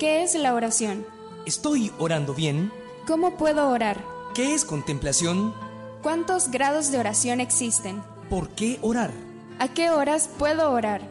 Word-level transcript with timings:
¿Qué 0.00 0.22
es 0.22 0.34
la 0.34 0.54
oración? 0.54 1.06
¿Estoy 1.44 1.92
orando 1.98 2.32
bien? 2.32 2.72
¿Cómo 3.06 3.36
puedo 3.36 3.68
orar? 3.68 4.02
¿Qué 4.34 4.54
es 4.54 4.64
contemplación? 4.64 5.52
¿Cuántos 6.00 6.50
grados 6.50 6.90
de 6.90 6.96
oración 6.96 7.38
existen? 7.38 8.02
¿Por 8.30 8.48
qué 8.48 8.78
orar? 8.80 9.12
¿A 9.58 9.68
qué 9.68 9.90
horas 9.90 10.30
puedo 10.38 10.70
orar? 10.72 11.02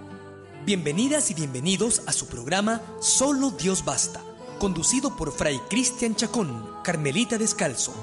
Bienvenidas 0.65 1.29
y 1.29 1.35
bienvenidos 1.35 2.01
a 2.07 2.13
su 2.13 2.25
programa 2.25 2.81
Solo 2.99 3.51
Dios 3.51 3.85
Basta, 3.85 4.23
conducido 4.57 5.15
por 5.15 5.33
Fray 5.33 5.59
Cristian 5.69 6.15
Chacón, 6.15 6.65
Carmelita 6.83 7.37
Descalzo. 7.37 7.93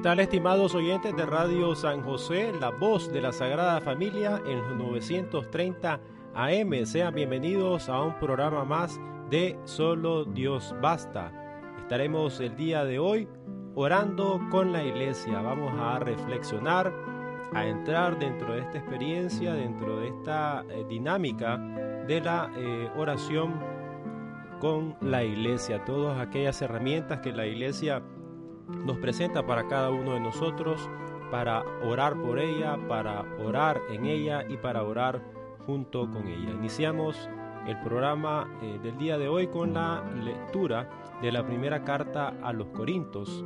¿Qué 0.00 0.04
tal 0.04 0.20
estimados 0.20 0.74
oyentes 0.74 1.14
de 1.14 1.26
Radio 1.26 1.74
San 1.74 2.00
José, 2.00 2.54
la 2.58 2.70
voz 2.70 3.12
de 3.12 3.20
la 3.20 3.32
Sagrada 3.32 3.82
Familia 3.82 4.40
en 4.46 4.56
los 4.56 4.76
930 4.78 6.00
AM? 6.32 6.86
Sean 6.86 7.14
bienvenidos 7.14 7.90
a 7.90 8.00
un 8.00 8.18
programa 8.18 8.64
más 8.64 8.98
de 9.28 9.58
Solo 9.64 10.24
Dios 10.24 10.74
Basta. 10.80 11.30
Estaremos 11.80 12.40
el 12.40 12.56
día 12.56 12.86
de 12.86 12.98
hoy 12.98 13.28
orando 13.74 14.40
con 14.50 14.72
la 14.72 14.82
iglesia. 14.82 15.42
Vamos 15.42 15.70
a 15.78 15.98
reflexionar, 15.98 16.94
a 17.52 17.66
entrar 17.66 18.18
dentro 18.18 18.54
de 18.54 18.60
esta 18.60 18.78
experiencia, 18.78 19.52
dentro 19.52 19.98
de 19.98 20.08
esta 20.08 20.64
eh, 20.70 20.82
dinámica 20.88 21.58
de 21.58 22.22
la 22.22 22.50
eh, 22.56 22.90
oración 22.96 23.60
con 24.60 24.96
la 25.02 25.24
iglesia. 25.24 25.84
Todas 25.84 26.18
aquellas 26.18 26.62
herramientas 26.62 27.20
que 27.20 27.32
la 27.32 27.46
iglesia 27.46 28.02
nos 28.84 28.98
presenta 28.98 29.46
para 29.46 29.68
cada 29.68 29.90
uno 29.90 30.14
de 30.14 30.20
nosotros, 30.20 30.88
para 31.30 31.62
orar 31.84 32.16
por 32.16 32.38
ella, 32.38 32.78
para 32.88 33.24
orar 33.44 33.80
en 33.90 34.06
ella 34.06 34.44
y 34.48 34.56
para 34.56 34.82
orar 34.82 35.22
junto 35.66 36.10
con 36.10 36.26
ella. 36.26 36.50
Iniciamos 36.50 37.28
el 37.66 37.78
programa 37.80 38.48
eh, 38.62 38.78
del 38.82 38.96
día 38.98 39.18
de 39.18 39.28
hoy 39.28 39.46
con 39.46 39.74
la 39.74 40.02
lectura 40.22 40.88
de 41.22 41.30
la 41.30 41.44
primera 41.46 41.84
carta 41.84 42.34
a 42.42 42.52
los 42.52 42.68
Corintios 42.68 43.44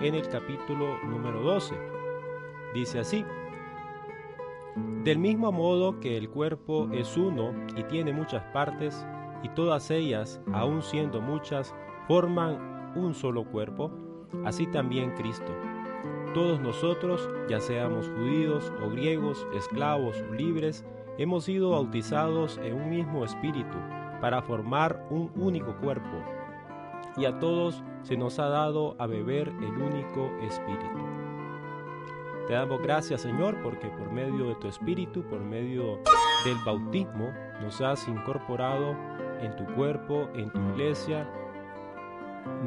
en 0.00 0.14
el 0.14 0.28
capítulo 0.28 0.98
número 1.04 1.40
12. 1.42 1.74
Dice 2.74 3.00
así, 3.00 3.24
del 5.04 5.18
mismo 5.18 5.52
modo 5.52 6.00
que 6.00 6.16
el 6.16 6.28
cuerpo 6.28 6.88
es 6.92 7.16
uno 7.16 7.52
y 7.76 7.84
tiene 7.84 8.12
muchas 8.12 8.42
partes, 8.52 9.06
y 9.42 9.48
todas 9.50 9.90
ellas, 9.90 10.40
aun 10.52 10.82
siendo 10.82 11.20
muchas, 11.20 11.74
forman 12.08 12.92
un 12.96 13.14
solo 13.14 13.44
cuerpo, 13.44 13.90
así 14.44 14.66
también 14.66 15.12
Cristo. 15.12 15.52
Todos 16.34 16.60
nosotros, 16.60 17.28
ya 17.48 17.60
seamos 17.60 18.08
judíos 18.08 18.72
o 18.82 18.90
griegos, 18.90 19.46
esclavos 19.54 20.22
o 20.28 20.34
libres, 20.34 20.84
hemos 21.18 21.44
sido 21.44 21.70
bautizados 21.70 22.58
en 22.58 22.74
un 22.74 22.90
mismo 22.90 23.24
espíritu 23.24 23.76
para 24.20 24.42
formar 24.42 25.06
un 25.10 25.30
único 25.36 25.76
cuerpo, 25.76 26.24
y 27.16 27.26
a 27.26 27.38
todos 27.38 27.82
se 28.02 28.16
nos 28.16 28.38
ha 28.38 28.48
dado 28.48 28.96
a 28.98 29.06
beber 29.06 29.48
el 29.48 29.80
único 29.80 30.30
espíritu. 30.42 30.98
Te 32.46 32.54
damos 32.54 32.82
gracias 32.82 33.22
Señor 33.22 33.56
porque 33.62 33.88
por 33.88 34.10
medio 34.10 34.48
de 34.48 34.54
tu 34.56 34.68
espíritu, 34.68 35.22
por 35.22 35.40
medio 35.40 36.00
del 36.44 36.56
bautismo, 36.66 37.32
nos 37.62 37.80
has 37.80 38.06
incorporado 38.08 38.96
en 39.40 39.54
tu 39.56 39.64
cuerpo, 39.74 40.28
en 40.34 40.50
tu 40.50 40.58
iglesia, 40.72 41.28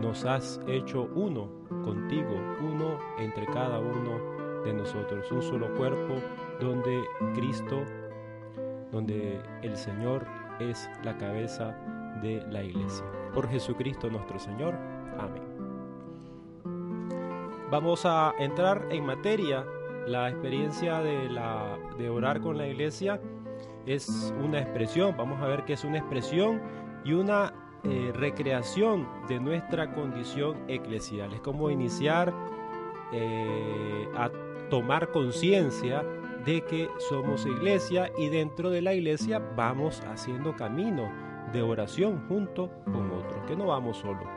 nos 0.01 0.25
has 0.25 0.59
hecho 0.67 1.09
uno 1.15 1.49
contigo, 1.83 2.35
uno 2.61 2.99
entre 3.17 3.45
cada 3.47 3.79
uno 3.79 4.63
de 4.63 4.73
nosotros, 4.73 5.31
un 5.31 5.41
solo 5.41 5.73
cuerpo 5.75 6.15
donde 6.59 7.03
Cristo, 7.33 7.83
donde 8.91 9.41
el 9.61 9.77
Señor 9.77 10.25
es 10.59 10.89
la 11.03 11.17
cabeza 11.17 11.75
de 12.21 12.43
la 12.49 12.63
iglesia. 12.63 13.05
Por 13.33 13.47
Jesucristo 13.47 14.09
nuestro 14.09 14.39
Señor. 14.39 14.75
Amén. 15.19 15.43
Vamos 17.69 18.05
a 18.05 18.33
entrar 18.39 18.87
en 18.91 19.05
materia. 19.05 19.65
La 20.07 20.29
experiencia 20.29 21.01
de, 21.01 21.27
la, 21.29 21.77
de 21.97 22.09
orar 22.09 22.39
con 22.39 22.57
la 22.57 22.65
iglesia 22.65 23.19
es 23.85 24.33
una 24.41 24.59
expresión. 24.59 25.15
Vamos 25.17 25.41
a 25.41 25.47
ver 25.47 25.65
que 25.65 25.73
es 25.73 25.83
una 25.83 25.97
expresión 25.97 26.61
y 27.03 27.11
una 27.11 27.53
eh, 27.83 28.11
recreación 28.13 29.07
de 29.27 29.39
nuestra 29.39 29.93
condición 29.93 30.57
eclesial. 30.67 31.33
Es 31.33 31.41
como 31.41 31.69
iniciar 31.69 32.33
eh, 33.11 34.07
a 34.15 34.29
tomar 34.69 35.11
conciencia 35.11 36.03
de 36.45 36.61
que 36.63 36.89
somos 37.09 37.45
iglesia 37.45 38.11
y 38.17 38.29
dentro 38.29 38.69
de 38.69 38.81
la 38.81 38.93
iglesia 38.93 39.39
vamos 39.55 40.01
haciendo 40.07 40.55
camino 40.55 41.11
de 41.51 41.61
oración 41.61 42.25
junto 42.27 42.69
con 42.85 43.11
otros, 43.11 43.43
que 43.47 43.55
no 43.55 43.67
vamos 43.67 43.97
solos. 43.97 44.27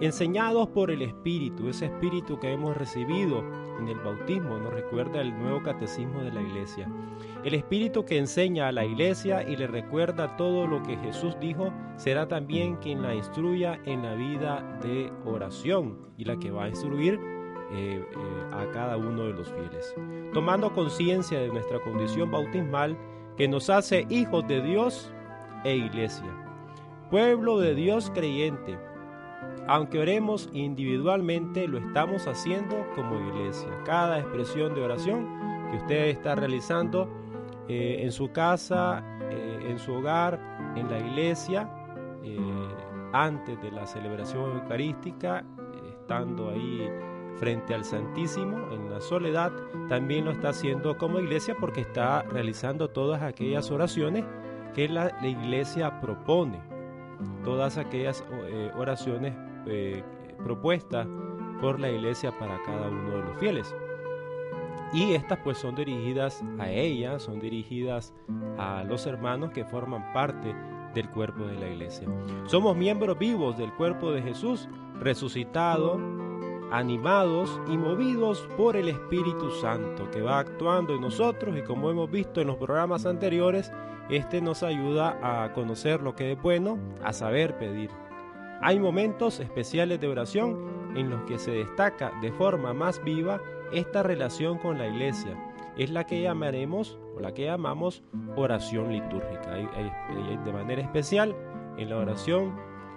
Enseñados 0.00 0.68
por 0.68 0.90
el 0.90 1.02
Espíritu, 1.02 1.68
ese 1.68 1.86
Espíritu 1.86 2.38
que 2.38 2.52
hemos 2.52 2.76
recibido 2.76 3.44
en 3.80 3.88
el 3.88 3.98
bautismo, 3.98 4.58
nos 4.58 4.72
recuerda 4.72 5.20
el 5.20 5.36
nuevo 5.38 5.62
catecismo 5.62 6.20
de 6.20 6.32
la 6.32 6.42
iglesia. 6.42 6.88
El 7.42 7.54
Espíritu 7.54 8.04
que 8.04 8.18
enseña 8.18 8.68
a 8.68 8.72
la 8.72 8.84
iglesia 8.84 9.42
y 9.42 9.56
le 9.56 9.66
recuerda 9.66 10.36
todo 10.36 10.66
lo 10.66 10.82
que 10.82 10.96
Jesús 10.98 11.36
dijo, 11.40 11.72
será 11.96 12.28
también 12.28 12.76
quien 12.76 13.02
la 13.02 13.14
instruya 13.14 13.80
en 13.84 14.02
la 14.02 14.14
vida 14.14 14.78
de 14.82 15.12
oración 15.24 15.98
y 16.16 16.24
la 16.24 16.36
que 16.36 16.50
va 16.50 16.64
a 16.64 16.68
instruir 16.68 17.18
eh, 17.72 18.04
eh, 18.04 18.04
a 18.52 18.70
cada 18.72 18.96
uno 18.96 19.24
de 19.24 19.32
los 19.32 19.50
fieles. 19.52 19.94
Tomando 20.32 20.72
conciencia 20.72 21.40
de 21.40 21.48
nuestra 21.48 21.80
condición 21.80 22.30
bautismal 22.30 22.96
que 23.36 23.48
nos 23.48 23.70
hace 23.70 24.06
hijos 24.10 24.46
de 24.46 24.60
Dios 24.60 25.12
e 25.64 25.76
iglesia, 25.76 26.30
pueblo 27.10 27.58
de 27.58 27.74
Dios 27.74 28.10
creyente, 28.14 28.78
aunque 29.66 29.98
oremos 29.98 30.48
individualmente, 30.52 31.68
lo 31.68 31.78
estamos 31.78 32.26
haciendo 32.26 32.86
como 32.94 33.20
iglesia. 33.28 33.68
Cada 33.84 34.18
expresión 34.18 34.74
de 34.74 34.82
oración 34.82 35.28
que 35.70 35.76
usted 35.76 36.06
está 36.06 36.34
realizando 36.34 37.08
eh, 37.68 38.02
en 38.02 38.10
su 38.10 38.32
casa, 38.32 39.04
eh, 39.30 39.66
en 39.68 39.78
su 39.78 39.94
hogar, 39.94 40.40
en 40.74 40.90
la 40.90 40.98
iglesia, 40.98 41.70
eh, 42.24 42.38
antes 43.12 43.60
de 43.62 43.70
la 43.70 43.86
celebración 43.86 44.58
eucarística, 44.58 45.44
estando 45.88 46.50
ahí 46.50 46.90
frente 47.36 47.72
al 47.72 47.84
Santísimo, 47.84 48.72
en 48.72 48.90
la 48.90 49.00
soledad, 49.00 49.52
también 49.88 50.24
lo 50.24 50.32
está 50.32 50.48
haciendo 50.48 50.98
como 50.98 51.20
iglesia 51.20 51.54
porque 51.60 51.82
está 51.82 52.22
realizando 52.22 52.88
todas 52.90 53.22
aquellas 53.22 53.70
oraciones 53.70 54.24
que 54.74 54.88
la, 54.88 55.16
la 55.20 55.28
iglesia 55.28 56.00
propone, 56.00 56.60
todas 57.44 57.78
aquellas 57.78 58.24
oraciones 58.76 59.34
eh, 59.66 60.02
propuestas 60.42 61.06
por 61.60 61.78
la 61.78 61.90
iglesia 61.90 62.36
para 62.38 62.60
cada 62.62 62.88
uno 62.88 63.10
de 63.10 63.22
los 63.22 63.38
fieles. 63.38 63.74
Y 64.92 65.12
estas 65.12 65.38
pues 65.38 65.58
son 65.58 65.76
dirigidas 65.76 66.42
a 66.58 66.68
ella, 66.68 67.18
son 67.18 67.38
dirigidas 67.38 68.12
a 68.58 68.82
los 68.82 69.06
hermanos 69.06 69.50
que 69.52 69.64
forman 69.64 70.12
parte 70.12 70.54
del 70.94 71.08
cuerpo 71.10 71.44
de 71.44 71.54
la 71.54 71.68
iglesia. 71.68 72.08
Somos 72.46 72.76
miembros 72.76 73.16
vivos 73.18 73.56
del 73.56 73.72
cuerpo 73.74 74.10
de 74.10 74.22
Jesús, 74.22 74.68
resucitado 74.98 76.00
animados 76.72 77.60
y 77.68 77.76
movidos 77.76 78.48
por 78.56 78.76
el 78.76 78.88
Espíritu 78.88 79.50
Santo 79.50 80.08
que 80.10 80.22
va 80.22 80.38
actuando 80.38 80.94
en 80.94 81.00
nosotros 81.00 81.56
y 81.56 81.62
como 81.62 81.90
hemos 81.90 82.10
visto 82.10 82.40
en 82.40 82.46
los 82.46 82.56
programas 82.56 83.06
anteriores, 83.06 83.72
este 84.08 84.40
nos 84.40 84.62
ayuda 84.62 85.18
a 85.22 85.52
conocer 85.52 86.00
lo 86.00 86.14
que 86.14 86.32
es 86.32 86.42
bueno, 86.42 86.78
a 87.02 87.12
saber 87.12 87.58
pedir. 87.58 87.90
Hay 88.62 88.78
momentos 88.78 89.40
especiales 89.40 90.00
de 90.00 90.08
oración 90.08 90.92
en 90.94 91.08
los 91.08 91.22
que 91.22 91.38
se 91.38 91.50
destaca 91.50 92.12
de 92.20 92.30
forma 92.32 92.74
más 92.74 93.02
viva 93.02 93.40
esta 93.72 94.02
relación 94.02 94.58
con 94.58 94.78
la 94.78 94.88
iglesia. 94.88 95.36
Es 95.78 95.90
la 95.90 96.04
que 96.04 96.20
llamaremos 96.20 96.98
o 97.16 97.20
la 97.20 97.32
que 97.32 97.44
llamamos 97.44 98.02
oración 98.36 98.92
litúrgica. 98.92 99.52
De 100.44 100.52
manera 100.52 100.82
especial, 100.82 101.34
en 101.78 101.88
la 101.88 101.96
oración 101.96 102.54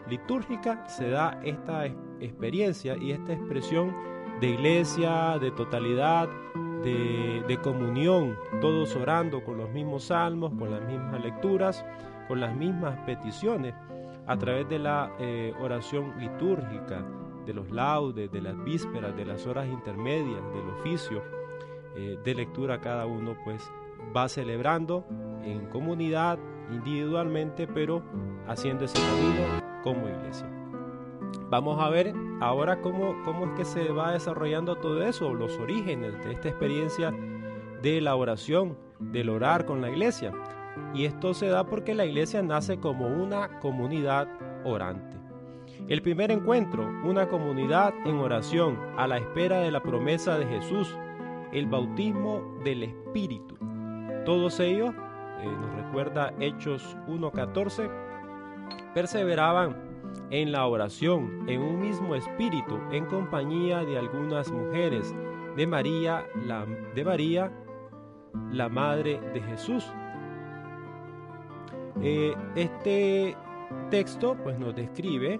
litúrgica 0.10 0.86
se 0.88 1.10
da 1.10 1.40
esta 1.44 1.86
experiencia 2.20 2.98
y 2.98 3.12
esta 3.12 3.34
expresión 3.34 3.96
de 4.42 4.48
iglesia, 4.48 5.38
de 5.40 5.52
totalidad, 5.52 6.28
de, 6.84 7.60
comunión, 7.64 8.38
todos 8.60 8.96
orando 8.96 9.44
con 9.44 9.58
los 9.58 9.70
mismos 9.70 10.06
salmos, 10.06 10.52
con 10.60 10.72
las 10.72 10.82
mismas 10.82 11.24
lecturas, 11.24 11.86
con 12.28 12.42
las 12.42 12.54
mismas 12.56 12.98
peticiones, 13.06 13.74
a 14.26 14.38
través 14.38 14.68
de 14.70 14.80
la 14.80 15.14
eh, 15.20 15.54
oración 15.60 16.14
litúrgica, 16.20 17.06
de 17.46 17.54
los 17.54 17.70
laudes, 17.72 18.32
de 18.32 18.42
las 18.42 18.62
vísperas, 18.64 19.16
de 19.16 19.26
las 19.26 19.46
horas 19.46 19.68
intermedias, 19.68 20.42
del 20.54 20.70
oficio 20.80 21.22
eh, 21.96 22.18
de 22.24 22.36
lectura, 22.36 22.80
cada 22.80 23.06
uno 23.06 23.36
pues 23.44 23.70
va 24.16 24.30
celebrando 24.30 25.06
en 25.44 25.68
comunidad, 25.68 26.40
individualmente, 26.72 27.68
pero 27.68 28.04
haciendo 28.48 28.86
ese 28.86 28.98
camino 29.00 29.62
como 29.84 30.08
iglesia. 30.08 30.50
Vamos 31.50 31.80
a 31.80 31.90
ver 31.90 32.14
ahora 32.42 32.82
cómo, 32.82 33.22
cómo 33.26 33.46
es 33.46 33.52
que 33.52 33.66
se 33.66 33.92
va 33.92 34.14
desarrollando 34.14 34.76
todo 34.78 35.04
eso, 35.04 35.34
los 35.34 35.58
orígenes 35.60 36.18
de 36.24 36.32
esta 36.32 36.50
experiencia 36.50 37.14
de 37.82 38.02
la 38.02 38.16
oración, 38.16 38.78
del 39.00 39.30
orar 39.30 39.66
con 39.66 39.82
la 39.82 39.90
iglesia. 39.90 40.32
Y 40.94 41.06
esto 41.06 41.34
se 41.34 41.48
da 41.48 41.66
porque 41.66 41.94
la 41.94 42.06
iglesia 42.06 42.42
nace 42.42 42.78
como 42.78 43.08
una 43.08 43.60
comunidad 43.60 44.28
orante. 44.64 45.18
El 45.88 46.02
primer 46.02 46.32
encuentro, 46.32 46.88
una 47.04 47.28
comunidad 47.28 47.94
en 48.06 48.18
oración 48.18 48.80
a 48.98 49.08
la 49.08 49.18
espera 49.18 49.60
de 49.60 49.72
la 49.72 49.82
promesa 49.82 50.38
de 50.38 50.46
Jesús, 50.46 50.96
el 51.52 51.68
bautismo 51.68 52.58
del 52.64 52.84
Espíritu. 52.84 53.58
Todos 54.26 54.60
ellos, 54.60 54.94
eh, 55.42 55.46
nos 55.46 55.76
recuerda 55.76 56.34
Hechos 56.40 56.98
1.14, 57.08 57.90
perseveraban 58.94 59.76
en 60.30 60.52
la 60.52 60.66
oración, 60.68 61.44
en 61.48 61.62
un 61.62 61.80
mismo 61.80 62.16
espíritu, 62.16 62.80
en 62.92 63.06
compañía 63.06 63.84
de 63.84 63.98
algunas 63.98 64.52
mujeres, 64.52 65.14
de 65.56 65.68
María, 65.68 66.26
la, 66.46 66.66
de 66.66 67.06
María, 67.06 67.52
la 68.52 68.70
madre 68.70 69.20
de 69.34 69.42
Jesús. 69.42 69.94
Eh, 72.02 72.34
este 72.56 73.36
texto 73.90 74.36
pues 74.44 74.58
nos 74.60 74.76
describe 74.76 75.40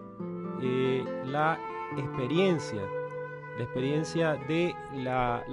eh, 0.62 1.04
la 1.26 1.60
experiencia, 1.98 2.82
la 3.58 3.64
experiencia 3.64 4.36
de 4.48 4.76
la, 4.96 5.44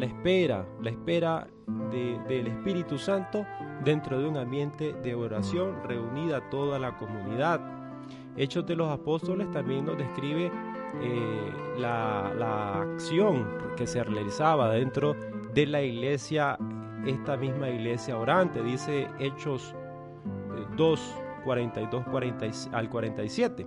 espera, 0.00 0.66
la 0.80 0.90
espera 0.90 1.48
del 2.26 2.46
Espíritu 2.46 2.98
Santo 2.98 3.46
dentro 3.84 4.18
de 4.18 4.28
un 4.28 4.36
ambiente 4.36 4.92
de 4.92 5.14
oración 5.14 5.82
reunida 5.84 6.48
toda 6.50 6.78
la 6.78 6.96
comunidad. 6.96 7.60
Hechos 8.36 8.66
de 8.66 8.74
los 8.74 8.90
Apóstoles 8.90 9.50
también 9.52 9.84
nos 9.84 9.96
describe 9.96 10.50
eh, 11.02 11.52
la, 11.78 12.80
acción 12.82 13.46
que 13.76 13.86
se 13.86 14.02
realizaba 14.02 14.70
dentro 14.70 15.14
de 15.52 15.66
la 15.66 15.82
iglesia, 15.82 16.58
esta 17.06 17.36
misma 17.36 17.68
iglesia 17.68 18.16
orante, 18.16 18.62
dice 18.62 19.08
Hechos 19.18 19.74
2, 20.76 21.14
42 21.44 22.04
al 22.72 22.90
47. 22.90 23.66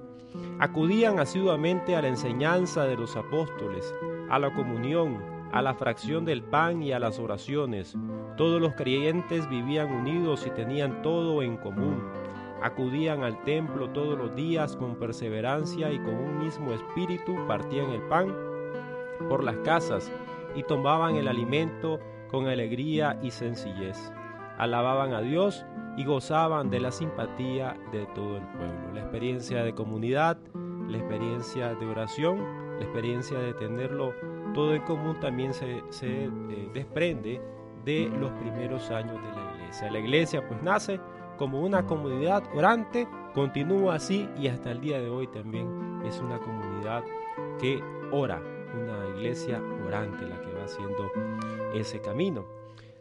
Acudían 0.59 1.19
asiduamente 1.19 1.95
a 1.95 2.01
la 2.01 2.09
enseñanza 2.09 2.83
de 2.83 2.97
los 2.97 3.15
apóstoles, 3.15 3.93
a 4.29 4.39
la 4.39 4.53
comunión, 4.53 5.17
a 5.51 5.61
la 5.61 5.73
fracción 5.73 6.25
del 6.25 6.43
pan 6.43 6.83
y 6.83 6.91
a 6.91 6.99
las 6.99 7.19
oraciones. 7.19 7.95
Todos 8.35 8.61
los 8.61 8.73
creyentes 8.73 9.47
vivían 9.49 9.91
unidos 9.91 10.45
y 10.45 10.49
tenían 10.51 11.01
todo 11.01 11.41
en 11.41 11.57
común. 11.57 12.03
Acudían 12.61 13.23
al 13.23 13.43
templo 13.43 13.89
todos 13.91 14.17
los 14.17 14.35
días 14.35 14.75
con 14.75 14.95
perseverancia 14.95 15.91
y 15.91 15.99
con 15.99 16.15
un 16.15 16.39
mismo 16.39 16.73
espíritu 16.73 17.35
partían 17.47 17.91
el 17.91 18.01
pan 18.03 18.35
por 19.29 19.43
las 19.43 19.57
casas 19.57 20.11
y 20.55 20.63
tomaban 20.63 21.15
el 21.15 21.27
alimento 21.27 21.99
con 22.29 22.47
alegría 22.47 23.19
y 23.21 23.31
sencillez. 23.31 24.11
Alababan 24.57 25.13
a 25.13 25.21
Dios 25.21 25.65
y 25.97 26.05
gozaban 26.05 26.69
de 26.69 26.79
la 26.79 26.91
simpatía 26.91 27.75
de 27.91 28.05
todo 28.07 28.37
el 28.37 28.43
pueblo. 28.43 28.93
La 28.93 29.01
experiencia 29.01 29.63
de 29.63 29.73
comunidad, 29.73 30.37
la 30.87 30.97
experiencia 30.97 31.73
de 31.73 31.85
oración, 31.85 32.39
la 32.77 32.83
experiencia 32.83 33.39
de 33.39 33.53
tenerlo 33.53 34.13
todo 34.53 34.73
en 34.75 34.81
común 34.83 35.19
también 35.19 35.53
se, 35.53 35.83
eh, 36.01 36.69
desprende 36.73 37.41
de 37.83 38.09
los 38.19 38.31
primeros 38.33 38.89
años 38.91 39.15
de 39.21 39.29
la 39.29 39.53
iglesia. 39.55 39.91
La 39.91 39.99
iglesia 39.99 40.47
pues 40.47 40.61
nace 40.61 40.99
como 41.37 41.61
una 41.61 41.85
comunidad 41.85 42.43
orante, 42.55 43.07
continúa 43.33 43.95
así 43.95 44.29
y 44.37 44.47
hasta 44.47 44.71
el 44.71 44.81
día 44.81 44.99
de 44.99 45.09
hoy 45.09 45.27
también 45.27 46.01
es 46.05 46.19
una 46.19 46.39
comunidad 46.39 47.03
que 47.59 47.81
ora, 48.11 48.41
una 48.73 49.07
iglesia 49.15 49.61
orante 49.85 50.25
la 50.25 50.39
que 50.41 50.53
va 50.53 50.65
haciendo 50.65 51.11
ese 51.73 52.01
camino 52.01 52.56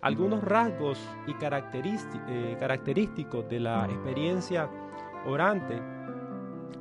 algunos 0.06 0.44
rasgos 0.44 1.00
y 1.26 1.32
eh, 1.32 2.56
característicos 2.60 3.48
de 3.48 3.58
la 3.58 3.86
experiencia 3.86 4.70
orante 5.26 5.82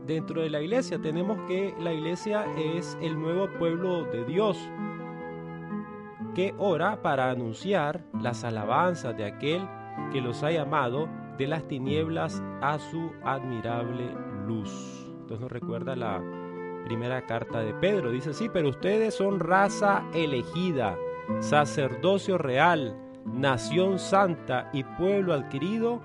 dentro 0.05 0.43
de 0.43 0.51
la 0.51 0.61
iglesia. 0.61 0.99
Tenemos 1.01 1.39
que 1.47 1.73
la 1.79 1.91
iglesia 1.91 2.45
es 2.55 2.95
el 3.01 3.19
nuevo 3.19 3.49
pueblo 3.57 4.05
de 4.05 4.25
Dios 4.25 4.69
que 6.35 6.53
ora 6.59 7.01
para 7.01 7.31
anunciar 7.31 8.05
las 8.21 8.43
alabanzas 8.43 9.17
de 9.17 9.25
aquel 9.25 9.67
que 10.11 10.21
los 10.21 10.43
ha 10.43 10.51
llamado 10.51 11.09
de 11.39 11.47
las 11.47 11.67
tinieblas 11.67 12.43
a 12.61 12.77
su 12.77 13.11
admirable 13.23 14.07
luz. 14.45 15.03
Entonces 15.21 15.39
nos 15.39 15.51
recuerda 15.51 15.95
la 15.95 16.21
primera 16.85 17.25
carta 17.25 17.61
de 17.61 17.73
Pedro. 17.73 18.11
Dice, 18.11 18.35
sí, 18.35 18.49
pero 18.53 18.69
ustedes 18.69 19.15
son 19.15 19.39
raza 19.39 20.03
elegida, 20.13 20.95
sacerdocio 21.39 22.37
real, 22.37 23.01
nación 23.25 23.99
santa 23.99 24.69
y 24.71 24.83
pueblo 24.83 25.33
adquirido, 25.33 26.01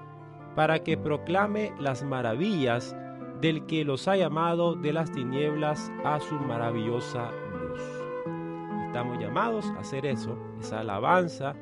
para 0.57 0.81
que 0.81 0.97
proclame 0.97 1.73
las 1.79 2.03
maravillas 2.03 2.97
del 3.41 3.67
que 3.67 3.85
los 3.85 4.09
ha 4.09 4.17
llamado 4.17 4.75
de 4.75 4.93
las 4.93 5.11
tinieblas 5.13 5.91
a 6.05 6.19
su 6.21 6.35
maravillosa 6.35 7.31
luz. 7.53 7.81
Estamos 8.87 9.19
llamados 9.19 9.67
a 9.77 9.81
hacer 9.81 10.05
eso, 10.05 10.37
esa 10.59 10.81
alabanza, 10.81 11.55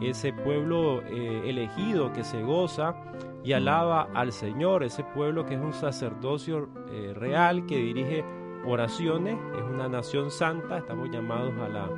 ese 0.00 0.32
pueblo 0.32 1.02
eh, 1.02 1.42
elegido 1.44 2.12
que 2.12 2.22
se 2.22 2.42
goza 2.42 2.94
y 3.42 3.52
alaba 3.52 4.08
al 4.14 4.32
Señor, 4.32 4.84
ese 4.84 5.02
pueblo 5.02 5.44
que 5.44 5.54
es 5.54 5.60
un 5.60 5.72
sacerdocio 5.72 6.68
eh, 6.90 7.12
real 7.14 7.66
que 7.66 7.76
dirige 7.76 8.24
oraciones, 8.64 9.36
es 9.56 9.62
una 9.62 9.88
nación 9.88 10.30
santa, 10.30 10.78
estamos 10.78 11.10
llamados 11.10 11.54
a 11.58 11.68
la, 11.68 11.88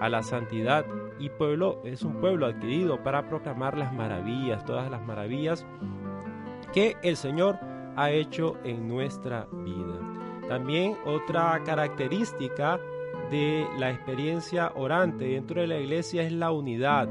a 0.00 0.08
la 0.08 0.22
santidad 0.22 0.84
y 1.22 1.30
pueblo 1.30 1.80
es 1.84 2.02
un 2.02 2.14
pueblo 2.14 2.46
adquirido 2.46 3.00
para 3.04 3.28
proclamar 3.28 3.78
las 3.78 3.94
maravillas, 3.94 4.64
todas 4.64 4.90
las 4.90 5.06
maravillas 5.06 5.64
que 6.72 6.96
el 7.04 7.16
Señor 7.16 7.60
ha 7.94 8.10
hecho 8.10 8.56
en 8.64 8.88
nuestra 8.88 9.46
vida. 9.52 10.00
También 10.48 10.96
otra 11.04 11.62
característica 11.64 12.80
de 13.30 13.64
la 13.78 13.90
experiencia 13.90 14.72
orante 14.74 15.26
dentro 15.26 15.60
de 15.60 15.68
la 15.68 15.78
iglesia 15.78 16.24
es 16.24 16.32
la 16.32 16.50
unidad. 16.50 17.08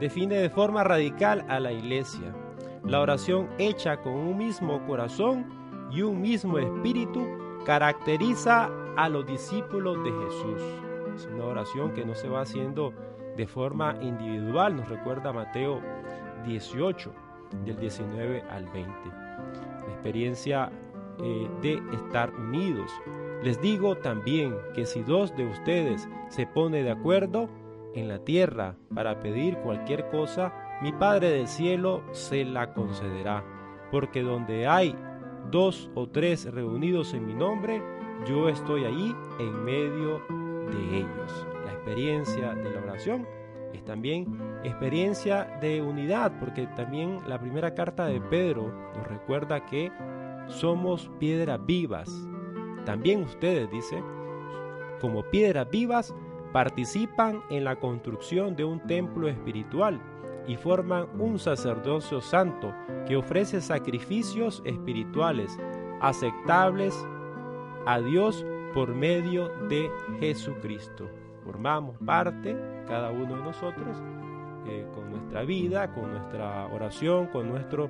Define 0.00 0.34
de 0.34 0.50
forma 0.50 0.82
radical 0.82 1.44
a 1.48 1.60
la 1.60 1.70
iglesia. 1.70 2.34
La 2.84 3.00
oración 3.00 3.48
hecha 3.58 3.98
con 3.98 4.14
un 4.14 4.36
mismo 4.36 4.84
corazón 4.84 5.46
y 5.92 6.02
un 6.02 6.20
mismo 6.20 6.58
espíritu 6.58 7.24
caracteriza 7.64 8.68
a 8.96 9.08
los 9.08 9.24
discípulos 9.26 10.02
de 10.02 10.10
Jesús. 10.10 10.62
Es 11.14 11.26
una 11.26 11.44
oración 11.44 11.92
que 11.92 12.04
no 12.04 12.16
se 12.16 12.28
va 12.28 12.40
haciendo 12.40 12.92
de 13.38 13.46
forma 13.46 13.94
individual, 14.02 14.76
nos 14.76 14.88
recuerda 14.88 15.32
Mateo 15.32 15.80
18, 16.44 17.12
del 17.64 17.78
19 17.78 18.42
al 18.50 18.64
20. 18.66 18.90
La 19.86 19.92
experiencia 19.92 20.72
eh, 21.22 21.48
de 21.62 21.80
estar 21.92 22.34
unidos. 22.34 22.90
Les 23.44 23.60
digo 23.62 23.96
también 23.96 24.56
que 24.74 24.84
si 24.84 25.04
dos 25.04 25.34
de 25.36 25.46
ustedes 25.46 26.08
se 26.28 26.48
pone 26.48 26.82
de 26.82 26.90
acuerdo 26.90 27.48
en 27.94 28.08
la 28.08 28.18
tierra 28.18 28.74
para 28.92 29.20
pedir 29.20 29.56
cualquier 29.58 30.08
cosa, 30.10 30.52
mi 30.82 30.90
Padre 30.90 31.30
del 31.30 31.46
cielo 31.46 32.02
se 32.10 32.44
la 32.44 32.74
concederá. 32.74 33.44
Porque 33.92 34.22
donde 34.22 34.66
hay 34.66 34.96
dos 35.48 35.92
o 35.94 36.08
tres 36.08 36.52
reunidos 36.52 37.14
en 37.14 37.24
mi 37.24 37.34
nombre, 37.34 37.80
yo 38.26 38.48
estoy 38.48 38.84
ahí 38.84 39.14
en 39.38 39.64
medio 39.64 40.22
de 40.70 40.98
ellos. 40.98 41.57
La 41.68 41.74
experiencia 41.74 42.54
de 42.54 42.70
la 42.70 42.80
oración 42.80 43.26
es 43.74 43.84
también 43.84 44.40
experiencia 44.64 45.58
de 45.60 45.82
unidad, 45.82 46.32
porque 46.40 46.66
también 46.68 47.18
la 47.28 47.38
primera 47.38 47.74
carta 47.74 48.06
de 48.06 48.22
Pedro 48.22 48.72
nos 48.96 49.06
recuerda 49.06 49.66
que 49.66 49.92
somos 50.46 51.10
piedras 51.18 51.60
vivas. 51.66 52.10
También 52.86 53.22
ustedes, 53.22 53.70
dice, 53.70 54.02
como 54.98 55.22
piedras 55.24 55.68
vivas, 55.70 56.14
participan 56.54 57.42
en 57.50 57.64
la 57.64 57.76
construcción 57.76 58.56
de 58.56 58.64
un 58.64 58.80
templo 58.86 59.28
espiritual 59.28 60.00
y 60.46 60.56
forman 60.56 61.06
un 61.20 61.38
sacerdocio 61.38 62.22
santo 62.22 62.72
que 63.06 63.14
ofrece 63.14 63.60
sacrificios 63.60 64.62
espirituales 64.64 65.58
aceptables 66.00 66.94
a 67.84 68.00
Dios 68.00 68.46
por 68.72 68.94
medio 68.94 69.50
de 69.68 69.90
Jesucristo. 70.18 71.10
Formamos 71.48 71.96
parte, 72.04 72.54
cada 72.86 73.10
uno 73.10 73.36
de 73.36 73.42
nosotros, 73.42 73.96
eh, 74.66 74.86
con 74.94 75.10
nuestra 75.10 75.44
vida, 75.44 75.94
con 75.94 76.10
nuestra 76.10 76.66
oración, 76.66 77.28
con 77.28 77.48
nuestro 77.48 77.88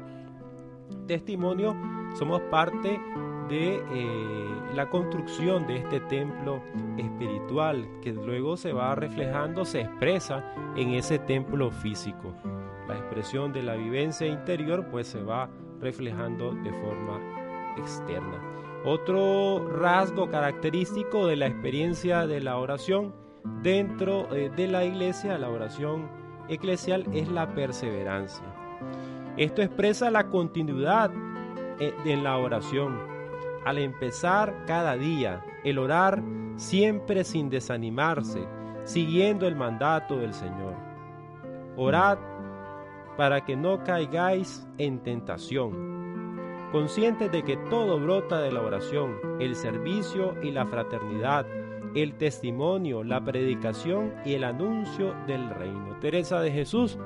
testimonio, 1.09 1.75
somos 2.17 2.41
parte 2.53 3.01
de 3.49 3.83
eh, 3.91 4.49
la 4.77 4.89
construcción 4.89 5.67
de 5.67 5.79
este 5.79 5.99
templo 6.03 6.63
espiritual 6.99 7.85
que 8.01 8.13
luego 8.13 8.57
se 8.57 8.73
va 8.73 8.95
reflejando, 8.95 9.65
se 9.65 9.81
expresa 9.81 10.55
en 10.77 10.91
ese 10.91 11.19
templo 11.19 11.73
físico. 11.73 12.33
La 12.87 12.95
expresión 12.95 13.53
de 13.53 13.65
la 13.65 13.75
vivencia 13.75 14.29
interior 14.29 14.87
pues 14.89 15.09
se 15.09 15.21
va 15.21 15.51
reflejando 15.81 16.53
de 16.53 16.71
forma 16.75 17.75
externa. 17.77 18.41
Otro 18.85 19.69
rasgo 19.69 20.31
característico 20.31 21.27
de 21.27 21.35
la 21.35 21.49
experiencia 21.49 22.29
de 22.29 22.41
la 22.41 22.57
oración 22.57 23.27
dentro 23.63 24.35
eh, 24.35 24.51
de 24.55 24.67
la 24.69 24.85
iglesia, 24.85 25.39
la 25.39 25.51
oración 25.51 26.09
eclesial, 26.49 27.05
es 27.13 27.29
la 27.29 27.55
perseverancia. 27.55 28.45
Esto 29.37 29.63
expresa 29.63 30.11
la 30.11 30.29
continuidad 30.29 31.11
eh, 31.79 31.95
en 32.05 32.25
la 32.25 32.37
oración. 32.37 32.99
Al 33.65 33.79
empezar 33.79 34.65
cada 34.67 34.97
día, 34.97 35.45
el 35.65 35.79
orar 35.79 36.23
siempre 36.57 37.25
sin 37.25 37.51
desanimarse, 37.51 38.47
siguiendo 38.85 39.47
el 39.47 39.57
mandato 39.57 40.17
del 40.17 40.35
Señor. 40.35 40.75
Orad 41.77 42.19
para 43.17 43.45
que 43.45 43.57
no 43.57 43.83
caigáis 43.85 44.67
en 44.79 45.01
tentación. 45.01 45.99
Conscientes 46.73 47.33
de 47.33 47.43
que 47.43 47.57
todo 47.69 47.99
brota 47.99 48.41
de 48.41 48.53
la 48.53 48.61
oración, 48.61 49.17
el 49.41 49.55
servicio 49.57 50.35
y 50.43 50.51
la 50.51 50.67
fraternidad, 50.67 51.47
el 51.95 52.15
testimonio, 52.15 53.05
la 53.05 53.23
predicación 53.23 54.15
y 54.25 54.35
el 54.35 54.45
anuncio 54.45 55.15
del 55.27 55.51
reino. 55.51 55.97
Teresa 56.01 56.41
de 56.41 56.51
Jesús 56.51 56.99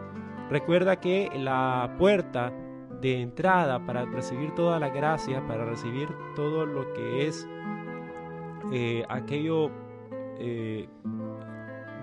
recuerda 0.50 1.00
que 1.00 1.30
la 1.34 1.94
puerta 1.98 2.52
de 3.00 3.20
entrada 3.20 3.84
para 3.84 4.04
recibir 4.04 4.54
toda 4.54 4.78
la 4.78 4.88
gracia, 4.88 5.44
para 5.46 5.64
recibir 5.64 6.08
todo 6.36 6.66
lo 6.66 6.92
que 6.92 7.26
es 7.26 7.48
eh, 8.72 9.04
aquello 9.08 9.70
eh, 10.38 10.88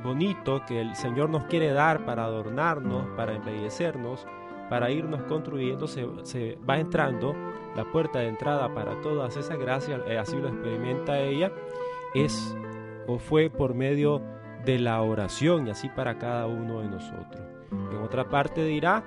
bonito 0.04 0.62
que 0.68 0.82
el 0.82 0.96
Señor 0.96 1.30
nos 1.30 1.46
quiere 1.46 1.72
dar 1.72 2.06
para 2.06 2.26
adornarnos, 2.26 3.08
para 3.16 3.34
embellecernos, 3.34 4.28
para 4.70 4.92
irnos 4.92 5.24
construyendo, 5.24 5.88
se, 5.88 6.58
va 6.70 6.80
entrando 6.80 7.36
la 7.76 7.86
puerta 7.86 8.20
de 8.20 8.28
entrada 8.28 8.74
para 8.74 9.00
todas 9.02 9.36
esas 9.36 9.58
gracias, 9.58 10.02
eh, 10.08 10.18
así 10.18 10.38
lo 10.38 10.50
experimenta 10.50 11.20
ella, 11.20 11.52
es 12.14 12.56
o 13.10 13.18
fue 13.18 13.50
por 13.50 13.74
medio 13.74 14.22
de 14.66 14.78
la 14.78 15.02
oración 15.02 15.68
y 15.68 15.72
así 15.72 15.90
para 15.90 16.20
cada 16.20 16.46
uno 16.46 16.82
de 16.82 16.90
nosotros. 16.90 17.42
En 17.72 17.98
otra 17.98 18.30
parte 18.30 18.64
dirá, 18.64 19.04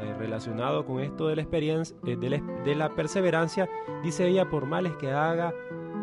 eh, 0.00 0.14
relacionado 0.18 0.86
con 0.86 1.00
esto 1.00 1.26
de 1.26 1.36
la 1.36 1.42
experiencia, 1.42 1.96
eh, 2.06 2.16
de 2.16 2.74
la, 2.76 2.90
perseverancia, 2.90 3.68
dice 4.04 4.28
ella, 4.28 4.48
por 4.48 4.66
males 4.66 4.92
que 5.00 5.10
haga, 5.10 5.52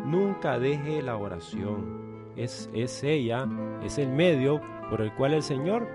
nunca 0.04 0.58
deje 0.58 1.00
la 1.00 1.16
oración. 1.16 2.32
Es, 2.36 2.68
es 2.74 3.02
ella, 3.02 3.46
es 3.82 3.96
el 3.98 4.10
medio 4.10 4.60
por 4.90 5.00
el 5.00 5.12
cual 5.14 5.32
el 5.32 5.42
Señor 5.42 5.88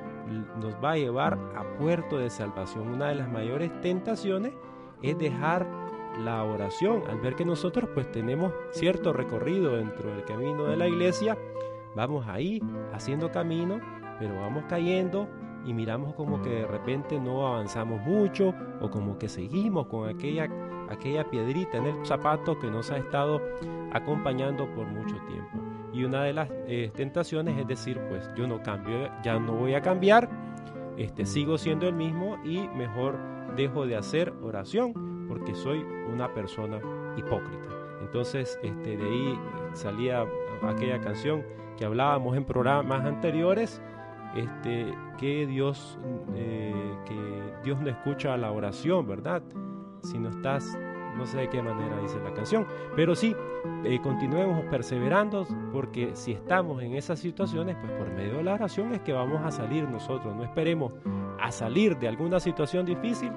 nos 0.60 0.75
va 0.83 0.93
a 0.93 0.98
llevar 0.98 1.38
a 1.55 1.77
puerto 1.77 2.17
de 2.17 2.29
salvación. 2.31 2.88
Una 2.88 3.10
de 3.10 3.15
las 3.15 3.29
mayores 3.29 3.69
tentaciones 3.81 4.53
es 5.01 5.17
dejar 5.19 5.67
la 6.20 6.43
oración, 6.43 7.03
al 7.10 7.20
ver 7.20 7.36
que 7.36 7.46
nosotros 7.46 7.89
pues 7.93 8.12
tenemos 8.12 8.53
cierto 8.72 9.13
recorrido 9.13 9.75
dentro 9.75 10.10
del 10.10 10.24
camino 10.24 10.65
de 10.65 10.77
la 10.77 10.88
iglesia, 10.88 11.38
vamos 11.96 12.27
ahí 12.27 12.62
haciendo 12.93 13.32
camino, 13.32 13.79
pero 14.20 14.36
vamos 14.39 14.63
cayendo 14.67 15.27
y 15.65 15.74
miramos 15.74 16.13
como 16.15 16.41
que 16.41 16.50
de 16.50 16.67
repente 16.67 17.20
no 17.20 17.48
avanzamos 17.48 18.01
mucho 18.01 18.53
o 18.82 18.89
como 18.89 19.17
que 19.17 19.29
seguimos 19.29 19.88
con 19.88 20.10
aquella, 20.10 20.50
aquella 20.89 21.29
piedrita 21.29 21.77
en 21.77 21.86
el 21.88 22.05
zapato 22.05 22.60
que 22.60 22.70
nos 22.70 22.91
ha 22.91 22.98
estado 22.98 23.41
acompañando 23.91 24.67
por 24.74 24.86
mucho 24.88 25.15
tiempo. 25.27 25.60
Y 25.93 26.03
una 26.03 26.24
de 26.24 26.34
las 26.34 26.50
eh, 26.67 26.91
tentaciones 26.93 27.58
es 27.58 27.67
decir, 27.67 28.00
pues 28.10 28.29
yo 28.36 28.48
no 28.48 28.62
cambio, 28.63 29.10
ya 29.24 29.39
no 29.39 29.53
voy 29.53 29.75
a 29.75 29.82
cambiar, 29.82 30.29
este, 30.98 31.25
sigo 31.25 31.58
siendo 31.58 31.88
el 31.88 31.93
mismo 31.93 32.38
y 32.43 32.67
mejor 32.70 33.17
dejo 33.55 33.86
de 33.86 33.96
hacer 33.96 34.34
oración 34.41 35.12
porque 35.27 35.55
soy 35.55 35.85
una 36.11 36.33
persona 36.33 36.79
hipócrita. 37.17 37.69
Entonces, 38.01 38.59
este, 38.61 38.97
de 38.97 39.03
ahí 39.03 39.39
salía 39.73 40.25
aquella 40.61 40.99
canción 40.99 41.43
que 41.77 41.85
hablábamos 41.85 42.37
en 42.37 42.45
programas 42.45 43.05
anteriores, 43.05 43.81
este, 44.35 44.93
que 45.17 45.45
Dios, 45.45 45.97
eh, 46.35 46.73
que 47.05 47.43
Dios 47.63 47.79
no 47.79 47.89
escucha 47.89 48.35
la 48.37 48.51
oración, 48.51 49.07
¿verdad? 49.07 49.41
Si 50.01 50.19
no 50.19 50.29
estás, 50.29 50.77
no 51.15 51.25
sé 51.25 51.37
de 51.39 51.49
qué 51.49 51.61
manera 51.61 51.97
dice 51.99 52.19
la 52.23 52.33
canción, 52.33 52.65
pero 52.95 53.15
sí, 53.15 53.35
eh, 53.83 53.99
continuemos 54.01 54.65
perseverando, 54.65 55.47
porque 55.71 56.15
si 56.15 56.33
estamos 56.33 56.81
en 56.81 56.95
esas 56.95 57.19
situaciones, 57.19 57.77
pues 57.79 57.91
por 57.93 58.09
medio 58.11 58.37
de 58.37 58.43
la 58.43 58.55
oración 58.55 58.93
es 58.93 59.01
que 59.01 59.13
vamos 59.13 59.41
a 59.43 59.51
salir 59.51 59.87
nosotros, 59.87 60.35
no 60.35 60.43
esperemos 60.43 60.93
a 61.39 61.51
salir 61.51 61.97
de 61.97 62.07
alguna 62.07 62.39
situación 62.39 62.85
difícil, 62.85 63.31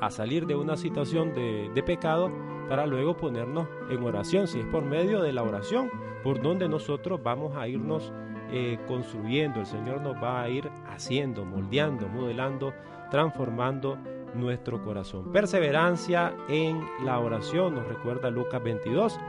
a 0.00 0.10
salir 0.10 0.46
de 0.46 0.56
una 0.56 0.76
situación 0.76 1.34
de, 1.34 1.70
de 1.74 1.82
pecado, 1.82 2.30
para 2.68 2.86
luego 2.86 3.16
ponernos 3.16 3.68
en 3.90 4.02
oración, 4.02 4.46
si 4.46 4.60
es 4.60 4.66
por 4.66 4.84
medio 4.84 5.22
de 5.22 5.32
la 5.32 5.42
oración, 5.42 5.90
por 6.22 6.40
donde 6.40 6.68
nosotros 6.68 7.20
vamos 7.22 7.56
a 7.56 7.66
irnos 7.66 8.12
eh, 8.52 8.78
construyendo, 8.88 9.60
el 9.60 9.66
Señor 9.66 10.00
nos 10.00 10.16
va 10.16 10.42
a 10.42 10.48
ir 10.48 10.70
haciendo, 10.88 11.44
moldeando, 11.44 12.08
modelando, 12.08 12.74
transformando 13.10 13.96
nuestro 14.34 14.82
corazón. 14.82 15.30
Perseverancia 15.32 16.34
en 16.48 16.80
la 17.04 17.20
oración, 17.20 17.76
nos 17.76 17.86
recuerda 17.86 18.30
Lucas 18.30 18.62
22. 18.62 19.20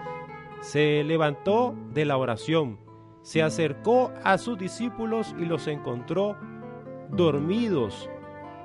Se 0.62 1.04
levantó 1.04 1.76
de 1.94 2.06
la 2.06 2.18
oración, 2.18 2.80
se 3.22 3.44
acercó 3.44 4.12
a 4.24 4.40
sus 4.40 4.58
discípulos 4.58 5.36
y 5.38 5.46
los 5.46 5.68
encontró 5.68 6.36
dormidos 7.10 8.10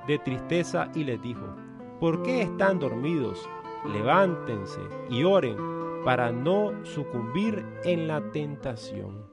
de 0.07 0.19
tristeza 0.19 0.91
y 0.95 1.05
les 1.05 1.21
dijo, 1.21 1.47
¿por 2.01 2.23
qué 2.23 2.43
están 2.43 2.79
dormidos? 2.79 3.49
Levántense 3.93 4.81
y 5.11 5.25
oren 5.25 5.57
para 6.05 6.33
no 6.33 6.73
sucumbir 6.85 7.65
en 7.85 8.07
la 8.07 8.21
tentación 8.31 9.27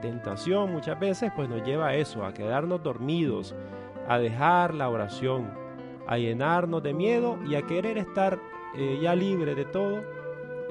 tentación 0.00 0.72
muchas 0.72 0.98
veces 0.98 1.32
pues 1.34 1.48
nos 1.48 1.62
lleva 1.62 1.88
a 1.88 1.94
eso, 1.94 2.24
a 2.24 2.32
quedarnos 2.32 2.82
dormidos, 2.82 3.54
a 4.08 4.18
dejar 4.18 4.74
la 4.74 4.88
oración, 4.88 5.50
a 6.06 6.18
llenarnos 6.18 6.82
de 6.82 6.94
miedo 6.94 7.38
y 7.44 7.54
a 7.54 7.62
querer 7.62 7.98
estar 7.98 8.38
eh, 8.76 8.98
ya 9.00 9.14
libres 9.14 9.56
de 9.56 9.64
todo, 9.64 10.02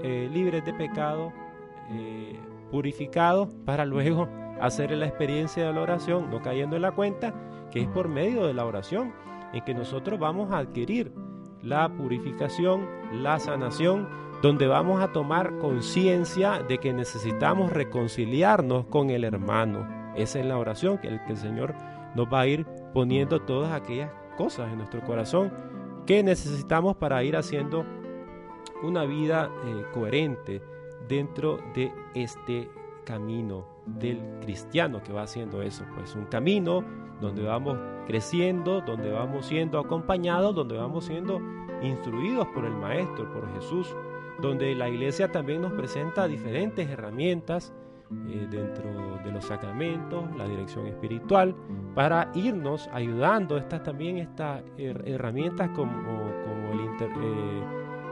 eh, 0.03 0.29
libres 0.31 0.63
de 0.63 0.73
pecado, 0.73 1.33
eh, 1.91 2.39
purificados 2.71 3.49
para 3.65 3.85
luego 3.85 4.29
hacer 4.61 4.91
la 4.91 5.05
experiencia 5.05 5.67
de 5.67 5.73
la 5.73 5.81
oración, 5.81 6.29
no 6.29 6.41
cayendo 6.41 6.75
en 6.75 6.83
la 6.83 6.91
cuenta 6.91 7.33
que 7.71 7.81
es 7.81 7.87
por 7.89 8.07
medio 8.07 8.47
de 8.47 8.53
la 8.53 8.65
oración 8.65 9.13
en 9.53 9.63
que 9.63 9.73
nosotros 9.73 10.19
vamos 10.19 10.51
a 10.51 10.59
adquirir 10.59 11.11
la 11.65 11.89
purificación, 11.89 12.87
la 13.11 13.39
sanación, 13.39 14.07
donde 14.41 14.67
vamos 14.67 15.01
a 15.01 15.11
tomar 15.11 15.57
conciencia 15.57 16.61
de 16.61 16.77
que 16.77 16.93
necesitamos 16.93 17.73
reconciliarnos 17.73 18.85
con 18.85 19.09
el 19.09 19.23
hermano. 19.23 19.87
Esa 20.15 20.39
es 20.39 20.45
la 20.45 20.57
oración 20.57 20.99
que 20.99 21.07
el, 21.07 21.23
que 21.25 21.31
el 21.31 21.37
Señor 21.37 21.73
nos 22.15 22.31
va 22.31 22.41
a 22.41 22.47
ir 22.47 22.65
poniendo 22.93 23.41
todas 23.41 23.73
aquellas 23.73 24.11
cosas 24.37 24.71
en 24.71 24.77
nuestro 24.77 25.01
corazón 25.01 25.51
que 26.05 26.21
necesitamos 26.21 26.95
para 26.97 27.23
ir 27.23 27.35
haciendo 27.35 27.85
una 28.83 29.05
vida 29.05 29.49
eh, 29.65 29.85
coherente 29.93 30.61
dentro 31.07 31.57
de 31.73 31.91
este 32.13 32.69
camino 33.05 33.65
del 33.85 34.19
cristiano 34.41 35.01
que 35.01 35.13
va 35.13 35.23
haciendo 35.23 35.61
eso, 35.61 35.83
pues 35.95 36.15
un 36.15 36.25
camino 36.25 36.83
donde 37.21 37.43
vamos 37.43 37.77
creciendo, 38.07 38.81
donde 38.81 39.11
vamos 39.11 39.45
siendo 39.45 39.79
acompañados, 39.79 40.53
donde 40.55 40.77
vamos 40.77 41.05
siendo 41.05 41.41
instruidos 41.81 42.47
por 42.49 42.65
el 42.65 42.75
Maestro, 42.75 43.31
por 43.31 43.51
Jesús, 43.55 43.95
donde 44.39 44.75
la 44.75 44.89
iglesia 44.89 45.31
también 45.31 45.61
nos 45.61 45.73
presenta 45.73 46.27
diferentes 46.27 46.89
herramientas 46.89 47.73
eh, 48.27 48.47
dentro 48.49 49.19
de 49.23 49.31
los 49.31 49.45
sacramentos, 49.45 50.23
la 50.37 50.47
dirección 50.47 50.87
espiritual, 50.87 51.55
para 51.95 52.29
irnos 52.35 52.87
ayudando. 52.93 53.57
Estas 53.57 53.83
también 53.83 54.17
estas 54.17 54.61
herramientas 54.77 55.69
como, 55.69 55.91
como 55.93 56.71
el 56.73 56.79
eh, 57.01 57.63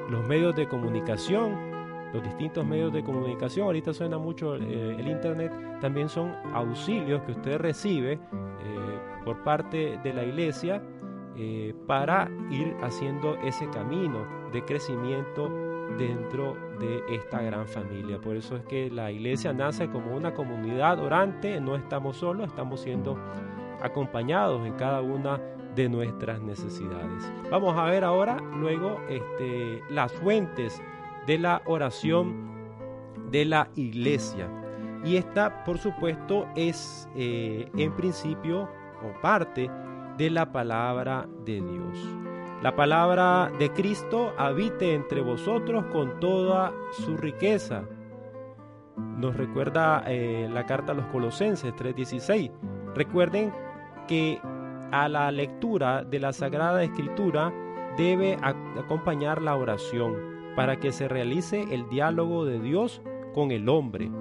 los 0.10 0.28
medios 0.28 0.56
de 0.56 0.68
comunicación, 0.68 1.73
los 2.14 2.24
distintos 2.24 2.66
medios 2.66 2.94
de 2.94 3.04
comunicación, 3.04 3.66
ahorita 3.66 3.94
suena 3.94 4.18
mucho 4.18 4.56
eh, 4.56 4.96
el 4.98 5.08
internet, 5.08 5.52
también 5.82 6.08
son 6.08 6.34
auxilios 6.54 7.22
que 7.24 7.32
usted 7.32 7.58
recibe 7.58 8.20
por 9.26 9.42
parte 9.44 10.00
de 10.04 10.14
la 10.14 10.24
iglesia 10.24 10.82
para 11.88 12.30
ir 12.50 12.76
haciendo 12.82 13.36
ese 13.38 13.70
camino 13.70 14.26
de 14.52 14.64
crecimiento 14.64 15.50
dentro 15.98 16.56
de 16.80 17.04
esta 17.10 17.42
gran 17.42 17.68
familia. 17.68 18.20
Por 18.20 18.36
eso 18.36 18.56
es 18.56 18.64
que 18.64 18.90
la 18.90 19.12
iglesia 19.12 19.54
nace 19.54 19.90
como 19.90 20.16
una 20.16 20.34
comunidad 20.34 21.00
orante, 21.00 21.60
no 21.60 21.76
estamos 21.76 22.18
solos, 22.18 22.48
estamos 22.48 22.82
siendo 22.82 23.18
acompañados 23.82 24.66
en 24.66 24.74
cada 24.74 25.02
una 25.02 25.40
de 25.76 25.90
nuestras 25.90 26.42
necesidades. 26.42 27.32
Vamos 27.50 27.78
a 27.78 27.86
ver 27.86 28.04
ahora 28.04 28.38
luego 28.58 29.00
este, 29.10 29.82
las 29.90 30.12
fuentes 30.12 30.82
de 31.26 31.38
la 31.38 31.62
oración 31.66 32.54
de 33.32 33.46
la 33.46 33.70
iglesia. 33.76 34.50
Y 35.04 35.18
esta, 35.18 35.64
por 35.64 35.78
supuesto, 35.78 36.48
es 36.56 37.10
eh, 37.16 37.70
en 37.76 37.96
principio 37.96 38.70
o 39.04 39.22
parte 39.22 39.70
de 40.18 40.30
la 40.30 40.52
palabra 40.52 41.28
de 41.46 41.62
Dios. 41.62 41.98
La 42.62 42.76
palabra 42.76 43.52
de 43.60 43.72
Cristo 43.72 44.34
habite 44.38 44.94
entre 44.94 45.22
vosotros 45.22 45.86
con 45.92 46.20
toda 46.22 46.72
su 46.94 47.18
riqueza. 47.18 47.84
Nos 48.96 49.36
recuerda 49.36 50.04
eh, 50.08 50.48
la 50.50 50.66
carta 50.66 50.94
a 50.94 50.96
los 50.96 51.08
Colosenses 51.08 51.74
3:16. 51.76 52.52
Recuerden 52.96 53.52
que 54.08 54.40
a 54.92 55.10
la 55.10 55.32
lectura 55.32 56.04
de 56.04 56.20
la 56.20 56.32
Sagrada 56.32 56.84
Escritura 56.84 57.52
debe 57.98 58.38
acompañar 58.42 59.42
la 59.42 59.56
oración 59.56 60.33
para 60.56 60.80
que 60.80 60.92
se 60.92 61.08
realice 61.08 61.64
el 61.72 61.88
diálogo 61.90 62.46
de 62.46 62.60
Dios 62.60 63.02
con 63.34 63.52
el 63.52 63.70
hombre, 63.70 64.12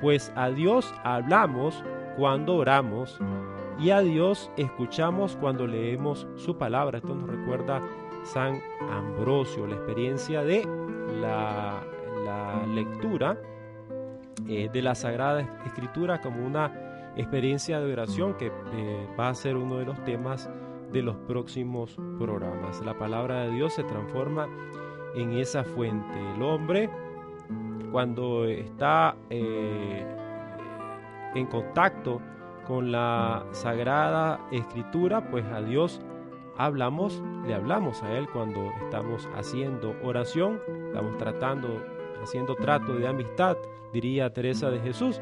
pues 0.00 0.32
a 0.34 0.50
Dios 0.50 0.94
hablamos 1.04 1.84
cuando 2.16 2.56
oramos 2.56 3.18
y 3.78 3.90
a 3.90 4.00
Dios 4.00 4.50
escuchamos 4.56 5.36
cuando 5.36 5.66
leemos 5.66 6.26
su 6.36 6.56
palabra. 6.56 6.98
Esto 6.98 7.14
nos 7.14 7.28
recuerda 7.28 7.80
San 8.24 8.60
Ambrosio, 8.90 9.66
la 9.66 9.76
experiencia 9.76 10.42
de 10.42 10.66
la, 11.20 11.82
lectura 12.74 13.36
eh, 14.48 14.70
de 14.72 14.82
la 14.82 14.94
Sagrada 14.94 15.40
Escritura 15.66 16.20
como 16.20 16.46
una 16.46 17.12
experiencia 17.16 17.80
de 17.80 17.92
oración 17.92 18.34
que 18.34 18.46
eh, 18.46 19.06
va 19.18 19.28
a 19.28 19.34
ser 19.34 19.56
uno 19.56 19.78
de 19.78 19.84
los 19.84 20.02
temas 20.04 20.48
de 20.92 21.02
los 21.02 21.16
próximos 21.16 21.96
programas. 22.18 22.80
La 22.84 22.96
palabra 22.96 23.42
de 23.44 23.52
Dios 23.52 23.74
se 23.74 23.82
transforma 23.84 24.48
en 25.14 25.32
esa 25.32 25.64
fuente. 25.64 26.18
El 26.34 26.42
hombre, 26.42 26.90
cuando 27.90 28.44
está 28.44 29.14
eh, 29.30 30.06
en 31.34 31.46
contacto 31.46 32.20
con 32.66 32.92
la 32.92 33.44
Sagrada 33.52 34.40
Escritura, 34.50 35.28
pues 35.30 35.44
a 35.46 35.60
Dios 35.62 36.00
hablamos, 36.56 37.22
le 37.46 37.54
hablamos 37.54 38.02
a 38.02 38.16
Él 38.16 38.26
cuando 38.32 38.70
estamos 38.84 39.28
haciendo 39.36 39.94
oración, 40.02 40.60
estamos 40.86 41.16
tratando, 41.18 41.82
haciendo 42.22 42.54
trato 42.54 42.94
de 42.94 43.08
amistad, 43.08 43.56
diría 43.92 44.32
Teresa 44.32 44.70
de 44.70 44.80
Jesús, 44.80 45.20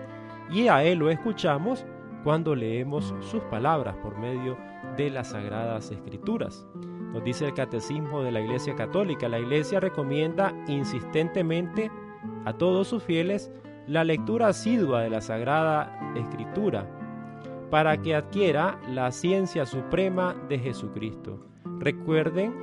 y 0.50 0.68
a 0.68 0.82
Él 0.84 0.98
lo 0.98 1.10
escuchamos 1.10 1.86
cuando 2.24 2.54
leemos 2.54 3.14
sus 3.20 3.42
palabras 3.44 3.96
por 3.96 4.18
medio 4.18 4.56
de 4.96 5.10
las 5.10 5.30
Sagradas 5.30 5.90
Escrituras. 5.90 6.66
Nos 7.12 7.24
dice 7.24 7.46
el 7.46 7.54
Catecismo 7.54 8.22
de 8.22 8.30
la 8.30 8.40
Iglesia 8.40 8.76
Católica, 8.76 9.28
la 9.28 9.40
Iglesia 9.40 9.80
recomienda 9.80 10.54
insistentemente 10.68 11.90
a 12.44 12.52
todos 12.52 12.88
sus 12.88 13.02
fieles 13.02 13.50
la 13.86 14.04
lectura 14.04 14.48
asidua 14.48 15.02
de 15.02 15.10
la 15.10 15.20
Sagrada 15.20 16.12
Escritura, 16.14 16.86
para 17.70 18.00
que 18.00 18.14
adquiera 18.14 18.78
la 18.88 19.10
ciencia 19.10 19.66
suprema 19.66 20.36
de 20.48 20.58
Jesucristo. 20.58 21.40
Recuerden 21.78 22.54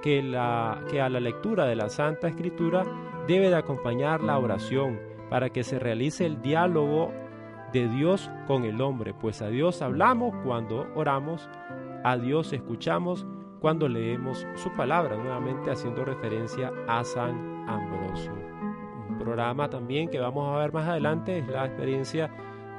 que, 0.00 0.22
la, 0.22 0.82
que 0.90 1.00
a 1.00 1.10
la 1.10 1.20
lectura 1.20 1.66
de 1.66 1.76
la 1.76 1.90
Santa 1.90 2.28
Escritura 2.28 2.84
debe 3.26 3.50
de 3.50 3.56
acompañar 3.56 4.22
la 4.22 4.38
oración 4.38 4.98
para 5.28 5.50
que 5.50 5.62
se 5.62 5.78
realice 5.78 6.24
el 6.24 6.40
diálogo 6.40 7.12
de 7.72 7.88
Dios 7.88 8.30
con 8.46 8.64
el 8.64 8.80
hombre, 8.80 9.14
pues 9.14 9.42
a 9.42 9.48
Dios 9.48 9.82
hablamos 9.82 10.34
cuando 10.44 10.88
oramos, 10.94 11.48
a 12.02 12.16
Dios 12.16 12.52
escuchamos 12.52 13.26
cuando 13.60 13.88
leemos 13.88 14.46
su 14.54 14.70
palabra, 14.72 15.16
nuevamente 15.16 15.70
haciendo 15.70 16.04
referencia 16.04 16.72
a 16.88 17.04
San 17.04 17.68
Ambrosio. 17.68 18.32
Un 19.08 19.18
programa 19.18 19.68
también 19.68 20.08
que 20.08 20.18
vamos 20.18 20.48
a 20.48 20.58
ver 20.58 20.72
más 20.72 20.88
adelante 20.88 21.38
es 21.38 21.46
la 21.46 21.66
experiencia 21.66 22.30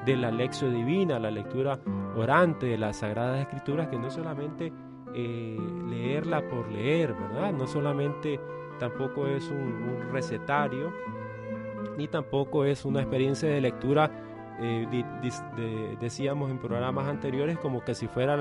de 0.05 0.17
la 0.17 0.31
lección 0.31 0.73
divina, 0.73 1.19
la 1.19 1.29
lectura 1.29 1.79
orante 2.15 2.65
de 2.65 2.77
las 2.77 2.97
Sagradas 2.97 3.41
Escrituras, 3.41 3.87
que 3.87 3.99
no 3.99 4.09
solamente 4.09 4.73
eh, 5.13 5.57
leerla 5.87 6.47
por 6.49 6.69
leer, 6.71 7.13
¿verdad? 7.13 7.53
No 7.53 7.67
solamente 7.67 8.39
tampoco 8.79 9.27
es 9.27 9.49
un, 9.51 10.09
recetario, 10.11 10.91
ni 11.97 12.07
tampoco 12.07 12.65
es 12.65 12.85
una 12.85 13.01
experiencia 13.01 13.47
de 13.47 13.61
lectura, 13.61 14.09
eh, 14.59 14.87
decíamos 15.99 16.49
en 16.49 16.57
programas 16.57 17.07
anteriores, 17.07 17.59
como 17.59 17.83
que 17.83 17.93
si 17.93 18.07
fuera 18.07 18.35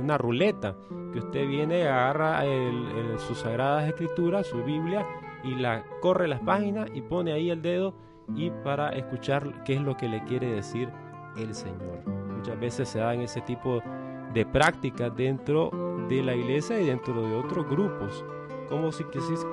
una 0.00 0.18
ruleta, 0.18 0.76
que 1.12 1.18
usted 1.18 1.46
viene, 1.46 1.86
agarra 1.86 2.42
sus 3.18 3.38
Sagradas 3.38 3.88
Escrituras, 3.88 4.46
su 4.46 4.62
Biblia, 4.62 5.06
y 5.44 5.54
la 5.54 5.84
corre 6.00 6.28
las 6.28 6.40
páginas 6.40 6.88
y 6.94 7.00
pone 7.00 7.32
ahí 7.32 7.50
el 7.50 7.62
dedo 7.62 7.94
y 8.34 8.50
para 8.50 8.90
escuchar 8.90 9.64
qué 9.64 9.74
es 9.74 9.80
lo 9.80 9.96
que 9.96 10.08
le 10.08 10.22
quiere 10.24 10.52
decir 10.52 10.88
el 11.36 11.54
Señor. 11.54 12.06
Muchas 12.06 12.58
veces 12.58 12.88
se 12.88 13.00
dan 13.00 13.20
ese 13.20 13.40
tipo 13.40 13.82
de 14.32 14.46
prácticas 14.46 15.14
dentro 15.16 15.70
de 16.08 16.22
la 16.22 16.34
iglesia 16.34 16.80
y 16.80 16.86
dentro 16.86 17.26
de 17.26 17.34
otros 17.34 17.68
grupos, 17.68 18.24
como 18.68 18.92
si, 18.92 19.04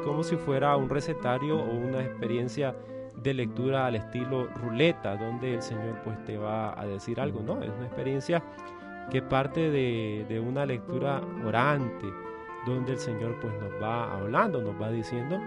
como 0.03 0.23
si 0.23 0.35
fuera 0.37 0.75
un 0.77 0.89
recetario 0.89 1.57
o 1.57 1.71
una 1.71 2.01
experiencia 2.01 2.75
de 3.21 3.33
lectura 3.33 3.87
al 3.87 3.95
estilo 3.95 4.47
ruleta, 4.55 5.17
donde 5.17 5.55
el 5.55 5.61
Señor 5.61 5.99
pues 6.03 6.23
te 6.23 6.37
va 6.37 6.79
a 6.79 6.85
decir 6.85 7.19
algo, 7.19 7.41
¿no? 7.41 7.61
Es 7.61 7.69
una 7.69 7.85
experiencia 7.85 8.41
que 9.09 9.21
parte 9.21 9.69
de, 9.69 10.25
de 10.27 10.39
una 10.39 10.65
lectura 10.65 11.21
orante, 11.45 12.07
donde 12.65 12.93
el 12.93 12.99
Señor 12.99 13.39
pues 13.39 13.53
nos 13.61 13.81
va 13.81 14.13
hablando, 14.17 14.61
nos 14.61 14.79
va 14.79 14.91
diciendo 14.91 15.39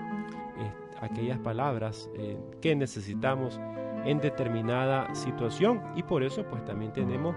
aquellas 1.03 1.39
palabras 1.41 2.09
eh, 2.15 2.39
que 2.61 2.75
necesitamos 2.75 3.61
en 4.05 4.19
determinada 4.19 5.15
situación 5.15 5.83
y 5.97 6.03
por 6.03 6.23
eso 6.23 6.45
pues 6.45 6.65
también 6.65 6.93
tenemos 6.93 7.35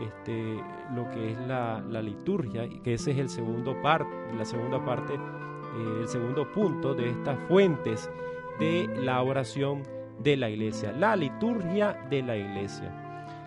este, 0.00 0.60
lo 0.94 1.08
que 1.10 1.32
es 1.32 1.38
la, 1.46 1.80
liturgia, 2.02 2.68
que 2.82 2.94
ese 2.94 3.12
es 3.12 3.18
el 3.18 3.28
segundo 3.28 3.80
parte, 3.82 4.10
la 4.36 4.44
segunda 4.44 4.82
parte, 4.84 5.14
eh, 5.14 5.98
el 6.00 6.08
segundo 6.08 6.50
punto 6.50 6.94
de 6.94 7.10
estas 7.10 7.38
fuentes 7.48 8.10
de 8.58 8.88
la 8.96 9.22
oración 9.22 9.82
de 10.22 10.36
la 10.36 10.48
iglesia, 10.48 10.92
la 10.92 11.14
liturgia 11.14 11.92
de 12.10 12.22
la 12.22 12.36
iglesia. 12.36 13.01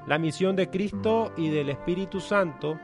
La 0.07 0.19
misión 0.19 0.55
de 0.55 0.69
Cristo 0.69 1.31
y 1.35 1.49
del 1.49 1.69
Espíritu 1.69 2.19
Santo 2.19 2.79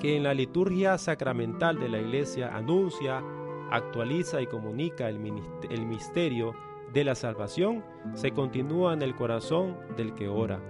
que 0.00 0.16
en 0.16 0.22
la 0.22 0.34
liturgia 0.34 0.96
sacramental 0.98 1.78
de 1.78 1.88
la 1.88 2.00
iglesia 2.00 2.56
anuncia, 2.56 3.22
actualiza 3.70 4.40
y 4.40 4.46
comunica 4.46 5.08
el, 5.08 5.18
misterio 5.18 6.54
de 6.92 7.04
la 7.04 7.14
salvación, 7.14 7.84
se 8.14 8.32
continúa 8.32 8.94
en 8.94 9.02
el 9.02 9.14
corazón 9.14 9.76
del 9.96 10.14
que 10.14 10.28
ora. 10.28 10.60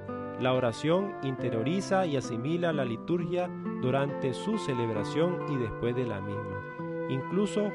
La 0.41 0.53
oración 0.53 1.15
interioriza 1.23 2.07
y 2.07 2.17
asimila 2.17 2.73
la 2.73 2.85
liturgia 2.85 3.49
durante 3.81 4.35
su 4.35 4.59
celebración 4.59 5.45
y 5.51 5.57
después 5.57 5.95
de 5.95 6.07
la 6.07 6.21
misma, 6.21 7.09
incluso 7.09 7.71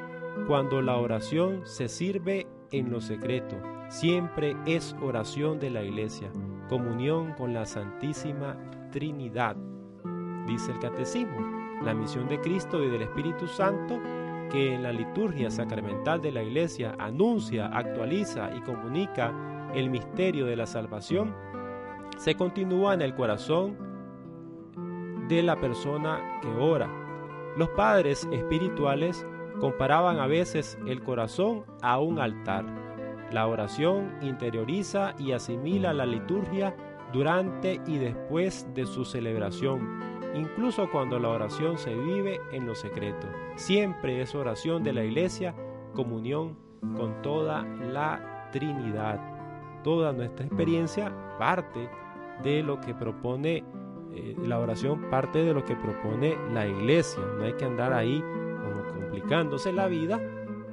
cuando 0.48 0.82
la 0.82 0.98
oración 0.98 1.62
se 1.64 1.88
sirve 1.88 2.48
en 2.72 2.92
lo 2.92 3.00
secreto. 3.00 3.56
Siempre 3.88 4.58
es 4.66 4.96
oración 5.02 5.60
de 5.60 5.70
la 5.70 5.84
iglesia, 5.84 6.32
comunión 6.68 7.34
con 7.34 7.54
la 7.54 7.66
Santísima 7.66 8.58
Trinidad. 8.92 9.56
Dice 10.48 10.72
el 10.72 10.80
Catecismo, 10.80 11.40
la 11.84 11.94
misión 11.94 12.28
de 12.28 12.40
Cristo 12.40 12.84
y 12.84 12.90
del 12.90 13.04
Espíritu 13.04 13.48
Santo 13.48 14.00
que 14.52 14.74
en 14.74 14.84
la 14.84 14.92
liturgia 14.92 15.50
sacramental 15.50 16.22
de 16.22 16.32
la 16.32 16.44
Iglesia 16.44 16.96
anuncia, 17.00 17.68
actualiza 17.68 18.56
y 18.56 18.62
comunica 18.62 19.34
el 19.74 19.90
misterio 19.90 20.46
de 20.46 20.56
la 20.56 20.66
salvación, 20.66 21.34
se 22.18 22.36
continúa 22.36 22.94
en 22.94 23.02
el 23.02 23.16
corazón 23.16 23.78
de 25.28 25.44
la 25.44 25.60
persona 25.60 26.40
que 26.42 26.50
ora. 26.50 26.90
Los 27.58 27.70
padres 27.70 28.28
espirituales 28.32 29.26
comparaban 29.60 30.20
a 30.20 30.28
veces 30.28 30.78
el 30.86 31.02
corazón 31.02 31.66
a 31.82 32.00
un 32.00 32.20
altar. 32.20 32.66
La 33.32 33.48
oración 33.48 34.12
interioriza 34.22 35.16
y 35.18 35.32
asimila 35.32 35.94
la 35.94 36.06
liturgia 36.06 36.76
durante 37.12 37.82
y 37.88 37.98
después 37.98 38.68
de 38.74 38.86
su 38.86 39.06
celebración, 39.06 40.00
incluso 40.36 40.90
cuando 40.92 41.20
la 41.20 41.30
oración 41.30 41.78
se 41.78 41.96
vive 41.96 42.40
en 42.52 42.66
lo 42.66 42.76
secreto. 42.76 43.28
Siempre 43.56 44.22
es 44.22 44.36
oración 44.36 44.84
de 44.84 44.94
la 44.94 45.04
iglesia, 45.04 45.56
comunión 45.94 46.58
con 46.96 47.22
toda 47.22 47.64
la 47.64 48.50
Trinidad. 48.52 49.20
Toda 49.84 50.14
nuestra 50.14 50.46
experiencia 50.46 51.14
parte 51.38 51.90
de 52.44 52.64
lo 52.64 52.80
que 52.80 52.94
propone 52.94 53.64
eh, 54.14 54.36
la 54.46 54.60
oración, 54.60 55.10
parte 55.10 55.40
de 55.44 55.54
lo 55.54 55.64
que 55.64 55.76
propone 55.76 56.38
la 56.54 56.68
iglesia. 56.68 57.22
No 57.38 57.44
hay 57.44 57.54
que 57.54 57.66
andar 57.66 57.94
ahí 57.94 58.24
como 58.64 58.86
complicándose 58.88 59.72
la 59.74 59.88
vida, 59.88 60.20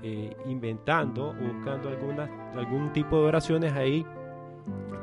eh, 0.03 0.37
inventando 0.47 1.35
buscando 1.35 1.89
alguna, 1.89 2.53
algún 2.57 2.93
tipo 2.93 3.21
de 3.21 3.27
oraciones 3.27 3.73
ahí, 3.73 4.07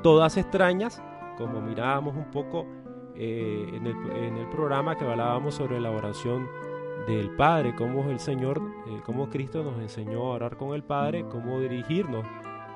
todas 0.03 0.38
extrañas, 0.38 1.01
como 1.38 1.62
mirábamos 1.62 2.15
un 2.15 2.31
poco 2.31 2.65
eh, 3.21 3.69
en, 3.73 3.85
el, 3.85 4.47
programa 4.47 4.97
que 4.97 5.03
hablábamos 5.03 5.55
sobre 5.55 5.79
la 5.81 5.91
oración 5.91 6.47
del 7.05 7.29
Padre, 7.31 7.75
cómo 7.75 8.09
el 8.09 8.19
Señor, 8.19 8.62
eh, 8.88 9.01
cómo 9.05 9.29
Cristo 9.29 9.62
nos 9.62 9.77
enseñó 9.79 10.19
a 10.19 10.35
orar 10.35 10.55
con 10.55 10.73
el 10.73 10.83
Padre, 10.83 11.25
cómo 11.29 11.59
dirigirnos 11.59 12.25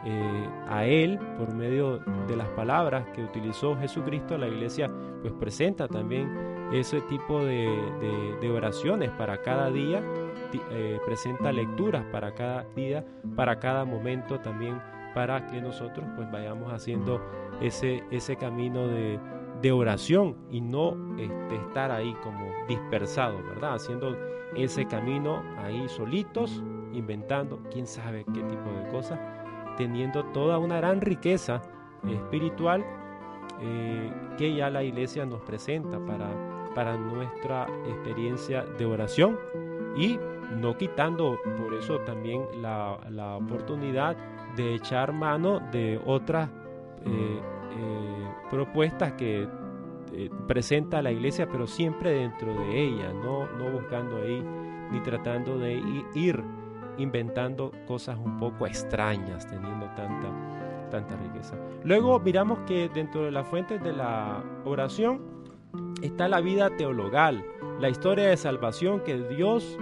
eh, 0.04 0.50
a 0.68 0.86
Él 0.86 1.18
por 1.38 1.54
medio 1.54 2.00
de 2.28 2.36
las 2.36 2.50
palabras 2.50 3.06
que 3.16 3.24
utilizó 3.24 3.78
Jesucristo. 3.78 4.38
La 4.38 4.50
iglesia 4.50 4.92
pues 5.22 5.34
presenta 5.34 5.88
también 5.88 6.70
ese 6.74 7.00
tipo 7.02 7.40
de 7.46 8.52
oraciones 8.54 9.12
para 9.12 9.42
cada 9.42 9.72
día, 9.72 10.04
eh, 10.72 11.00
presenta 11.06 11.52
lecturas 11.52 12.04
para 12.12 12.34
cada 12.34 12.64
día, 12.76 13.06
para 13.36 13.60
cada 13.60 13.86
momento 13.86 14.40
también, 14.40 14.82
para 15.14 15.46
que 15.48 15.62
nosotros 15.62 16.06
pues 16.16 16.32
vayamos 16.32 16.72
haciendo 16.72 17.22
ese, 17.62 18.04
ese 18.12 18.36
camino 18.36 18.88
de, 18.88 19.20
de 19.62 19.72
oración 19.72 20.36
y 20.50 20.62
no 20.62 20.98
este, 21.18 21.56
estar 21.56 21.92
ahí 21.92 22.14
como 22.24 22.52
dispersados, 22.68 23.44
¿verdad? 23.46 23.76
Haciendo 23.76 24.16
ese 24.56 24.86
camino 24.86 25.44
ahí 25.58 25.88
solitos, 25.88 26.64
inventando 26.92 27.60
quién 27.72 27.88
sabe 27.88 28.26
qué 28.26 28.42
tipo 28.44 28.70
de 28.72 28.90
cosas, 28.92 29.20
teniendo 29.78 30.26
toda 30.26 30.58
una 30.58 30.78
gran 30.78 31.02
riqueza 31.02 31.62
espiritual 32.08 32.84
eh, 33.62 34.12
que 34.38 34.54
ya 34.54 34.70
la 34.70 34.84
iglesia 34.84 35.26
nos 35.26 35.42
presenta 35.42 35.98
para, 36.06 36.30
para 36.76 36.98
nuestra 36.98 37.68
experiencia 37.88 38.64
de 38.78 38.86
oración 38.86 39.40
y 39.96 40.20
no 40.60 40.78
quitando 40.78 41.38
por 41.62 41.74
eso 41.74 42.00
también 42.00 42.44
la, 42.62 43.00
la 43.10 43.38
oportunidad 43.38 44.16
de 44.56 44.76
echar 44.76 45.14
mano 45.14 45.60
de 45.72 46.00
otras 46.06 46.50
eh, 47.06 47.42
eh, 47.78 48.28
propuestas 48.50 49.14
que 49.14 49.48
eh, 50.14 50.30
presenta 50.48 51.02
la 51.02 51.12
iglesia, 51.12 51.48
pero 51.52 51.66
siempre 51.66 52.12
dentro 52.12 52.54
de 52.54 52.82
ella, 52.82 53.12
no, 53.14 53.48
no 53.58 53.72
buscando 53.72 54.18
ahí 54.18 54.44
ni 54.92 55.00
tratando 55.02 55.58
de 55.58 55.82
ir 56.14 56.44
inventando 56.98 57.72
cosas 57.88 58.18
un 58.20 58.38
poco 58.38 58.68
extrañas, 58.68 59.48
teniendo 59.48 59.88
tanta, 59.96 60.30
tanta 60.92 61.16
riqueza. 61.18 61.56
Luego 61.84 62.20
miramos 62.20 62.60
que 62.68 62.90
dentro 62.90 63.24
de 63.24 63.32
las 63.32 63.48
fuentes 63.48 63.82
de 63.82 63.94
la 63.94 64.44
oración 64.66 65.22
está 66.04 66.28
la 66.28 66.42
vida 66.42 66.70
teologal, 66.78 67.44
la 67.80 67.90
historia 67.90 68.28
de 68.28 68.38
salvación 68.38 69.00
que 69.00 69.18
Dios 69.18 69.80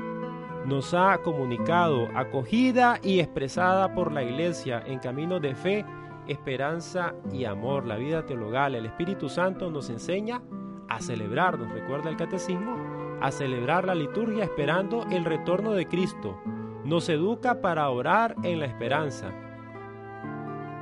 nos 0.65 0.93
ha 0.93 1.17
comunicado, 1.19 2.09
acogida 2.15 2.99
y 3.01 3.19
expresada 3.19 3.93
por 3.93 4.11
la 4.11 4.23
iglesia 4.23 4.83
en 4.85 4.99
camino 4.99 5.39
de 5.39 5.55
fe 5.55 5.85
esperanza 6.27 7.13
y 7.31 7.45
amor. 7.45 7.85
La 7.85 7.95
vida 7.95 8.25
teologal, 8.25 8.75
el 8.75 8.85
Espíritu 8.85 9.29
Santo 9.29 9.69
nos 9.71 9.89
enseña 9.89 10.41
a 10.87 10.99
celebrar, 10.99 11.57
nos 11.57 11.71
recuerda 11.71 12.09
el 12.09 12.17
catecismo, 12.17 12.75
a 13.21 13.31
celebrar 13.31 13.85
la 13.85 13.95
liturgia 13.95 14.43
esperando 14.43 15.05
el 15.11 15.25
retorno 15.25 15.73
de 15.73 15.87
Cristo. 15.87 16.39
Nos 16.83 17.09
educa 17.09 17.61
para 17.61 17.89
orar 17.89 18.35
en 18.43 18.59
la 18.59 18.65
esperanza. 18.65 19.31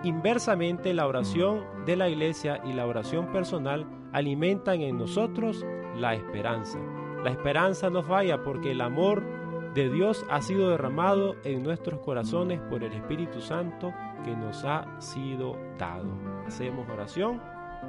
Inversamente, 0.03 0.93
la 0.93 1.07
oración 1.07 1.65
de 1.85 1.97
la 1.97 2.09
iglesia 2.09 2.61
y 2.63 2.73
la 2.73 2.85
oración 2.85 3.31
personal 3.33 3.85
alimentan 4.13 4.81
en 4.81 4.97
nosotros 4.97 5.65
la 5.97 6.13
esperanza. 6.15 6.79
La 7.23 7.31
esperanza 7.31 7.89
no 7.89 8.01
falla 8.01 8.41
porque 8.41 8.71
el 8.71 8.79
amor 8.79 9.38
de 9.73 9.89
Dios 9.89 10.25
ha 10.29 10.41
sido 10.41 10.69
derramado 10.69 11.35
en 11.43 11.63
nuestros 11.63 11.99
corazones 11.99 12.59
por 12.69 12.83
el 12.83 12.93
Espíritu 12.93 13.39
Santo 13.39 13.93
que 14.23 14.35
nos 14.35 14.65
ha 14.65 14.99
sido 14.99 15.55
dado. 15.77 16.09
Hacemos 16.47 16.89
oración, 16.89 17.41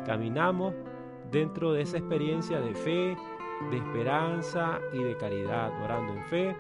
caminamos 0.05 0.75
dentro 1.31 1.73
de 1.73 1.83
esa 1.83 1.99
experiencia 1.99 2.61
de 2.61 2.75
fe, 2.75 3.17
de 3.71 3.77
esperanza 3.77 4.81
y 4.93 5.03
de 5.03 5.17
caridad, 5.17 5.73
orando 5.83 6.13
en 6.13 6.25
fe, 6.25 6.57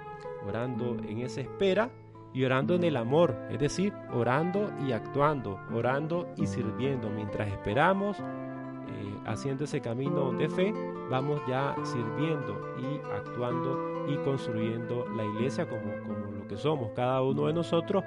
orando 0.46 0.96
en 1.06 1.18
esa 1.20 1.42
espera 1.42 1.90
y 2.32 2.44
orando 2.44 2.74
en 2.74 2.84
el 2.84 2.96
amor, 2.96 3.36
es 3.50 3.58
decir, 3.58 3.92
orando 4.12 4.70
y 4.86 4.92
actuando, 4.92 5.58
orando 5.74 6.28
y 6.36 6.46
sirviendo. 6.46 7.10
Mientras 7.10 7.48
esperamos, 7.48 8.18
eh, 8.20 9.20
haciendo 9.26 9.64
ese 9.64 9.80
camino 9.80 10.32
de 10.32 10.48
fe, 10.48 10.72
vamos 11.10 11.40
ya 11.48 11.74
sirviendo 11.82 12.74
y 12.78 13.00
actuando 13.14 13.89
y 14.08 14.16
construyendo 14.18 15.06
la 15.16 15.24
iglesia 15.24 15.68
como, 15.68 15.92
como 16.06 16.38
lo 16.38 16.46
que 16.46 16.56
somos, 16.56 16.90
cada 16.94 17.22
uno 17.22 17.46
de 17.46 17.52
nosotros 17.52 18.04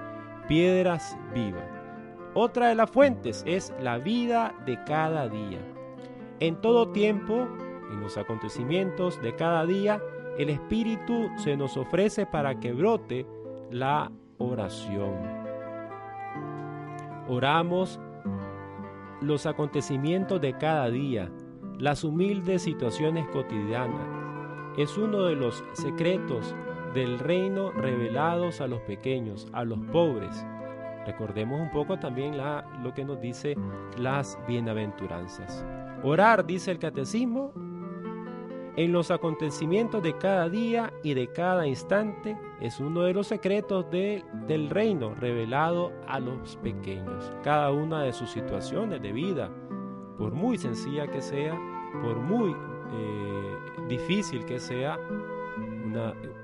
piedras 0.48 1.18
vivas. 1.34 1.64
Otra 2.34 2.70
de 2.70 2.76
las 2.76 2.90
fuentes 2.90 3.44
es 3.46 3.74
la 3.80 4.00
vida 4.00 4.56
de 4.66 4.84
cada 4.86 5.30
día. 5.30 5.60
En 6.40 6.56
todo 6.62 6.90
tiempo, 6.90 7.48
en 7.92 8.02
los 8.02 8.18
acontecimientos 8.18 9.22
de 9.22 9.36
cada 9.36 9.66
día, 9.66 10.02
el 10.38 10.50
Espíritu 10.50 11.30
se 11.38 11.56
nos 11.56 11.78
ofrece 11.78 12.26
para 12.26 12.60
que 12.60 12.74
brote 12.74 13.28
la 13.70 14.12
oración. 14.40 15.14
Oramos 17.30 18.00
los 19.22 19.46
acontecimientos 19.46 20.42
de 20.42 20.58
cada 20.58 20.90
día, 20.90 21.32
las 21.78 22.04
humildes 22.04 22.64
situaciones 22.64 23.28
cotidianas. 23.28 24.23
Es 24.78 24.98
uno 24.98 25.24
de 25.24 25.36
los 25.36 25.64
secretos 25.74 26.56
del 26.94 27.20
reino 27.20 27.72
revelados 27.72 28.62
a 28.62 28.68
los 28.68 28.82
pequeños, 28.82 29.48
a 29.54 29.64
los 29.64 29.80
pobres. 29.92 30.46
Recordemos 31.06 31.60
un 31.60 31.72
poco 31.72 32.00
también 32.00 32.38
la, 32.38 32.66
lo 32.82 32.94
que 32.94 33.04
nos 33.04 33.20
dice 33.20 33.56
las 33.98 34.38
bienaventuranzas. 34.48 35.66
Orar, 36.04 36.46
dice 36.46 36.72
el 36.72 36.80
catecismo, 36.80 37.54
en 38.76 38.92
los 38.92 39.12
acontecimientos 39.12 40.02
de 40.02 40.18
cada 40.18 40.50
día 40.50 40.92
y 41.04 41.14
de 41.14 41.32
cada 41.32 41.68
instante 41.68 42.36
es 42.60 42.80
uno 42.80 43.04
de 43.04 43.14
los 43.14 43.28
secretos 43.28 43.90
de, 43.92 44.26
del 44.48 44.72
reino 44.72 45.14
revelado 45.14 45.92
a 46.08 46.20
los 46.20 46.56
pequeños. 46.58 47.32
Cada 47.44 47.72
una 47.72 48.02
de 48.02 48.14
sus 48.14 48.32
situaciones 48.32 49.00
de 49.02 49.12
vida, 49.12 49.52
por 50.18 50.34
muy 50.34 50.58
sencilla 50.58 51.06
que 51.06 51.22
sea, 51.22 51.54
por 52.02 52.18
muy 52.18 52.56
eh, 52.94 53.58
difícil 53.88 54.46
que 54.46 54.60
sea, 54.60 55.00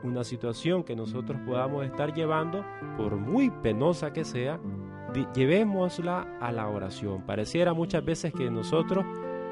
una, 0.04 0.24
situación 0.24 0.84
que 0.84 0.96
nosotros 0.96 1.40
podamos 1.46 1.86
estar 1.86 2.14
llevando, 2.14 2.64
por 2.98 3.16
muy 3.16 3.50
penosa 3.50 4.12
que 4.12 4.26
sea, 4.26 4.60
llevémosla 5.34 6.38
a 6.40 6.52
la 6.52 6.68
oración. 6.68 7.24
Pareciera 7.26 7.74
muchas 7.74 8.04
veces 8.04 8.34
que 8.34 8.52
nosotros 8.52 9.06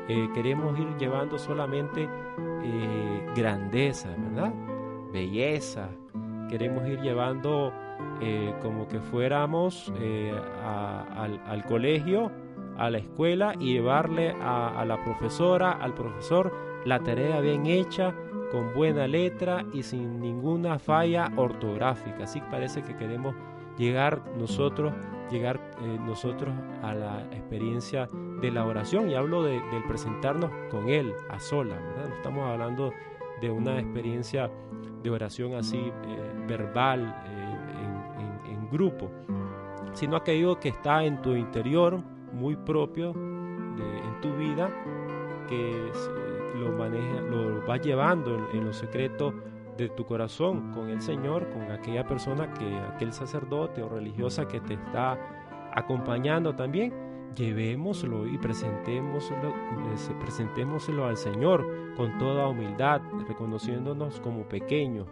eh, 0.08 0.30
queremos 0.34 0.78
ir 0.78 0.88
llevando 0.98 1.38
solamente 1.40 2.08
eh, 2.64 3.26
grandeza, 3.36 4.10
¿verdad? 4.18 4.54
Belleza. 5.12 5.90
Queremos 6.50 6.88
ir 6.88 7.02
llevando 7.02 7.74
como 8.62 8.88
que 8.88 9.00
fuéramos 9.00 9.92
al, 10.64 11.40
al, 11.46 11.66
colegio, 11.66 12.32
a 12.78 12.90
la 12.90 12.98
escuela 12.98 13.54
y 13.60 13.74
llevarle 13.74 14.32
a 14.42 14.84
la 14.86 15.04
profesora, 15.04 15.74
al 15.74 15.94
profesor, 15.94 16.67
la 16.86 17.00
tarea 17.00 17.40
bien 17.42 17.66
hecha, 17.66 18.14
con 18.52 18.74
buena 18.74 19.08
letra 19.08 19.66
y 19.74 19.84
sin 19.84 20.20
ninguna 20.20 20.80
falla 20.80 21.32
ortográfica. 21.36 22.24
Así 22.24 22.42
parece 22.50 22.82
que 22.82 22.96
queremos 22.96 23.36
llegar 23.78 24.22
nosotros, 24.38 24.94
llegar 25.30 25.60
eh, 25.82 26.00
nosotros 26.06 26.54
a 26.82 26.94
la 26.94 27.22
experiencia 27.32 28.08
de 28.42 28.52
la 28.52 28.66
oración. 28.66 29.10
Y 29.10 29.16
hablo 29.16 29.44
de, 29.44 29.54
del 29.72 29.84
presentarnos 29.88 30.52
con 30.70 30.90
Él 30.90 31.14
a 31.30 31.40
sola, 31.40 31.76
¿verdad? 31.76 32.10
No 32.10 32.16
estamos 32.16 32.44
hablando 32.46 32.94
de 33.42 33.52
una 33.52 33.80
experiencia 33.80 34.50
de 35.04 35.10
oración 35.10 35.54
así 35.56 35.78
eh, 35.78 36.34
verbal, 36.48 37.16
eh, 37.28 37.58
en, 37.84 38.52
en, 38.52 38.60
en, 38.60 38.70
grupo, 38.70 39.12
sino 39.94 40.16
aquello 40.16 40.60
que 40.60 40.70
está 40.70 41.04
en 41.04 41.22
tu 41.22 41.36
interior, 41.36 42.02
muy 42.34 42.56
propio 42.56 43.14
de, 43.14 44.00
en 44.00 44.22
tu 44.22 44.36
vida, 44.36 44.70
que 45.48 45.90
es, 45.90 46.10
lo 46.56 46.72
maneja, 46.72 47.22
lo 47.22 47.66
va 47.66 47.78
llevando 47.78 48.36
en, 48.36 48.58
en 48.58 48.66
lo 48.66 48.74
secreto 48.74 49.34
de 49.78 49.90
tu 49.90 50.06
corazón 50.06 50.72
con 50.74 50.90
el 50.90 51.02
Señor, 51.02 51.50
con 51.50 51.72
aquella 51.72 52.06
persona 52.06 52.54
que, 52.54 52.78
aquel 52.94 53.14
sacerdote 53.14 53.84
o 53.84 53.90
religiosa 53.90 54.48
que 54.48 54.60
te 54.60 54.74
está 54.74 55.18
acompañando 55.74 56.56
también, 56.56 56.92
llevémoslo 57.36 58.28
y 58.28 58.38
presentémoslo, 58.38 59.50
eh, 59.50 60.16
presentémoslo 60.20 61.06
al 61.06 61.18
Señor 61.18 61.66
con 61.96 62.18
toda 62.18 62.48
humildad, 62.48 63.02
reconociéndonos 63.28 64.20
como 64.20 64.44
pequeños, 64.50 65.08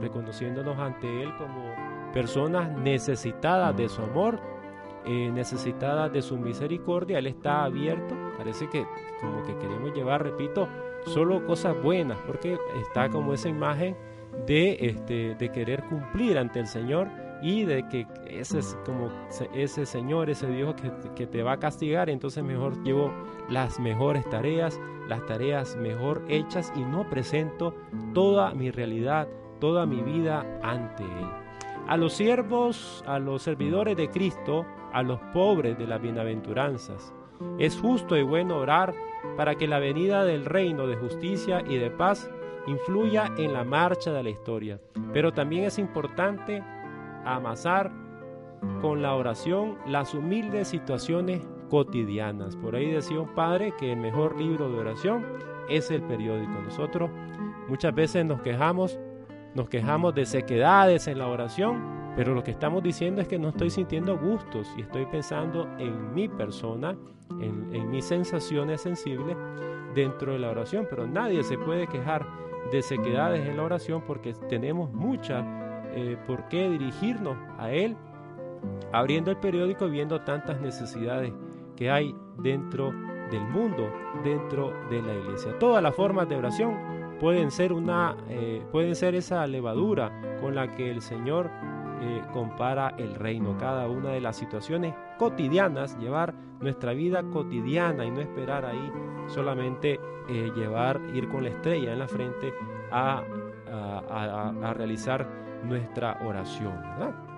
reconociéndonos 0.00 0.78
ante 0.78 1.22
Él 1.22 1.34
como 1.36 1.64
personas 2.12 2.70
necesitadas 2.78 3.74
de 3.76 3.88
su 3.88 4.02
amor, 4.02 4.38
eh, 5.06 5.30
necesitadas 5.32 6.12
de 6.12 6.22
su 6.22 6.36
misericordia. 6.36 7.18
Él 7.18 7.26
está 7.26 7.64
abierto, 7.64 8.14
parece 8.36 8.68
que 8.68 8.86
como 9.20 9.42
que 9.42 9.56
queremos 9.58 9.92
llevar, 9.94 10.22
repito, 10.22 10.68
solo 11.06 11.44
cosas 11.46 11.80
buenas, 11.82 12.18
porque 12.26 12.58
está 12.80 13.08
como 13.08 13.34
esa 13.34 13.48
imagen 13.48 13.96
de, 14.46 14.76
este, 14.80 15.34
de 15.34 15.52
querer 15.52 15.84
cumplir 15.84 16.38
ante 16.38 16.60
el 16.60 16.66
Señor 16.66 17.08
y 17.42 17.64
de 17.64 17.86
que 17.88 18.06
ese 18.26 18.60
es 18.60 18.76
como 18.86 19.10
ese 19.52 19.86
Señor, 19.86 20.30
ese 20.30 20.48
Dios 20.48 20.74
que, 20.74 20.90
que, 21.14 21.26
te 21.26 21.42
va 21.42 21.52
a 21.52 21.58
castigar, 21.58 22.08
entonces 22.08 22.42
mejor 22.42 22.82
llevo 22.82 23.12
las 23.48 23.78
mejores 23.78 24.28
tareas, 24.30 24.80
las 25.08 25.24
tareas 25.26 25.76
mejor 25.76 26.22
hechas 26.28 26.72
y 26.74 26.80
no 26.80 27.08
presento 27.08 27.74
toda 28.14 28.54
mi 28.54 28.70
realidad, 28.70 29.28
toda 29.60 29.84
mi 29.84 30.00
vida 30.00 30.46
ante 30.62 31.04
Él. 31.04 31.28
A 31.86 31.98
los 31.98 32.14
siervos, 32.14 33.04
a 33.06 33.18
los 33.18 33.42
servidores 33.42 33.96
de 33.96 34.08
Cristo, 34.08 34.64
a 34.92 35.02
los 35.02 35.20
pobres 35.34 35.76
de 35.76 35.86
las 35.86 36.00
bienaventuranzas, 36.00 37.12
es 37.58 37.78
justo 37.78 38.16
y 38.16 38.22
bueno 38.22 38.56
orar 38.56 38.94
para 39.36 39.54
que 39.54 39.66
la 39.66 39.78
venida 39.78 40.24
del 40.24 40.44
reino 40.44 40.86
de 40.86 40.96
justicia 40.96 41.62
y 41.66 41.76
de 41.76 41.90
paz 41.90 42.30
influya 42.66 43.30
en 43.36 43.52
la 43.52 43.64
marcha 43.64 44.12
de 44.12 44.22
la 44.22 44.30
historia. 44.30 44.80
Pero 45.12 45.32
también 45.32 45.64
es 45.64 45.78
importante 45.78 46.62
amasar 47.24 47.90
con 48.80 49.02
la 49.02 49.14
oración 49.14 49.76
las 49.86 50.14
humildes 50.14 50.68
situaciones 50.68 51.46
cotidianas. 51.68 52.56
Por 52.56 52.76
ahí 52.76 52.90
decía 52.90 53.20
un 53.20 53.34
padre 53.34 53.72
que 53.78 53.92
el 53.92 53.98
mejor 53.98 54.38
libro 54.38 54.70
de 54.70 54.78
oración 54.78 55.24
es 55.68 55.90
el 55.90 56.02
periódico. 56.02 56.52
Nosotros 56.62 57.10
muchas 57.68 57.94
veces 57.94 58.24
nos 58.24 58.40
quejamos, 58.42 58.98
nos 59.54 59.68
quejamos 59.68 60.14
de 60.14 60.26
sequedades 60.26 61.06
en 61.08 61.18
la 61.18 61.26
oración, 61.26 62.03
pero 62.16 62.34
lo 62.34 62.44
que 62.44 62.52
estamos 62.52 62.82
diciendo 62.82 63.20
es 63.20 63.28
que 63.28 63.38
no 63.38 63.48
estoy 63.48 63.70
sintiendo 63.70 64.16
gustos 64.16 64.72
y 64.76 64.82
estoy 64.82 65.06
pensando 65.06 65.68
en 65.78 66.14
mi 66.14 66.28
persona, 66.28 66.96
en, 67.40 67.90
mis 67.90 68.04
sensaciones 68.04 68.82
sensibles 68.82 69.36
dentro 69.94 70.32
de 70.32 70.38
la 70.38 70.50
oración. 70.50 70.86
Pero 70.88 71.06
nadie 71.06 71.42
se 71.42 71.58
puede 71.58 71.88
quejar 71.88 72.26
de 72.70 72.82
sequedades 72.82 73.46
en 73.46 73.56
la 73.56 73.64
oración 73.64 74.02
porque 74.06 74.32
tenemos 74.48 74.92
mucha 74.92 75.44
eh, 75.92 76.16
por 76.26 76.48
qué 76.48 76.70
dirigirnos 76.70 77.36
a 77.58 77.72
Él, 77.72 77.96
abriendo 78.92 79.30
el 79.30 79.36
periódico 79.38 79.86
y 79.86 79.90
viendo 79.90 80.20
tantas 80.20 80.60
necesidades 80.60 81.32
que 81.76 81.90
hay 81.90 82.14
dentro 82.38 82.92
del 83.30 83.42
mundo, 83.48 83.90
dentro 84.22 84.72
de 84.88 85.02
la 85.02 85.14
iglesia. 85.14 85.58
Todas 85.58 85.82
las 85.82 85.94
formas 85.94 86.28
de 86.28 86.36
oración 86.36 86.78
pueden 87.18 87.50
ser 87.50 87.72
una, 87.72 88.16
eh, 88.28 88.62
pueden 88.70 88.94
ser 88.94 89.14
esa 89.16 89.46
levadura 89.46 90.12
con 90.40 90.54
la 90.54 90.74
que 90.74 90.90
el 90.90 91.00
Señor 91.00 91.50
compara 92.32 92.94
el 92.98 93.14
reino, 93.14 93.56
cada 93.58 93.88
una 93.88 94.10
de 94.10 94.20
las 94.20 94.36
situaciones 94.36 94.94
cotidianas, 95.18 95.98
llevar 95.98 96.34
nuestra 96.60 96.92
vida 96.92 97.22
cotidiana 97.22 98.04
y 98.04 98.10
no 98.10 98.20
esperar 98.20 98.64
ahí 98.64 98.92
solamente 99.28 100.00
eh, 100.28 100.52
llevar, 100.54 101.00
ir 101.14 101.28
con 101.28 101.44
la 101.44 101.50
estrella 101.50 101.92
en 101.92 101.98
la 101.98 102.08
frente 102.08 102.52
a, 102.90 103.22
a, 103.70 104.74
realizar 104.74 105.26
nuestra 105.64 106.18
oración, 106.24 106.74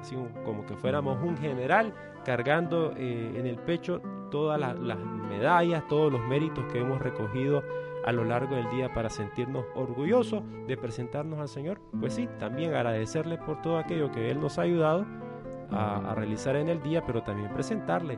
Así 0.00 0.16
como 0.44 0.66
que 0.66 0.76
fuéramos 0.76 1.22
un 1.22 1.36
general 1.36 1.92
cargando 2.24 2.92
eh, 2.96 3.32
en 3.36 3.46
el 3.46 3.56
pecho 3.56 4.00
todas 4.30 4.60
las 4.60 4.98
medallas, 4.98 5.86
todos 5.88 6.12
los 6.12 6.20
méritos 6.22 6.64
que 6.72 6.80
hemos 6.80 7.00
recogido 7.00 7.62
a 8.06 8.12
lo 8.12 8.24
largo 8.24 8.54
del 8.54 8.70
día 8.70 8.92
para 8.94 9.10
sentirnos 9.10 9.64
orgullosos 9.74 10.42
de 10.66 10.76
presentarnos 10.76 11.38
al 11.40 11.48
Señor? 11.48 11.80
Pues 12.00 12.14
sí, 12.14 12.28
también 12.38 12.74
agradecerle 12.74 13.36
por 13.36 13.60
todo 13.60 13.78
aquello 13.78 14.10
que 14.10 14.30
Él 14.30 14.40
nos 14.40 14.58
ha 14.58 14.62
ayudado 14.62 15.04
a, 15.70 16.14
realizar 16.14 16.56
en 16.56 16.68
el 16.68 16.80
día, 16.82 17.02
pero 17.04 17.22
también 17.22 17.52
presentarle 17.52 18.16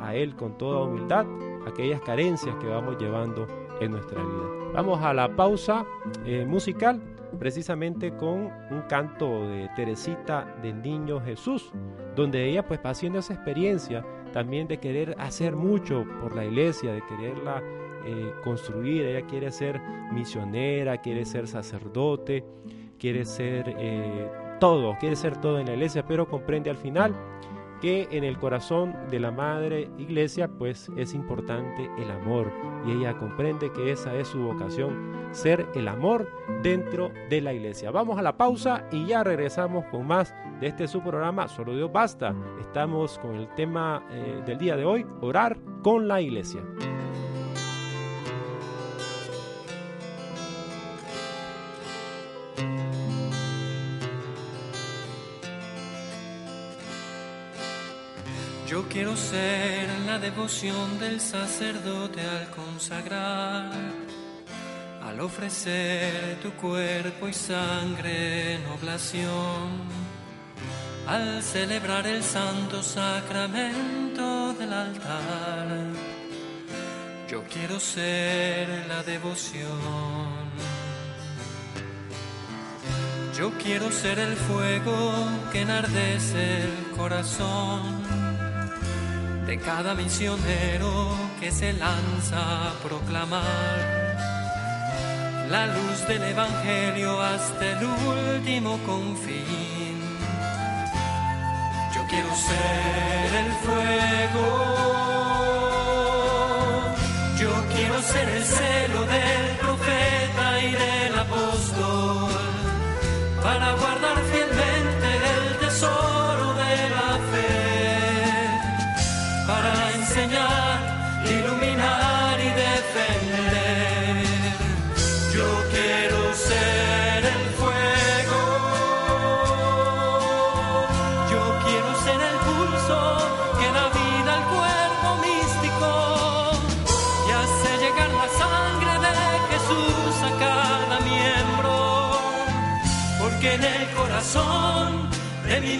a 0.00 0.14
Él 0.14 0.36
con 0.36 0.56
toda 0.58 0.84
humildad 0.84 1.26
aquellas 1.66 2.00
carencias 2.02 2.54
que 2.56 2.66
vamos 2.66 2.98
llevando 2.98 3.46
en 3.80 3.92
nuestra 3.92 4.22
vida. 4.22 4.72
Vamos 4.74 5.02
a 5.02 5.12
la 5.14 5.34
pausa 5.34 5.84
eh, 6.24 6.44
musical 6.44 7.00
precisamente 7.38 8.14
con 8.16 8.50
un 8.70 8.82
canto 8.88 9.48
de 9.48 9.68
Teresita 9.76 10.46
del 10.62 10.82
Niño 10.82 11.20
Jesús, 11.20 11.72
donde 12.14 12.48
ella 12.48 12.66
pues 12.66 12.80
va 12.84 12.90
haciendo 12.90 13.20
esa 13.20 13.34
experiencia 13.34 14.04
también 14.32 14.68
de 14.68 14.78
querer 14.78 15.16
hacer 15.18 15.56
mucho 15.56 16.04
por 16.20 16.34
la 16.34 16.44
iglesia, 16.44 16.92
de 16.92 17.02
quererla 17.06 17.62
eh, 18.04 18.32
construir, 18.42 19.04
ella 19.04 19.26
quiere 19.26 19.50
ser 19.50 19.80
misionera, 20.12 20.98
quiere 20.98 21.24
ser 21.24 21.46
sacerdote, 21.46 22.44
quiere 22.98 23.24
ser 23.24 23.74
eh, 23.78 24.28
todo, 24.60 24.96
quiere 24.98 25.16
ser 25.16 25.36
todo 25.36 25.58
en 25.58 25.66
la 25.66 25.72
iglesia, 25.72 26.04
pero 26.06 26.28
comprende 26.28 26.70
al 26.70 26.76
final 26.76 27.14
que 27.80 28.08
en 28.10 28.24
el 28.24 28.38
corazón 28.38 28.94
de 29.10 29.18
la 29.20 29.30
madre 29.30 29.88
iglesia 29.98 30.48
pues 30.48 30.90
es 30.96 31.14
importante 31.14 31.90
el 31.98 32.10
amor 32.10 32.52
y 32.86 32.92
ella 32.92 33.16
comprende 33.16 33.72
que 33.72 33.90
esa 33.90 34.14
es 34.14 34.28
su 34.28 34.38
vocación, 34.38 35.12
ser 35.32 35.66
el 35.74 35.88
amor 35.88 36.28
dentro 36.62 37.10
de 37.28 37.40
la 37.40 37.52
iglesia. 37.52 37.90
Vamos 37.90 38.18
a 38.18 38.22
la 38.22 38.36
pausa 38.36 38.86
y 38.92 39.06
ya 39.06 39.24
regresamos 39.24 39.86
con 39.86 40.06
más 40.06 40.34
de 40.60 40.68
este 40.68 40.86
su 40.86 41.00
programa 41.00 41.48
Solo 41.48 41.74
Dios 41.74 41.90
Basta. 41.90 42.34
Estamos 42.60 43.18
con 43.18 43.34
el 43.34 43.48
tema 43.54 44.04
eh, 44.10 44.42
del 44.44 44.58
día 44.58 44.76
de 44.76 44.84
hoy, 44.84 45.06
orar 45.22 45.56
con 45.82 46.06
la 46.06 46.20
iglesia. 46.20 46.60
Yo 58.70 58.84
quiero 58.88 59.16
ser 59.16 59.88
la 60.06 60.20
devoción 60.20 61.00
del 61.00 61.20
sacerdote 61.20 62.20
al 62.20 62.50
consagrar, 62.50 63.72
al 65.02 65.18
ofrecer 65.18 66.38
tu 66.40 66.52
cuerpo 66.52 67.26
y 67.26 67.32
sangre 67.32 68.54
en 68.54 68.66
oblación, 68.66 69.88
al 71.08 71.42
celebrar 71.42 72.06
el 72.06 72.22
santo 72.22 72.80
sacramento 72.80 74.52
del 74.52 74.72
altar. 74.72 75.66
Yo 77.28 77.42
quiero 77.52 77.80
ser 77.80 78.86
la 78.86 79.02
devoción. 79.02 80.48
Yo 83.36 83.50
quiero 83.60 83.90
ser 83.90 84.20
el 84.20 84.36
fuego 84.36 85.26
que 85.50 85.62
enardece 85.62 86.62
el 86.62 86.96
corazón 86.96 88.19
de 89.50 89.58
cada 89.58 89.94
misionero 89.94 90.92
que 91.40 91.50
se 91.50 91.72
lanza 91.72 92.68
a 92.68 92.72
proclamar 92.84 93.78
la 95.50 95.66
luz 95.66 96.06
del 96.06 96.22
Evangelio 96.22 97.20
hasta 97.20 97.72
el 97.72 97.84
último 97.84 98.78
confín. 98.86 99.98
Yo 101.92 102.00
quiero 102.08 102.32
ser 102.48 103.28
el 103.42 103.52
fuego, 103.64 104.46
yo 107.40 107.52
quiero 107.74 108.00
ser 108.02 108.28
el 108.28 108.44
celo 108.44 109.00
del 109.06 109.49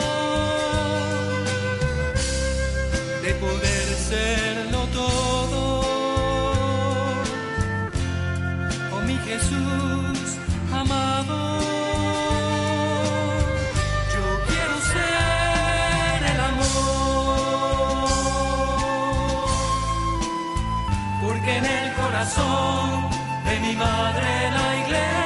de 3.24 3.34
poder 3.36 3.88
serlo 4.10 4.86
todo. 4.94 5.82
Oh 8.94 9.02
mi 9.08 9.18
Jesús 9.18 10.38
amado, 10.72 11.60
yo 14.14 14.26
quiero 14.48 14.76
ser 14.94 16.20
el 16.34 16.40
amor, 16.52 17.90
porque 21.24 21.52
en 21.58 21.66
el 21.66 21.94
corazón 21.94 23.10
de 23.46 23.60
mi 23.62 23.74
madre 23.76 24.52
la 24.58 24.68
iglesia, 24.84 25.25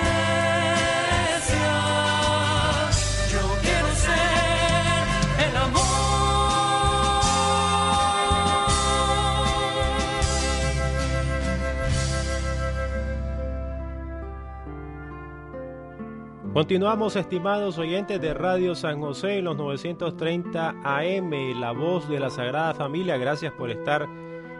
Continuamos, 16.59 17.15
estimados 17.15 17.77
oyentes 17.77 18.19
de 18.19 18.33
Radio 18.33 18.75
San 18.75 18.99
José 18.99 19.37
en 19.37 19.45
los 19.45 19.55
930 19.55 20.75
AM, 20.83 21.31
la 21.57 21.71
voz 21.71 22.09
de 22.09 22.19
la 22.19 22.29
Sagrada 22.29 22.73
Familia. 22.73 23.15
Gracias 23.15 23.53
por 23.53 23.69
estar 23.69 24.05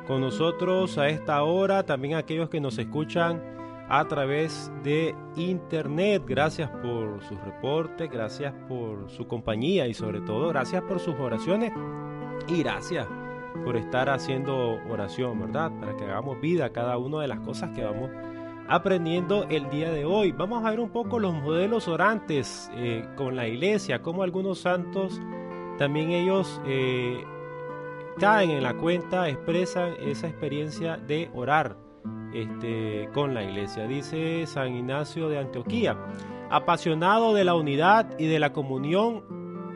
con 0.08 0.22
nosotros 0.22 0.98
a 0.98 1.10
esta 1.10 1.44
hora. 1.44 1.84
También 1.84 2.14
a 2.14 2.20
aquellos 2.20 2.48
que 2.48 2.62
nos 2.62 2.78
escuchan 2.78 3.44
a 3.90 4.08
través 4.08 4.72
de 4.82 5.14
internet. 5.36 6.24
Gracias 6.26 6.70
por 6.82 7.22
sus 7.22 7.38
reportes, 7.42 8.10
gracias 8.10 8.54
por 8.70 9.10
su 9.10 9.28
compañía 9.28 9.86
y 9.86 9.94
sobre 9.94 10.22
todo 10.22 10.48
gracias 10.48 10.82
por 10.84 11.02
sus 11.02 11.16
oraciones 11.16 11.74
y 12.48 12.64
gracias 12.64 13.08
por 13.66 13.76
estar 13.76 14.10
haciendo 14.10 14.80
oración, 14.90 15.38
¿verdad? 15.38 15.70
Para 15.82 15.98
que 15.98 16.06
hagamos 16.06 16.40
vida 16.40 16.64
a 16.64 16.70
cada 16.70 16.98
una 16.98 17.20
de 17.20 17.28
las 17.28 17.42
cosas 17.42 17.72
que 17.72 17.84
vamos 17.84 18.10
aprendiendo 18.70 19.46
el 19.50 19.70
día 19.70 19.92
de 19.92 20.06
hoy. 20.06 20.32
Vamos 20.32 20.64
a 20.64 20.70
ver 20.70 20.80
un 20.80 20.92
poco 20.92 21.20
los 21.20 21.34
modelos 21.34 21.88
orantes 21.88 22.72
eh, 22.76 23.06
con 23.16 23.36
la 23.36 23.48
iglesia, 23.48 24.02
como 24.02 24.24
algunos 24.24 24.60
santos 24.60 25.20
también 25.80 26.12
ellos 26.12 26.62
eh, 26.66 27.24
caen 28.20 28.50
en 28.52 28.64
la 28.64 28.74
cuenta, 28.74 29.30
expresan 29.30 29.94
esa 30.02 30.28
experiencia 30.28 30.98
de 30.98 31.32
orar 31.34 31.78
este, 32.34 33.08
con 33.14 33.34
la 33.34 33.44
iglesia. 33.44 33.88
Dice 33.88 34.46
San 34.46 34.76
Ignacio 34.76 35.30
de 35.30 35.40
Antioquía, 35.40 35.98
apasionado 36.50 37.34
de 37.34 37.46
la 37.46 37.56
unidad 37.56 38.20
y 38.20 38.28
de 38.28 38.40
la 38.40 38.52
comunión 38.52 39.24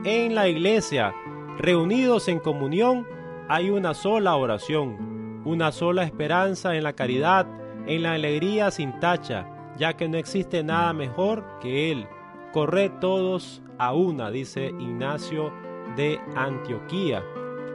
en 0.03 0.35
la 0.35 0.49
iglesia, 0.49 1.15
reunidos 1.57 2.27
en 2.27 2.39
comunión, 2.39 3.07
hay 3.47 3.69
una 3.69 3.93
sola 3.93 4.35
oración, 4.35 5.41
una 5.45 5.71
sola 5.71 6.03
esperanza 6.03 6.75
en 6.75 6.83
la 6.83 6.93
caridad, 6.93 7.47
en 7.85 8.03
la 8.03 8.13
alegría 8.13 8.71
sin 8.71 8.99
tacha, 8.99 9.47
ya 9.77 9.93
que 9.93 10.07
no 10.07 10.17
existe 10.17 10.63
nada 10.63 10.93
mejor 10.93 11.43
que 11.59 11.91
Él. 11.91 12.07
Corred 12.51 12.91
todos 12.99 13.61
a 13.77 13.93
una, 13.93 14.29
dice 14.29 14.67
Ignacio 14.67 15.51
de 15.95 16.19
Antioquía. 16.35 17.23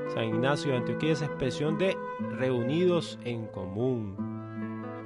San 0.08 0.24
Ignacio 0.24 0.70
de 0.70 0.78
Antioquía 0.78 1.12
es 1.12 1.22
expresión 1.22 1.76
de 1.78 1.96
reunidos 2.38 3.18
en 3.24 3.46
común. 3.48 4.16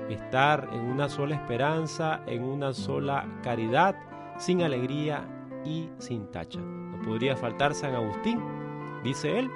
Estar 0.09 0.69
en 0.73 0.81
una 0.81 1.09
sola 1.09 1.35
esperanza, 1.35 2.23
en 2.27 2.45
una 2.45 2.73
sola 2.73 3.27
caridad, 3.43 3.97
sin 4.39 4.63
alegría 4.63 5.27
y 5.65 5.89
sin 5.99 6.31
tacha. 6.31 6.61
No 6.61 7.01
podría 7.03 7.37
faltar 7.37 7.75
San 7.75 7.95
Agustín, 7.95 8.41
dice 9.03 9.39
él, 9.39 9.51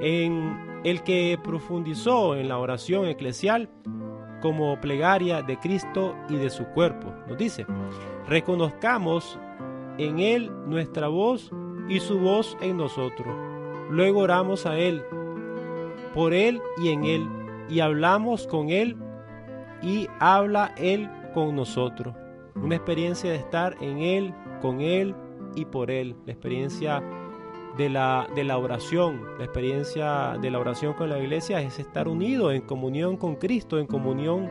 en 0.00 0.80
el 0.84 1.02
que 1.02 1.38
profundizó 1.42 2.34
en 2.36 2.48
la 2.48 2.58
oración 2.58 3.06
eclesial 3.06 3.68
como 4.44 4.78
plegaria 4.78 5.40
de 5.40 5.58
Cristo 5.58 6.14
y 6.28 6.36
de 6.36 6.50
su 6.50 6.66
cuerpo. 6.66 7.14
Nos 7.26 7.38
dice, 7.38 7.64
reconozcamos 8.28 9.38
en 9.96 10.18
Él 10.18 10.52
nuestra 10.66 11.08
voz 11.08 11.50
y 11.88 11.98
su 11.98 12.18
voz 12.18 12.54
en 12.60 12.76
nosotros. 12.76 13.34
Luego 13.88 14.20
oramos 14.20 14.66
a 14.66 14.76
Él, 14.76 15.02
por 16.12 16.34
Él 16.34 16.60
y 16.76 16.90
en 16.90 17.04
Él, 17.04 17.26
y 17.70 17.80
hablamos 17.80 18.46
con 18.46 18.68
Él 18.68 18.98
y 19.80 20.08
habla 20.20 20.74
Él 20.76 21.08
con 21.32 21.56
nosotros. 21.56 22.14
Una 22.54 22.76
experiencia 22.76 23.30
de 23.30 23.36
estar 23.36 23.74
en 23.80 24.00
Él, 24.00 24.34
con 24.60 24.82
Él 24.82 25.14
y 25.54 25.64
por 25.64 25.90
Él. 25.90 26.14
La 26.26 26.32
experiencia 26.32 27.02
de 27.76 27.88
la, 27.88 28.28
de 28.34 28.44
la 28.44 28.58
oración, 28.58 29.22
la 29.38 29.44
experiencia 29.44 30.36
de 30.40 30.50
la 30.50 30.58
oración 30.58 30.94
con 30.94 31.10
la 31.10 31.18
iglesia 31.18 31.60
es 31.60 31.78
estar 31.78 32.08
unido 32.08 32.52
en 32.52 32.62
comunión 32.62 33.16
con 33.16 33.36
Cristo, 33.36 33.78
en 33.78 33.86
comunión 33.86 34.50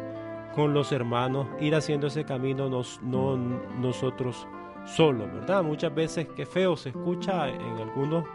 con 0.53 0.73
los 0.73 0.91
hermanos, 0.91 1.47
ir 1.59 1.73
haciendo 1.75 2.07
ese 2.07 2.25
camino 2.25 2.69
nos, 2.69 3.01
no 3.01 3.37
nosotros 3.37 4.47
solos, 4.85 5.31
¿verdad? 5.33 5.63
Muchas 5.63 5.93
veces 5.95 6.27
que 6.35 6.45
feo 6.45 6.75
se 6.75 6.89
escucha 6.89 7.49
en 7.49 7.77
algunos 7.77 8.25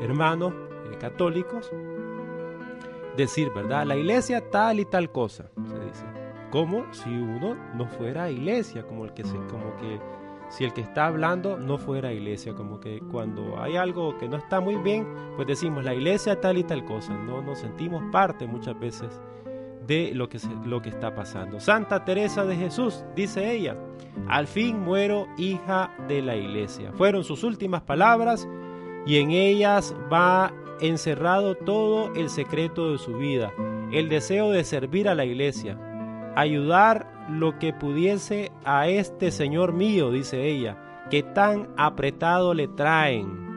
hermanos 0.00 0.52
eh, 0.90 0.96
católicos 0.98 1.70
decir, 3.16 3.50
¿verdad? 3.54 3.84
La 3.86 3.96
iglesia 3.96 4.50
tal 4.50 4.80
y 4.80 4.84
tal 4.84 5.10
cosa, 5.10 5.50
se 5.68 5.80
dice. 5.80 6.04
Como 6.50 6.92
si 6.92 7.10
uno 7.10 7.56
no 7.74 7.86
fuera 7.86 8.30
iglesia, 8.30 8.84
como 8.84 9.04
el 9.04 9.12
que 9.12 9.24
se, 9.24 9.36
como 9.36 9.76
que 9.76 10.00
si 10.50 10.64
el 10.64 10.72
que 10.72 10.80
está 10.80 11.06
hablando 11.06 11.56
no 11.56 11.78
fuera 11.78 12.12
iglesia, 12.12 12.54
como 12.54 12.80
que 12.80 13.00
cuando 13.10 13.60
hay 13.60 13.76
algo 13.76 14.18
que 14.18 14.28
no 14.28 14.36
está 14.36 14.60
muy 14.60 14.76
bien, 14.76 15.06
pues 15.36 15.46
decimos 15.46 15.84
la 15.84 15.94
iglesia 15.94 16.40
tal 16.40 16.58
y 16.58 16.64
tal 16.64 16.84
cosa, 16.84 17.14
no 17.14 17.40
nos 17.40 17.60
sentimos 17.60 18.02
parte 18.10 18.46
muchas 18.46 18.78
veces 18.78 19.20
de 19.86 20.12
lo 20.14 20.28
que, 20.28 20.38
lo 20.64 20.82
que 20.82 20.90
está 20.90 21.14
pasando. 21.14 21.60
Santa 21.60 22.04
Teresa 22.04 22.44
de 22.44 22.56
Jesús, 22.56 23.04
dice 23.14 23.52
ella, 23.52 23.76
al 24.28 24.46
fin 24.46 24.80
muero 24.80 25.28
hija 25.38 25.94
de 26.08 26.20
la 26.22 26.36
iglesia. 26.36 26.92
Fueron 26.92 27.24
sus 27.24 27.44
últimas 27.44 27.82
palabras 27.82 28.48
y 29.06 29.16
en 29.16 29.30
ellas 29.30 29.94
va 30.12 30.52
encerrado 30.80 31.54
todo 31.54 32.12
el 32.14 32.28
secreto 32.28 32.92
de 32.92 32.98
su 32.98 33.16
vida, 33.16 33.52
el 33.92 34.08
deseo 34.08 34.50
de 34.50 34.64
servir 34.64 35.08
a 35.08 35.14
la 35.14 35.24
iglesia, 35.24 35.78
ayudar 36.40 37.06
lo 37.28 37.58
que 37.58 37.72
pudiese 37.72 38.50
a 38.64 38.88
este 38.88 39.30
Señor 39.30 39.72
mío, 39.72 40.10
dice 40.10 40.48
ella, 40.48 40.76
que 41.10 41.22
tan 41.22 41.68
apretado 41.76 42.54
le 42.54 42.68
traen, 42.68 43.50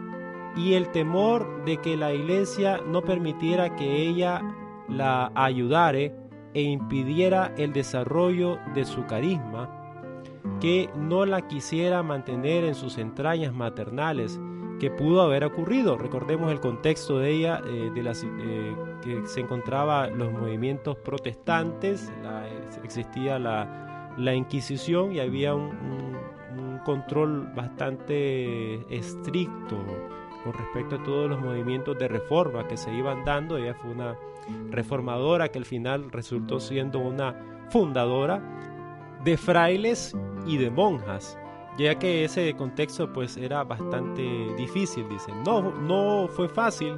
y 0.56 0.74
el 0.74 0.92
temor 0.92 1.66
de 1.66 1.78
que 1.78 1.98
la 1.98 2.14
iglesia 2.14 2.80
no 2.88 3.02
permitiera 3.02 3.76
que 3.76 4.08
ella 4.08 4.42
la 4.88 5.32
ayudare 5.34 6.16
e 6.54 6.62
impidiera 6.62 7.54
el 7.58 7.74
desarrollo 7.74 8.60
de 8.76 8.86
su 8.86 9.06
carisma, 9.06 9.70
que 10.60 10.90
no 10.96 11.26
la 11.26 11.48
quisiera 11.48 12.04
mantener 12.04 12.64
en 12.64 12.76
sus 12.76 12.98
entrañas 12.98 13.54
maternales, 13.54 14.40
que 14.80 14.90
pudo 14.92 15.22
haber 15.22 15.44
ocurrido. 15.44 15.98
Recordemos 15.98 16.52
el 16.52 16.60
contexto 16.60 17.20
de 17.20 17.32
ella, 17.32 17.62
eh, 17.66 17.92
de 17.94 18.04
las, 18.04 18.24
eh, 18.24 18.76
que 19.02 19.26
se 19.26 19.42
encontraba 19.42 20.08
los 20.08 20.32
movimientos 20.32 20.98
protestantes, 20.98 22.12
la, 22.22 22.48
existía 22.84 23.40
la, 23.40 24.14
la, 24.18 24.34
Inquisición 24.34 25.14
y 25.14 25.20
había 25.20 25.54
un, 25.56 25.70
un, 25.70 26.18
un, 26.60 26.80
control 26.80 27.48
bastante 27.56 28.76
estricto 28.96 29.78
con 30.44 30.54
respecto 30.54 30.96
a 30.96 31.04
todos 31.04 31.30
los 31.30 31.40
movimientos 31.40 31.98
de 31.98 32.08
reforma 32.08 32.68
que 32.68 32.78
se 32.78 32.94
iban 32.94 33.24
dando. 33.24 33.58
Ella 33.58 33.74
fue 33.74 33.92
una 33.92 34.16
reformadora 34.70 35.50
que 35.50 35.60
al 35.60 35.66
final 35.66 36.12
resultó 36.12 36.60
siendo 36.60 37.00
una 37.00 37.36
fundadora 37.70 38.42
de 39.24 39.38
frailes 39.38 40.16
y 40.46 40.58
de 40.58 40.70
monjas 40.70 41.38
ya 41.78 41.96
que 41.96 42.24
ese 42.24 42.54
contexto 42.56 43.12
pues 43.12 43.38
era 43.38 43.64
bastante 43.64 44.22
difícil, 44.56 45.08
dicen. 45.10 45.44
No, 45.44 45.72
no 45.72 46.28
fue 46.28 46.48
fácil 46.50 46.98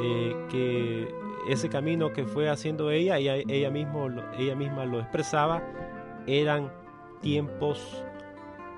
eh, 0.00 0.36
que 0.50 1.14
ese 1.48 1.68
camino 1.68 2.12
que 2.12 2.24
fue 2.24 2.48
haciendo 2.48 2.90
ella, 2.90 3.18
ella, 3.18 3.36
ella, 3.36 3.70
mismo, 3.70 4.08
ella 4.38 4.54
misma 4.54 4.84
lo 4.84 5.00
expresaba, 5.00 5.62
eran 6.26 6.72
tiempos 7.20 8.04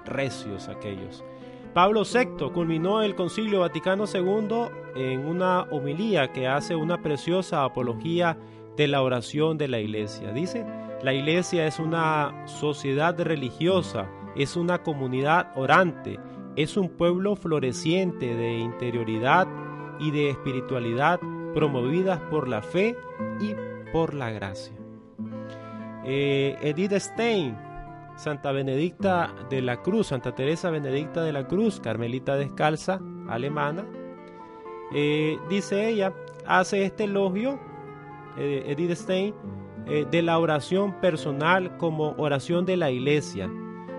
recios 0.04 0.68
aquellos. 0.68 1.24
Pablo 1.74 2.04
VI 2.04 2.52
culminó 2.54 3.02
el 3.02 3.14
Concilio 3.14 3.60
Vaticano 3.60 4.04
II 4.06 4.68
en 4.94 5.26
una 5.26 5.62
homilía 5.64 6.32
que 6.32 6.48
hace 6.48 6.74
una 6.74 7.02
preciosa 7.02 7.64
apología 7.64 8.38
de 8.76 8.88
la 8.88 9.02
oración 9.02 9.58
de 9.58 9.68
la 9.68 9.78
iglesia. 9.78 10.32
Dice, 10.32 10.64
la 11.02 11.12
iglesia 11.12 11.66
es 11.66 11.78
una 11.78 12.46
sociedad 12.46 13.18
religiosa, 13.20 14.08
es 14.36 14.56
una 14.56 14.82
comunidad 14.82 15.52
orante, 15.54 16.18
es 16.56 16.76
un 16.76 16.88
pueblo 16.90 17.36
floreciente 17.36 18.34
de 18.34 18.58
interioridad 18.58 19.46
y 19.98 20.10
de 20.10 20.30
espiritualidad 20.30 21.20
promovidas 21.54 22.20
por 22.30 22.48
la 22.48 22.62
fe 22.62 22.96
y 23.40 23.54
por 23.92 24.14
la 24.14 24.30
gracia. 24.30 24.74
Eh, 26.04 26.56
Edith 26.60 26.92
Stein, 26.92 27.56
Santa 28.16 28.52
Benedicta 28.52 29.34
de 29.48 29.62
la 29.62 29.82
Cruz, 29.82 30.08
Santa 30.08 30.34
Teresa 30.34 30.70
Benedicta 30.70 31.22
de 31.22 31.32
la 31.32 31.46
Cruz, 31.46 31.80
Carmelita 31.80 32.36
descalza, 32.36 33.00
alemana, 33.28 33.84
eh, 34.92 35.38
dice 35.48 35.88
ella, 35.88 36.12
hace 36.46 36.84
este 36.84 37.04
elogio, 37.04 37.58
eh, 38.36 38.64
Edith 38.66 38.92
Stein, 38.92 39.34
de 39.86 40.20
la 40.20 40.40
oración 40.40 41.00
personal 41.00 41.76
como 41.76 42.16
oración 42.18 42.66
de 42.66 42.76
la 42.76 42.90
iglesia. 42.90 43.48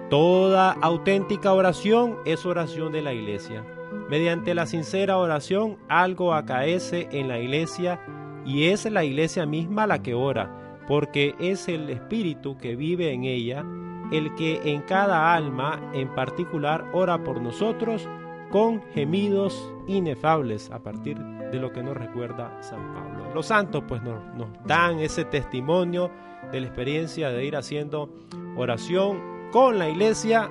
Toda 0.09 0.71
auténtica 0.71 1.53
oración 1.53 2.17
es 2.23 2.45
oración 2.45 2.93
de 2.93 3.01
la 3.01 3.13
iglesia. 3.13 3.65
Mediante 4.09 4.55
la 4.55 4.65
sincera 4.65 5.17
oración 5.17 5.77
algo 5.89 6.33
acaece 6.33 7.09
en 7.11 7.27
la 7.27 7.39
iglesia 7.39 7.99
y 8.45 8.65
es 8.67 8.89
la 8.89 9.03
iglesia 9.03 9.45
misma 9.45 9.85
la 9.85 10.01
que 10.01 10.13
ora, 10.13 10.77
porque 10.87 11.35
es 11.39 11.67
el 11.67 11.89
Espíritu 11.89 12.57
que 12.57 12.77
vive 12.77 13.11
en 13.11 13.25
ella 13.25 13.65
el 14.11 14.33
que 14.35 14.61
en 14.63 14.81
cada 14.83 15.33
alma 15.33 15.91
en 15.93 16.07
particular 16.15 16.85
ora 16.93 17.23
por 17.25 17.41
nosotros 17.41 18.07
con 18.51 18.81
gemidos 18.93 19.73
inefables 19.87 20.71
a 20.71 20.79
partir 20.79 21.17
de 21.17 21.59
lo 21.59 21.73
que 21.73 21.83
nos 21.83 21.97
recuerda 21.97 22.55
San 22.61 22.93
Pablo. 22.93 23.33
Los 23.33 23.47
santos 23.47 23.83
pues 23.85 24.01
nos, 24.01 24.21
dan 24.65 24.99
ese 24.99 25.25
testimonio 25.25 26.09
de 26.51 26.61
la 26.61 26.67
experiencia 26.67 27.29
de 27.29 27.43
ir 27.43 27.57
haciendo 27.57 28.09
oración 28.55 29.36
con 29.51 29.79
la 29.79 29.89
iglesia, 29.89 30.49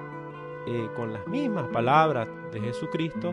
eh, 0.67 0.89
con 0.97 1.13
las 1.13 1.27
mismas 1.27 1.69
palabras 1.69 2.29
de 2.53 2.61
Jesucristo, 2.61 3.33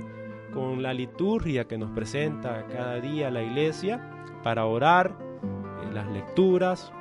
con 0.53 0.83
la 0.83 0.93
liturgia 0.93 1.65
que 1.67 1.77
nos 1.77 1.91
presenta 1.91 2.65
cada 2.67 2.99
día 2.99 3.31
la 3.31 3.41
iglesia 3.41 4.01
para 4.43 4.65
orar, 4.65 5.15
en 5.83 5.93
las 5.93 6.07
lecturas, 6.11 6.91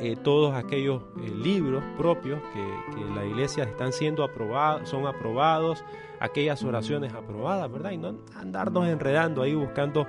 eh, 0.00 0.16
todos 0.16 0.54
aquellos 0.54 1.02
eh, 1.18 1.30
libros 1.30 1.84
propios 1.96 2.40
que, 2.52 2.96
que, 2.96 3.04
la 3.14 3.24
iglesia 3.24 3.64
están 3.64 3.92
siendo 3.92 4.24
aprobados, 4.24 4.88
son 4.88 5.06
aprobados, 5.06 5.84
aquellas 6.18 6.64
oraciones 6.64 7.12
aprobadas, 7.12 7.70
¿verdad? 7.70 7.90
Y 7.92 7.98
no 7.98 8.16
andarnos 8.36 8.88
enredando 8.88 9.42
ahí 9.42 9.54
buscando 9.54 10.06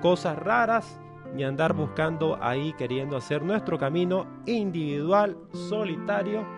cosas 0.00 0.38
raras, 0.38 1.00
ni 1.34 1.44
andar 1.44 1.74
buscando 1.74 2.38
ahí 2.40 2.72
queriendo 2.72 3.16
hacer 3.16 3.42
nuestro 3.42 3.78
camino 3.78 4.26
individual, 4.46 5.36
solitario, 5.52 6.40
eh, 6.40 6.57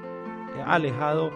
alejado 0.66 1.30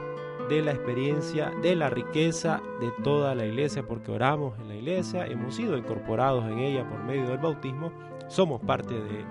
de 0.48 0.62
la 0.62 0.72
experiencia, 0.72 1.52
de 1.62 1.74
la 1.74 1.88
riqueza 1.90 2.60
de 2.80 2.90
toda 3.02 3.34
la 3.34 3.46
iglesia, 3.46 3.82
porque 3.86 4.12
oramos 4.12 4.58
en 4.58 4.68
la 4.68 4.74
iglesia, 4.74 5.26
hemos 5.26 5.54
sido 5.54 5.76
incorporados 5.76 6.44
en 6.44 6.58
ella 6.58 6.88
por 6.88 7.02
medio 7.04 7.28
del 7.28 7.38
bautismo, 7.38 7.92
somos 8.28 8.60
parte 8.60 8.94
de, 8.94 9.24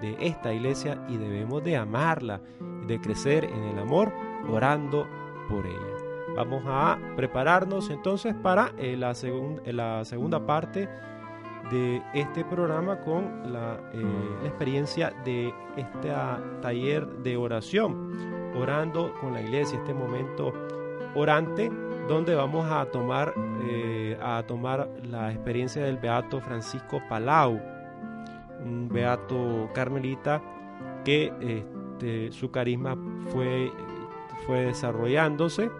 de 0.00 0.16
esta 0.26 0.52
iglesia 0.52 1.04
y 1.08 1.16
debemos 1.16 1.62
de 1.62 1.76
amarla, 1.76 2.40
de 2.86 3.00
crecer 3.00 3.44
en 3.44 3.64
el 3.64 3.78
amor, 3.78 4.12
orando 4.48 5.06
por 5.48 5.66
ella. 5.66 6.06
Vamos 6.36 6.62
a 6.66 6.98
prepararnos 7.16 7.88
entonces 7.90 8.34
para 8.34 8.72
eh, 8.76 8.96
la, 8.96 9.14
la 9.72 10.04
segunda 10.04 10.44
parte 10.44 10.88
de 11.70 12.02
este 12.14 12.44
programa 12.44 13.00
con 13.00 13.52
la, 13.52 13.80
eh, 13.92 14.02
la 14.42 14.48
experiencia 14.48 15.12
de 15.24 15.52
este 15.76 16.12
taller 16.60 17.06
de 17.06 17.36
oración 17.36 18.35
orando 18.56 19.14
con 19.20 19.32
la 19.32 19.42
iglesia, 19.42 19.78
este 19.78 19.94
momento 19.94 20.52
orante, 21.14 21.70
donde 22.08 22.34
vamos 22.34 22.70
a 22.70 22.84
tomar, 22.86 23.34
eh, 23.68 24.16
a 24.22 24.44
tomar 24.46 24.88
la 25.02 25.32
experiencia 25.32 25.84
del 25.84 25.96
Beato 25.96 26.40
Francisco 26.40 27.00
Palau, 27.08 27.60
un 28.64 28.88
Beato 28.88 29.68
Carmelita 29.74 30.42
que 31.04 31.32
este, 31.40 32.32
su 32.32 32.50
carisma 32.50 32.96
fue, 33.32 33.72
fue 34.46 34.66
desarrollándose 34.66 35.70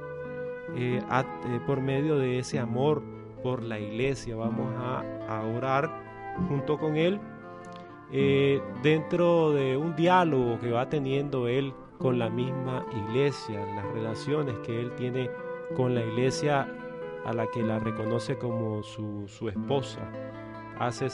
eh, 0.75 1.01
eh, 1.01 1.61
por 1.67 1.81
medio 1.81 2.19
de 2.19 2.39
ese 2.41 2.59
amor 2.59 3.03
por 3.43 3.63
la 3.63 3.79
iglesia. 3.79 4.37
Vamos 4.37 4.73
a, 4.77 5.05
a 5.29 5.45
orar 5.47 5.91
junto 6.49 6.79
con 6.79 6.97
él 6.97 7.21
dentro 8.83 9.51
de 9.51 9.77
un 9.77 9.97
diálogo 9.97 10.61
que 10.61 10.71
va 10.71 10.89
teniendo 10.89 11.49
él 11.49 11.75
con 11.99 12.19
la 12.19 12.29
misma 12.29 12.85
iglesia, 12.93 13.65
las 13.75 13.85
relaciones 13.93 14.57
que 14.59 14.81
él 14.81 14.95
tiene 14.97 15.31
con 15.77 15.95
la 15.95 16.05
iglesia 16.05 16.69
a 17.25 17.33
la 17.33 17.47
que 17.51 17.63
la 17.63 17.79
reconoce 17.79 18.39
como 18.39 18.83
su, 18.83 19.49
esposa. 19.49 20.01
Hace 20.79 21.09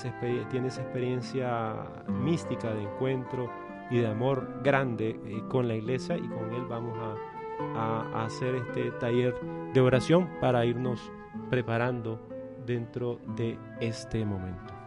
tiene 0.50 0.68
esa 0.68 0.82
experiencia 0.82 1.74
mística 2.08 2.72
de 2.74 2.82
encuentro 2.82 3.50
y 3.90 3.98
de 3.98 4.08
amor 4.08 4.60
grande 4.62 5.20
eh, 5.26 5.42
con 5.48 5.68
la 5.68 5.74
iglesia 5.74 6.16
y 6.16 6.28
con 6.28 6.52
él 6.52 6.64
vamos 6.68 6.98
a 6.98 8.24
hacer 8.24 8.56
este 8.56 8.90
taller 8.92 9.34
de 9.72 9.80
oración 9.80 10.28
para 10.40 10.64
irnos 10.64 11.12
preparando 11.48 12.18
dentro 12.66 13.18
de 13.36 13.58
este 13.80 14.24
momento. 14.24 14.81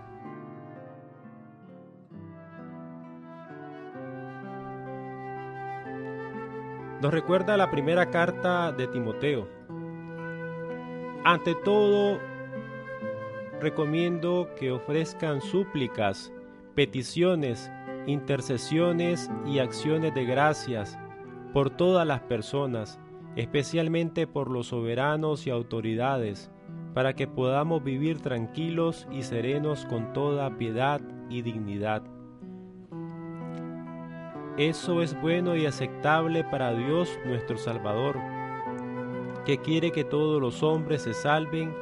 Nos 7.06 7.14
recuerda 7.14 7.56
la 7.56 7.70
primera 7.70 8.10
carta 8.10 8.72
de 8.72 8.88
Timoteo. 8.88 9.48
Ante 11.24 11.54
todo, 11.54 12.20
recomiendo 13.62 14.50
que 14.58 14.72
ofrezcan 14.72 15.40
súplicas, 15.40 16.34
peticiones, 16.74 17.72
intercesiones 18.08 19.30
y 19.46 19.60
acciones 19.60 20.16
de 20.16 20.26
gracias 20.26 20.98
por 21.54 21.70
todas 21.70 22.08
las 22.08 22.22
personas, 22.22 23.00
especialmente 23.36 24.26
por 24.26 24.50
los 24.50 24.70
soberanos 24.70 25.46
y 25.46 25.52
autoridades, 25.52 26.50
para 26.96 27.14
que 27.14 27.28
podamos 27.28 27.84
vivir 27.84 28.20
tranquilos 28.20 29.08
y 29.12 29.22
serenos 29.22 29.86
con 29.86 30.12
toda 30.12 30.58
piedad 30.58 31.02
y 31.30 31.44
dignidad 31.44 32.02
eso 34.58 35.02
es 35.02 35.20
bueno 35.20 35.56
y 35.56 35.66
aceptable 35.66 36.44
para 36.44 36.74
Dios 36.74 37.20
nuestro 37.26 37.58
Salvador, 37.58 38.18
que 39.46 39.58
quiere 39.58 39.92
que 39.92 40.04
todos 40.04 40.42
los 40.42 40.64
hombres 40.64 41.02
se 41.02 41.14
salven 41.14 41.74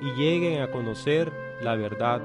y 0.00 0.12
lleguen 0.12 0.62
a 0.62 0.70
conocer 0.70 1.32
la 1.60 1.74
verdad. 1.74 2.22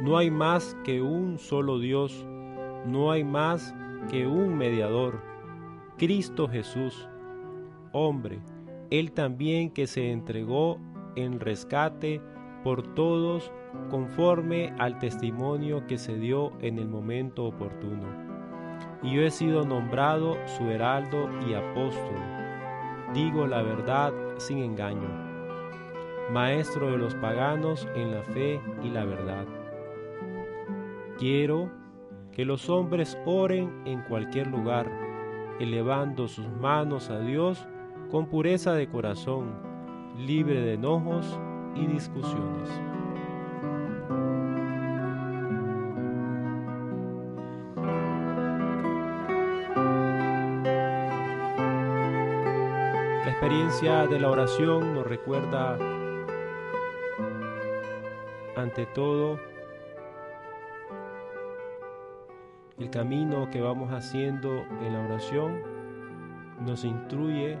No 0.00 0.16
hay 0.16 0.30
más 0.30 0.76
que 0.82 1.02
un 1.02 1.38
solo 1.38 1.78
Dios, 1.78 2.26
no 2.86 3.12
hay 3.12 3.22
más 3.22 3.74
que 4.10 4.26
un 4.26 4.56
mediador, 4.56 5.20
Cristo 5.98 6.48
Jesús, 6.48 7.08
hombre, 7.92 8.40
Él 8.90 9.12
también 9.12 9.70
que 9.70 9.86
se 9.86 10.10
entregó 10.10 10.78
en 11.16 11.38
rescate 11.38 12.20
por 12.64 12.94
todos 12.94 13.52
conforme 13.90 14.74
al 14.78 14.98
testimonio 14.98 15.86
que 15.86 15.98
se 15.98 16.16
dio 16.16 16.52
en 16.60 16.78
el 16.78 16.88
momento 16.88 17.44
oportuno. 17.44 18.06
Y 19.02 19.14
yo 19.14 19.22
he 19.22 19.30
sido 19.30 19.64
nombrado 19.64 20.36
su 20.46 20.70
heraldo 20.70 21.28
y 21.46 21.54
apóstol. 21.54 22.16
Digo 23.14 23.46
la 23.46 23.62
verdad 23.62 24.12
sin 24.38 24.58
engaño. 24.58 25.08
Maestro 26.30 26.92
de 26.92 26.98
los 26.98 27.14
paganos 27.16 27.88
en 27.94 28.12
la 28.12 28.22
fe 28.22 28.60
y 28.82 28.88
la 28.88 29.04
verdad. 29.04 29.44
Quiero 31.18 31.70
que 32.32 32.44
los 32.44 32.70
hombres 32.70 33.18
oren 33.26 33.70
en 33.84 34.00
cualquier 34.02 34.46
lugar, 34.46 34.90
elevando 35.60 36.28
sus 36.28 36.48
manos 36.48 37.10
a 37.10 37.20
Dios 37.20 37.66
con 38.10 38.26
pureza 38.26 38.72
de 38.72 38.88
corazón, 38.88 39.52
libre 40.16 40.60
de 40.60 40.74
enojos 40.74 41.38
y 41.74 41.86
discusiones. 41.86 42.91
Experiencia 53.72 54.06
de 54.06 54.20
la 54.20 54.30
oración 54.30 54.94
nos 54.94 55.06
recuerda 55.06 55.78
ante 58.54 58.84
todo 58.84 59.40
el 62.78 62.90
camino 62.90 63.48
que 63.50 63.62
vamos 63.62 63.90
haciendo 63.90 64.50
en 64.82 64.92
la 64.92 65.00
oración. 65.06 65.62
Nos 66.60 66.84
instruye, 66.84 67.58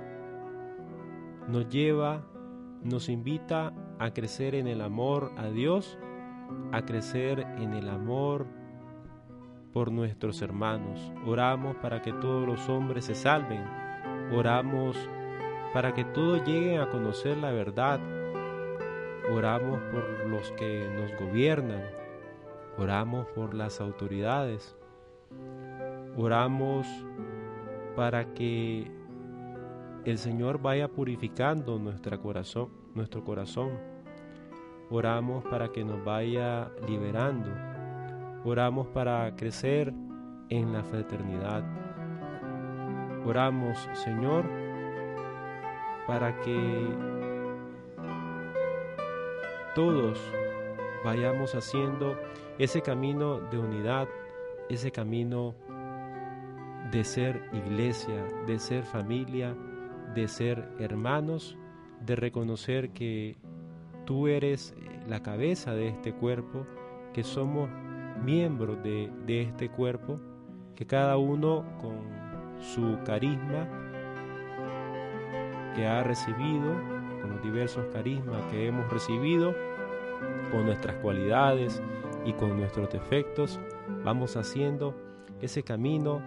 nos 1.48 1.70
lleva, 1.70 2.26
nos 2.82 3.08
invita 3.08 3.72
a 3.98 4.12
crecer 4.12 4.54
en 4.54 4.66
el 4.66 4.82
amor 4.82 5.32
a 5.38 5.46
Dios, 5.46 5.98
a 6.72 6.84
crecer 6.84 7.40
en 7.56 7.72
el 7.72 7.88
amor 7.88 8.46
por 9.72 9.90
nuestros 9.90 10.42
hermanos, 10.42 11.10
oramos 11.26 11.74
para 11.76 12.02
que 12.02 12.12
todos 12.12 12.46
los 12.46 12.68
hombres 12.68 13.06
se 13.06 13.14
salven, 13.14 13.64
oramos 14.30 15.08
para 15.72 15.94
que 15.94 16.04
todos 16.04 16.44
lleguen 16.44 16.80
a 16.80 16.90
conocer 16.90 17.36
la 17.36 17.50
verdad, 17.50 18.00
oramos 19.30 19.80
por 19.92 20.26
los 20.28 20.52
que 20.52 20.88
nos 20.94 21.18
gobiernan, 21.18 21.82
oramos 22.78 23.26
por 23.28 23.54
las 23.54 23.80
autoridades, 23.80 24.76
oramos 26.16 26.86
para 27.96 28.32
que 28.34 28.90
el 30.04 30.18
Señor 30.18 30.60
vaya 30.60 30.88
purificando 30.88 31.78
nuestro 31.78 32.20
corazón, 32.20 32.68
nuestro 32.94 33.22
corazón. 33.22 33.70
Oramos 34.90 35.44
para 35.44 35.70
que 35.70 35.84
nos 35.84 36.04
vaya 36.04 36.70
liberando. 36.86 37.48
Oramos 38.44 38.88
para 38.88 39.34
crecer 39.36 39.94
en 40.48 40.72
la 40.72 40.82
fraternidad. 40.82 41.64
Oramos, 43.24 43.88
Señor, 43.92 44.44
para 46.06 46.40
que 46.40 46.88
todos 49.74 50.20
vayamos 51.04 51.54
haciendo 51.54 52.16
ese 52.58 52.82
camino 52.82 53.40
de 53.40 53.58
unidad, 53.58 54.08
ese 54.68 54.90
camino 54.90 55.54
de 56.90 57.04
ser 57.04 57.42
iglesia, 57.52 58.24
de 58.46 58.58
ser 58.58 58.84
familia, 58.84 59.56
de 60.14 60.28
ser 60.28 60.68
hermanos, 60.78 61.56
de 62.04 62.16
reconocer 62.16 62.90
que 62.90 63.36
tú 64.04 64.28
eres 64.28 64.74
la 65.08 65.22
cabeza 65.22 65.74
de 65.74 65.88
este 65.88 66.12
cuerpo, 66.12 66.66
que 67.14 67.22
somos 67.22 67.70
miembros 68.22 68.82
de, 68.82 69.10
de 69.26 69.42
este 69.42 69.70
cuerpo, 69.70 70.20
que 70.76 70.86
cada 70.86 71.16
uno 71.16 71.64
con 71.80 71.96
su 72.60 72.98
carisma 73.04 73.68
que 75.74 75.86
ha 75.86 76.02
recibido, 76.02 76.74
con 77.20 77.30
los 77.30 77.42
diversos 77.42 77.86
carismas 77.92 78.42
que 78.50 78.66
hemos 78.66 78.90
recibido, 78.90 79.54
con 80.50 80.66
nuestras 80.66 80.96
cualidades 80.96 81.82
y 82.24 82.32
con 82.34 82.56
nuestros 82.56 82.90
defectos, 82.90 83.60
vamos 84.04 84.36
haciendo 84.36 84.94
ese 85.40 85.62
camino 85.62 86.22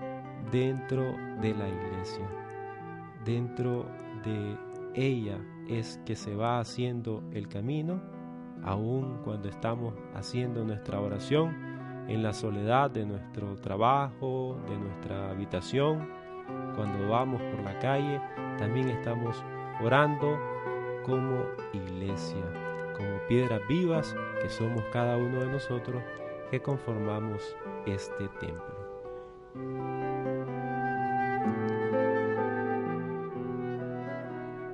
dentro 0.51 1.03
de 1.41 1.53
la 1.53 1.67
iglesia. 1.67 2.25
Dentro 3.23 3.85
de 4.23 4.57
ella 4.93 5.39
es 5.67 5.99
que 6.05 6.15
se 6.15 6.35
va 6.35 6.59
haciendo 6.59 7.23
el 7.31 7.47
camino, 7.47 8.01
aun 8.63 9.19
cuando 9.23 9.49
estamos 9.49 9.93
haciendo 10.13 10.63
nuestra 10.63 10.99
oración 10.99 11.55
en 12.07 12.21
la 12.21 12.33
soledad 12.33 12.91
de 12.91 13.05
nuestro 13.05 13.55
trabajo, 13.55 14.57
de 14.67 14.77
nuestra 14.77 15.31
habitación, 15.31 16.07
cuando 16.75 17.09
vamos 17.09 17.41
por 17.41 17.63
la 17.63 17.79
calle, 17.79 18.21
también 18.57 18.89
estamos 18.89 19.43
orando 19.81 20.39
como 21.05 21.45
iglesia, 21.73 22.43
como 22.97 23.19
piedras 23.27 23.61
vivas 23.67 24.15
que 24.41 24.49
somos 24.49 24.83
cada 24.91 25.17
uno 25.17 25.39
de 25.39 25.51
nosotros 25.51 26.01
que 26.49 26.61
conformamos 26.61 27.55
este 27.85 28.27
templo. 28.39 28.85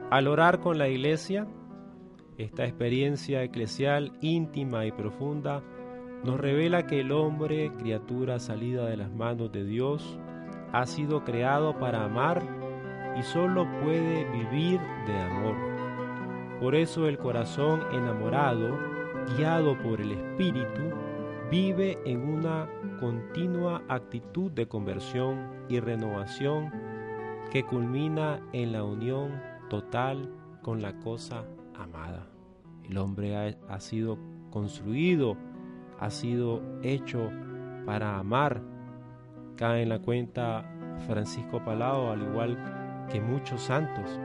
Al 0.10 0.28
orar 0.28 0.60
con 0.60 0.78
la 0.78 0.90
iglesia, 0.90 1.48
esta 2.38 2.66
experiencia 2.66 3.44
eclesial 3.44 4.12
íntima 4.22 4.86
y 4.86 4.92
profunda 4.92 5.64
nos 6.24 6.40
revela 6.40 6.86
que 6.86 7.00
el 7.00 7.12
hombre, 7.12 7.72
criatura 7.78 8.40
salida 8.40 8.86
de 8.86 8.98
las 8.98 9.12
manos 9.12 9.52
de 9.52 9.64
Dios, 9.64 10.20
ha 10.72 10.86
sido 10.86 11.24
creado 11.24 11.78
para 11.80 12.04
amar 12.04 12.61
y 13.18 13.24
solo 13.24 13.68
puede 13.82 14.26
vivir 14.32 14.80
de 15.08 15.20
amor. 15.20 15.56
Por 16.60 16.76
eso 16.76 17.08
el 17.08 17.18
corazón 17.18 17.82
enamorado, 17.92 18.78
guiado 19.36 19.78
por 19.80 20.00
el 20.00 20.12
Espíritu, 20.12 20.82
vive 21.50 21.98
en 22.06 22.22
una 22.22 22.70
continua 23.00 23.82
actitud 23.90 24.52
de 24.52 24.68
conversión 24.68 25.50
y 25.68 25.80
renovación 25.80 26.72
que 27.52 27.64
culmina 27.64 28.40
en 28.54 28.72
la 28.72 28.84
unión 28.84 29.42
total 29.70 30.30
con 30.62 30.82
la 30.82 30.98
cosa 31.00 31.44
amada. 31.76 32.28
El 32.90 32.98
hombre 32.98 33.58
ha, 33.68 33.80
sido 33.80 34.18
construido, 34.52 35.36
ha 36.00 36.10
sido 36.10 36.62
hecho 36.84 37.30
para 37.86 38.18
amar. 38.18 38.62
Cae 39.56 39.84
en 39.84 39.90
la 39.90 40.00
cuenta 40.00 40.66
Francisco 41.08 41.64
Palao, 41.64 42.12
al 42.12 42.22
igual 42.22 42.56
que 42.56 42.81
muchos 43.20 43.64
santos. 43.64 44.20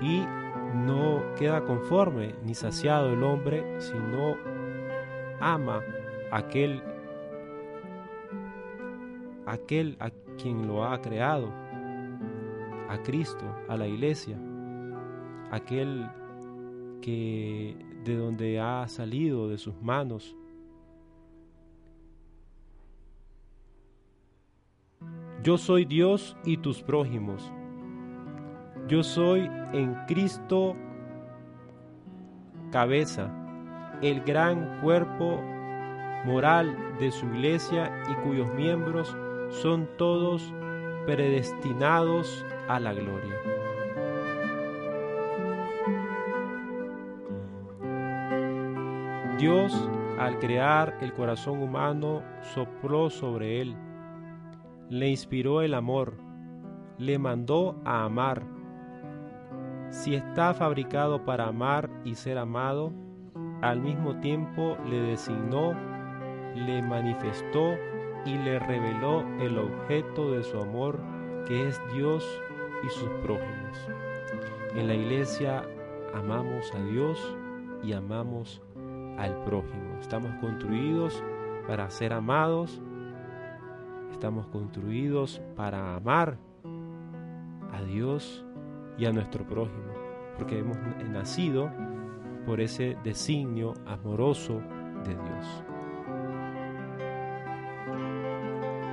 Y 0.00 0.24
no 0.74 1.22
queda 1.36 1.64
conforme 1.64 2.34
ni 2.44 2.54
saciado 2.54 3.12
el 3.12 3.22
hombre 3.22 3.80
si 3.80 3.94
no 3.94 4.36
ama 5.40 5.82
aquel 6.30 6.82
aquel 9.46 9.96
a 9.98 10.10
quien 10.36 10.66
lo 10.66 10.84
ha 10.84 11.00
creado 11.00 11.52
a 12.88 12.98
Cristo, 13.02 13.44
a 13.68 13.76
la 13.76 13.86
iglesia, 13.86 14.38
aquel 15.50 16.08
que 17.00 17.76
de 18.04 18.16
donde 18.16 18.60
ha 18.60 18.86
salido 18.88 19.48
de 19.48 19.58
sus 19.58 19.80
manos. 19.82 20.36
Yo 25.42 25.56
soy 25.56 25.84
Dios 25.84 26.36
y 26.44 26.58
tus 26.58 26.82
prójimos. 26.82 27.52
Yo 28.88 29.02
soy 29.02 29.50
en 29.72 29.94
Cristo 30.06 30.74
cabeza, 32.72 33.30
el 34.00 34.22
gran 34.22 34.80
cuerpo 34.80 35.42
moral 36.24 36.74
de 36.98 37.10
su 37.10 37.26
iglesia 37.26 37.92
y 38.10 38.14
cuyos 38.26 38.52
miembros 38.54 39.14
son 39.50 39.86
todos 39.98 40.54
predestinados 41.04 42.44
a 42.68 42.80
la 42.80 42.94
gloria. 42.94 43.34
Dios, 49.38 49.88
al 50.18 50.38
crear 50.38 50.96
el 51.02 51.12
corazón 51.12 51.62
humano, 51.62 52.22
sopló 52.54 53.10
sobre 53.10 53.60
él, 53.60 53.76
le 54.88 55.08
inspiró 55.08 55.60
el 55.60 55.74
amor, 55.74 56.14
le 56.96 57.18
mandó 57.18 57.76
a 57.84 58.04
amar. 58.04 58.57
Si 59.90 60.14
está 60.14 60.54
fabricado 60.54 61.24
para 61.24 61.46
amar 61.46 61.88
y 62.04 62.14
ser 62.14 62.38
amado, 62.38 62.92
al 63.62 63.80
mismo 63.80 64.20
tiempo 64.20 64.76
le 64.88 65.00
designó, 65.00 65.74
le 66.54 66.82
manifestó 66.82 67.74
y 68.24 68.36
le 68.36 68.58
reveló 68.58 69.24
el 69.40 69.58
objeto 69.58 70.32
de 70.32 70.42
su 70.42 70.58
amor, 70.58 71.00
que 71.46 71.68
es 71.68 71.80
Dios 71.94 72.24
y 72.84 72.88
sus 72.90 73.08
prójimos. 73.22 73.88
En 74.74 74.86
la 74.86 74.94
iglesia 74.94 75.64
amamos 76.14 76.72
a 76.74 76.82
Dios 76.84 77.36
y 77.82 77.92
amamos 77.92 78.60
al 79.16 79.34
prójimo. 79.44 79.98
Estamos 80.00 80.30
construidos 80.40 81.22
para 81.66 81.88
ser 81.90 82.12
amados, 82.12 82.80
estamos 84.12 84.46
construidos 84.48 85.40
para 85.56 85.96
amar 85.96 86.38
a 87.72 87.82
Dios 87.82 88.44
y 88.98 89.06
a 89.06 89.12
nuestro 89.12 89.46
prójimo, 89.46 89.94
porque 90.36 90.58
hemos 90.58 90.76
nacido 91.08 91.70
por 92.44 92.60
ese 92.60 92.96
designio 93.04 93.74
amoroso 93.86 94.60
de 95.04 95.14
Dios. 95.14 95.64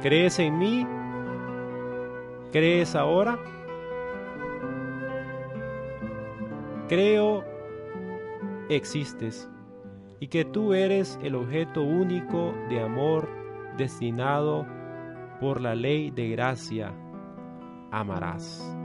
¿Crees 0.02 0.38
en 0.40 0.58
mí? 0.60 0.88
¿Crees 2.52 2.96
ahora? 2.96 3.40
Creo 6.88 7.44
existes 8.70 9.50
y 10.20 10.28
que 10.28 10.46
tú 10.46 10.74
eres 10.74 11.20
el 11.24 11.36
objeto 11.36 11.82
único 11.82 12.54
de 12.70 12.82
amor 12.82 13.28
destinado 13.78 14.66
por 15.40 15.60
la 15.60 15.76
ley 15.76 16.12
de 16.12 16.30
gracia. 16.30 16.94
Amarás. 17.92 18.76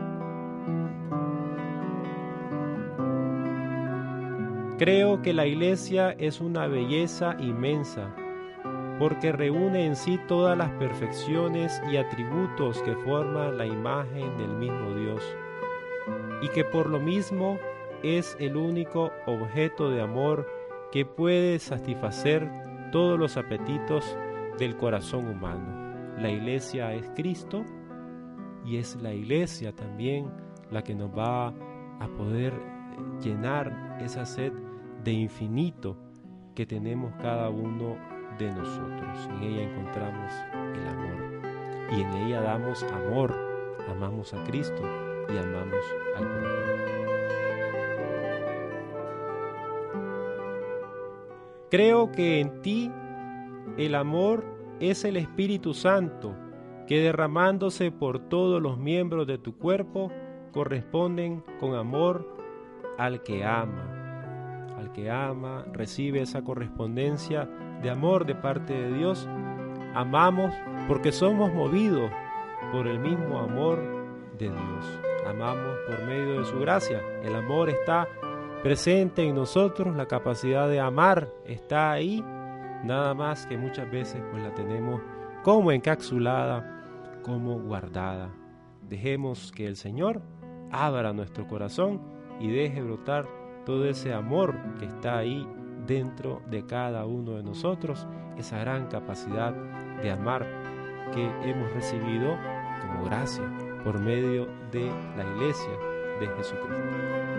Creo 4.80 5.20
que 5.20 5.34
la 5.34 5.46
iglesia 5.46 6.12
es 6.12 6.40
una 6.40 6.66
belleza 6.66 7.36
inmensa 7.38 8.14
porque 8.98 9.30
reúne 9.30 9.84
en 9.84 9.94
sí 9.94 10.18
todas 10.26 10.56
las 10.56 10.70
perfecciones 10.70 11.82
y 11.92 11.98
atributos 11.98 12.80
que 12.80 12.96
forman 12.96 13.58
la 13.58 13.66
imagen 13.66 14.38
del 14.38 14.54
mismo 14.54 14.94
Dios, 14.94 15.22
y 16.40 16.48
que 16.48 16.64
por 16.64 16.88
lo 16.88 16.98
mismo 16.98 17.58
es 18.02 18.38
el 18.40 18.56
único 18.56 19.10
objeto 19.26 19.90
de 19.90 20.00
amor 20.00 20.48
que 20.90 21.04
puede 21.04 21.58
satisfacer 21.58 22.50
todos 22.90 23.18
los 23.18 23.36
apetitos 23.36 24.16
del 24.58 24.78
corazón 24.78 25.28
humano. 25.28 26.16
La 26.18 26.30
iglesia 26.30 26.94
es 26.94 27.06
Cristo 27.14 27.66
y 28.64 28.78
es 28.78 28.96
la 28.96 29.12
iglesia 29.12 29.74
también 29.74 30.30
la 30.70 30.82
que 30.82 30.94
nos 30.94 31.10
va 31.10 31.48
a 31.48 32.08
poder 32.16 32.54
llenar 33.22 33.98
esa 34.00 34.24
sed 34.24 34.49
de 35.04 35.12
infinito 35.12 35.96
que 36.54 36.66
tenemos 36.66 37.12
cada 37.20 37.48
uno 37.48 37.96
de 38.38 38.50
nosotros. 38.50 39.28
En 39.36 39.42
ella 39.42 39.62
encontramos 39.62 40.32
el 40.74 40.88
amor 40.88 41.40
y 41.92 42.00
en 42.02 42.12
ella 42.26 42.40
damos 42.40 42.82
amor, 42.84 43.34
amamos 43.88 44.32
a 44.34 44.42
Cristo 44.44 44.82
y 45.28 45.36
amamos 45.36 45.84
al 46.16 46.26
prójimo. 46.26 46.80
Creo 51.70 52.10
que 52.10 52.40
en 52.40 52.62
ti 52.62 52.90
el 53.76 53.94
amor 53.94 54.44
es 54.80 55.04
el 55.04 55.16
Espíritu 55.16 55.72
Santo 55.72 56.34
que 56.88 57.00
derramándose 57.00 57.92
por 57.92 58.18
todos 58.28 58.60
los 58.60 58.76
miembros 58.76 59.26
de 59.28 59.38
tu 59.38 59.56
cuerpo 59.56 60.10
corresponden 60.52 61.44
con 61.60 61.76
amor 61.76 62.36
al 62.98 63.22
que 63.22 63.44
ama. 63.44 63.99
Que 64.94 65.10
ama 65.10 65.64
recibe 65.72 66.22
esa 66.22 66.42
correspondencia 66.42 67.48
de 67.82 67.90
amor 67.90 68.26
de 68.26 68.34
parte 68.34 68.72
de 68.74 68.92
Dios. 68.92 69.28
Amamos 69.94 70.52
porque 70.88 71.12
somos 71.12 71.52
movidos 71.52 72.10
por 72.72 72.86
el 72.86 72.98
mismo 72.98 73.38
amor 73.38 73.78
de 74.38 74.48
Dios. 74.48 75.00
Amamos 75.26 75.76
por 75.86 76.04
medio 76.06 76.40
de 76.40 76.44
su 76.44 76.58
gracia. 76.58 77.00
El 77.22 77.34
amor 77.34 77.70
está 77.70 78.08
presente 78.62 79.26
en 79.26 79.34
nosotros, 79.34 79.96
la 79.96 80.06
capacidad 80.06 80.68
de 80.68 80.80
amar 80.80 81.32
está 81.46 81.92
ahí, 81.92 82.22
nada 82.84 83.14
más 83.14 83.46
que 83.46 83.56
muchas 83.56 83.90
veces 83.90 84.22
pues 84.30 84.42
la 84.42 84.54
tenemos 84.54 85.00
como 85.42 85.72
encapsulada, 85.72 86.84
como 87.22 87.58
guardada. 87.58 88.30
Dejemos 88.88 89.52
que 89.52 89.66
el 89.66 89.76
Señor 89.76 90.20
abra 90.70 91.12
nuestro 91.12 91.46
corazón 91.46 92.00
y 92.38 92.50
deje 92.50 92.82
brotar 92.82 93.26
todo 93.64 93.86
ese 93.86 94.12
amor 94.12 94.54
que 94.78 94.86
está 94.86 95.18
ahí 95.18 95.46
dentro 95.86 96.42
de 96.50 96.64
cada 96.64 97.04
uno 97.06 97.32
de 97.32 97.42
nosotros, 97.42 98.06
esa 98.36 98.58
gran 98.58 98.86
capacidad 98.86 99.54
de 100.02 100.10
amar 100.10 100.46
que 101.12 101.24
hemos 101.42 101.72
recibido 101.72 102.36
como 102.80 103.04
gracia 103.04 103.44
por 103.84 103.98
medio 103.98 104.46
de 104.70 104.90
la 105.16 105.24
iglesia 105.24 105.72
de 106.20 106.26
Jesucristo. 106.28 107.30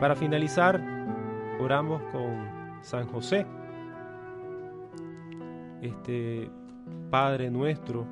Para 0.00 0.14
finalizar, 0.16 0.80
oramos 1.58 2.02
con 2.12 2.82
San 2.82 3.06
José, 3.06 3.46
este 5.80 6.50
Padre 7.10 7.50
nuestro, 7.50 8.06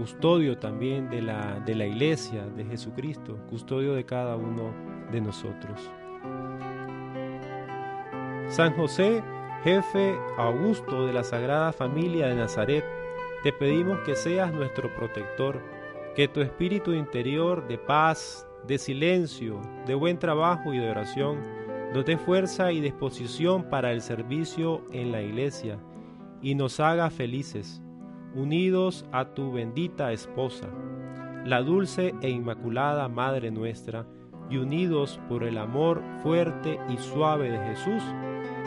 custodio 0.00 0.56
también 0.56 1.10
de 1.10 1.20
la, 1.20 1.60
de 1.60 1.74
la 1.74 1.84
iglesia 1.84 2.46
de 2.56 2.64
Jesucristo, 2.64 3.36
custodio 3.50 3.92
de 3.92 4.06
cada 4.06 4.34
uno 4.34 4.72
de 5.12 5.20
nosotros. 5.20 5.78
San 8.48 8.74
José, 8.76 9.22
jefe 9.62 10.18
augusto 10.38 11.06
de 11.06 11.12
la 11.12 11.22
Sagrada 11.22 11.74
Familia 11.74 12.28
de 12.28 12.34
Nazaret, 12.34 12.82
te 13.42 13.52
pedimos 13.52 13.98
que 14.06 14.16
seas 14.16 14.54
nuestro 14.54 14.88
protector, 14.94 15.60
que 16.16 16.28
tu 16.28 16.40
espíritu 16.40 16.94
interior 16.94 17.68
de 17.68 17.76
paz, 17.76 18.48
de 18.66 18.78
silencio, 18.78 19.60
de 19.86 19.94
buen 19.94 20.18
trabajo 20.18 20.72
y 20.72 20.78
de 20.78 20.90
oración, 20.90 21.44
nos 21.92 22.06
dé 22.06 22.16
fuerza 22.16 22.72
y 22.72 22.80
disposición 22.80 23.64
para 23.64 23.92
el 23.92 24.00
servicio 24.00 24.82
en 24.92 25.12
la 25.12 25.20
iglesia 25.20 25.78
y 26.40 26.54
nos 26.54 26.80
haga 26.80 27.10
felices, 27.10 27.82
unidos 28.34 29.06
a 29.12 29.26
tu 29.26 29.52
bendita 29.52 30.12
esposa, 30.12 30.68
la 31.44 31.62
dulce 31.62 32.14
e 32.22 32.30
inmaculada 32.30 33.08
Madre 33.08 33.50
nuestra, 33.50 34.06
y 34.48 34.56
unidos 34.56 35.20
por 35.28 35.44
el 35.44 35.58
amor 35.58 36.02
fuerte 36.22 36.80
y 36.88 36.96
suave 36.96 37.50
de 37.50 37.58
Jesús, 37.68 38.02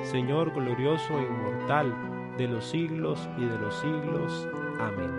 Señor 0.03 0.53
glorioso 0.53 1.19
e 1.19 1.23
inmortal 1.23 1.93
de 2.37 2.47
los 2.47 2.65
siglos 2.65 3.29
y 3.37 3.45
de 3.45 3.59
los 3.59 3.75
siglos. 3.75 4.47
Amén. 4.79 5.11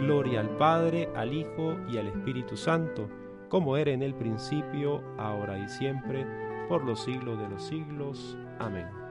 Gloria 0.00 0.40
al 0.40 0.50
Padre, 0.50 1.08
al 1.16 1.32
Hijo 1.32 1.76
y 1.90 1.96
al 1.96 2.08
Espíritu 2.08 2.56
Santo 2.56 3.08
como 3.52 3.76
era 3.76 3.90
en 3.90 4.02
el 4.02 4.14
principio, 4.14 5.02
ahora 5.18 5.58
y 5.58 5.68
siempre, 5.68 6.26
por 6.70 6.82
los 6.84 7.04
siglos 7.04 7.38
de 7.38 7.50
los 7.50 7.62
siglos. 7.62 8.38
Amén. 8.58 9.01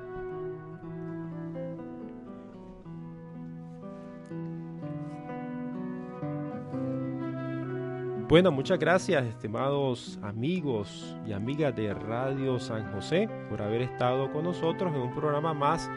Bueno, 8.32 8.50
muchas 8.50 8.80
gracias, 8.80 9.26
estimados 9.26 10.18
amigos 10.22 11.18
y 11.28 11.34
amigas 11.34 11.76
de 11.76 11.94
Radio 11.94 12.62
San 12.62 12.90
José, 12.94 13.28
por 13.50 13.62
haber 13.62 13.82
estado 13.82 14.32
con 14.32 14.46
nosotros 14.46 14.96
en 14.96 15.02
un 15.02 15.14
programa 15.14 15.54
más 15.54 15.92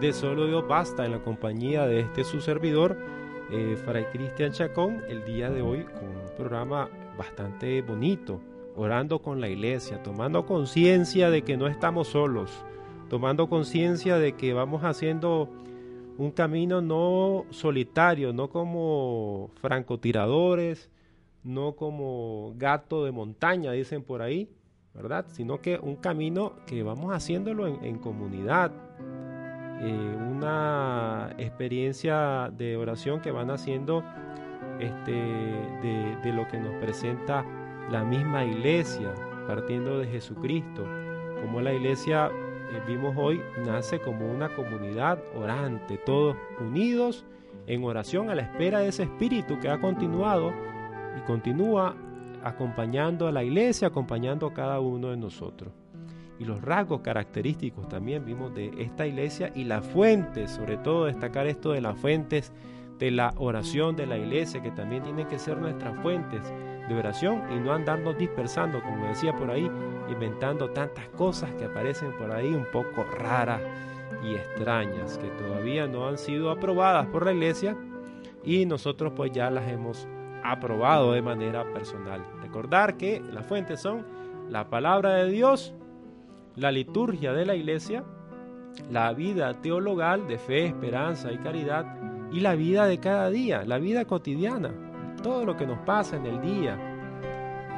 de 0.00 0.12
Solo 0.12 0.48
Dios 0.48 0.66
Basta 0.66 1.04
en 1.04 1.12
la 1.12 1.22
compañía 1.22 1.86
de 1.86 2.00
este 2.00 2.24
su 2.24 2.40
servidor, 2.40 2.98
eh, 3.52 3.76
Fray 3.84 4.06
Cristian 4.06 4.50
Chacón, 4.50 5.04
el 5.08 5.24
día 5.24 5.48
de 5.48 5.62
hoy 5.62 5.84
con 5.84 6.08
un 6.08 6.36
programa 6.36 6.88
bastante 7.16 7.82
bonito, 7.82 8.40
orando 8.74 9.20
con 9.20 9.40
la 9.40 9.48
iglesia, 9.48 10.02
tomando 10.02 10.44
conciencia 10.44 11.30
de 11.30 11.42
que 11.42 11.56
no 11.56 11.68
estamos 11.68 12.08
solos, 12.08 12.50
tomando 13.08 13.48
conciencia 13.48 14.18
de 14.18 14.32
que 14.32 14.54
vamos 14.54 14.82
haciendo 14.82 15.48
un 16.18 16.32
camino 16.32 16.82
no 16.82 17.44
solitario, 17.50 18.32
no 18.32 18.50
como 18.50 19.52
francotiradores, 19.60 20.90
no 21.46 21.76
como 21.76 22.54
gato 22.56 23.04
de 23.04 23.12
montaña, 23.12 23.70
dicen 23.70 24.02
por 24.02 24.20
ahí, 24.20 24.50
¿verdad? 24.94 25.26
Sino 25.28 25.60
que 25.60 25.78
un 25.78 25.96
camino 25.96 26.54
que 26.66 26.82
vamos 26.82 27.14
haciéndolo 27.14 27.68
en, 27.68 27.98
comunidad, 27.98 28.72
eh, 29.80 30.16
una 30.28 31.34
experiencia 31.38 32.50
de 32.56 32.76
oración 32.76 33.20
que 33.20 33.30
van 33.30 33.50
haciendo 33.50 34.02
este, 34.80 35.12
de, 35.12 36.32
lo 36.32 36.48
que 36.48 36.58
nos 36.58 36.74
presenta 36.82 37.44
la 37.90 38.04
misma 38.04 38.44
iglesia, 38.44 39.14
partiendo 39.46 39.98
de 39.98 40.08
Jesucristo. 40.08 40.84
Como 41.42 41.60
la 41.60 41.72
iglesia, 41.72 42.28
eh, 42.72 42.82
vimos 42.88 43.14
hoy, 43.16 43.40
nace 43.64 44.00
como 44.00 44.28
una 44.28 44.48
comunidad 44.48 45.22
orante, 45.36 45.96
todos 45.98 46.36
unidos 46.58 47.24
en 47.68 47.84
oración 47.84 48.30
a 48.30 48.34
la 48.34 48.42
espera 48.42 48.80
de 48.80 48.88
ese 48.88 49.04
espíritu 49.04 49.60
que 49.60 49.68
ha 49.68 49.80
continuado 49.80 50.52
y 51.16 51.20
continúa 51.20 51.94
acompañando 52.44 53.26
a 53.26 53.32
la 53.32 53.42
iglesia, 53.42 53.88
acompañando 53.88 54.46
a 54.46 54.54
cada 54.54 54.80
uno 54.80 55.10
de 55.10 55.16
nosotros. 55.16 55.72
Y 56.38 56.44
los 56.44 56.60
rasgos 56.62 57.00
característicos 57.00 57.88
también 57.88 58.24
vimos 58.24 58.54
de 58.54 58.70
esta 58.78 59.06
iglesia 59.06 59.50
y 59.54 59.64
las 59.64 59.84
fuentes, 59.84 60.50
sobre 60.50 60.76
todo 60.76 61.06
destacar 61.06 61.46
esto 61.46 61.72
de 61.72 61.80
las 61.80 61.98
fuentes 61.98 62.52
de 62.98 63.10
la 63.10 63.34
oración 63.38 63.96
de 63.96 64.06
la 64.06 64.18
iglesia, 64.18 64.62
que 64.62 64.70
también 64.70 65.02
tienen 65.02 65.26
que 65.28 65.38
ser 65.38 65.58
nuestras 65.58 65.96
fuentes 66.02 66.42
de 66.88 66.94
oración 66.94 67.42
y 67.50 67.58
no 67.58 67.72
andarnos 67.72 68.16
dispersando, 68.16 68.82
como 68.82 69.06
decía 69.06 69.34
por 69.34 69.50
ahí, 69.50 69.70
inventando 70.10 70.70
tantas 70.70 71.08
cosas 71.10 71.52
que 71.54 71.64
aparecen 71.64 72.12
por 72.16 72.30
ahí 72.30 72.54
un 72.54 72.66
poco 72.72 73.04
raras 73.04 73.60
y 74.22 74.34
extrañas, 74.34 75.18
que 75.18 75.28
todavía 75.30 75.86
no 75.86 76.06
han 76.06 76.18
sido 76.18 76.50
aprobadas 76.50 77.06
por 77.06 77.24
la 77.24 77.32
iglesia 77.32 77.76
y 78.44 78.66
nosotros 78.66 79.12
pues 79.16 79.32
ya 79.32 79.50
las 79.50 79.68
hemos 79.68 80.06
aprobado 80.44 81.12
de 81.12 81.22
manera 81.22 81.64
personal. 81.72 82.24
Recordar 82.42 82.96
que 82.96 83.20
las 83.20 83.46
fuentes 83.46 83.80
son 83.80 84.04
la 84.48 84.68
palabra 84.68 85.14
de 85.14 85.30
Dios, 85.30 85.74
la 86.54 86.70
liturgia 86.70 87.32
de 87.32 87.46
la 87.46 87.54
iglesia, 87.54 88.04
la 88.90 89.12
vida 89.12 89.52
teologal 89.60 90.26
de 90.26 90.38
fe, 90.38 90.66
esperanza 90.66 91.32
y 91.32 91.38
caridad, 91.38 91.86
y 92.32 92.40
la 92.40 92.54
vida 92.54 92.86
de 92.86 92.98
cada 92.98 93.30
día, 93.30 93.64
la 93.64 93.78
vida 93.78 94.04
cotidiana, 94.04 94.72
todo 95.22 95.44
lo 95.44 95.56
que 95.56 95.66
nos 95.66 95.78
pasa 95.80 96.16
en 96.16 96.26
el 96.26 96.40
día, 96.40 96.76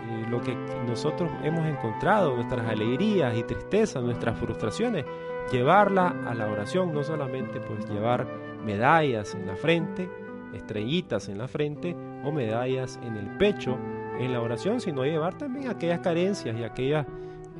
eh, 0.08 0.26
lo 0.28 0.40
que 0.40 0.54
nosotros 0.86 1.30
hemos 1.42 1.66
encontrado, 1.66 2.34
nuestras 2.34 2.66
alegrías 2.66 3.36
y 3.36 3.42
tristezas, 3.42 4.02
nuestras 4.02 4.38
frustraciones, 4.38 5.04
llevarla 5.52 6.14
a 6.26 6.34
la 6.34 6.46
oración, 6.46 6.92
no 6.92 7.02
solamente 7.02 7.60
pues 7.60 7.88
llevar 7.88 8.26
medallas 8.64 9.34
en 9.34 9.46
la 9.46 9.56
frente, 9.56 10.10
estrellitas 10.54 11.28
en 11.28 11.38
la 11.38 11.48
frente 11.48 11.94
o 12.24 12.32
medallas 12.32 12.98
en 13.02 13.16
el 13.16 13.26
pecho 13.38 13.78
en 14.18 14.32
la 14.32 14.40
oración, 14.40 14.80
sino 14.80 15.04
llevar 15.04 15.36
también 15.38 15.68
aquellas 15.68 16.00
carencias 16.00 16.56
y 16.58 16.64
aquellas 16.64 17.06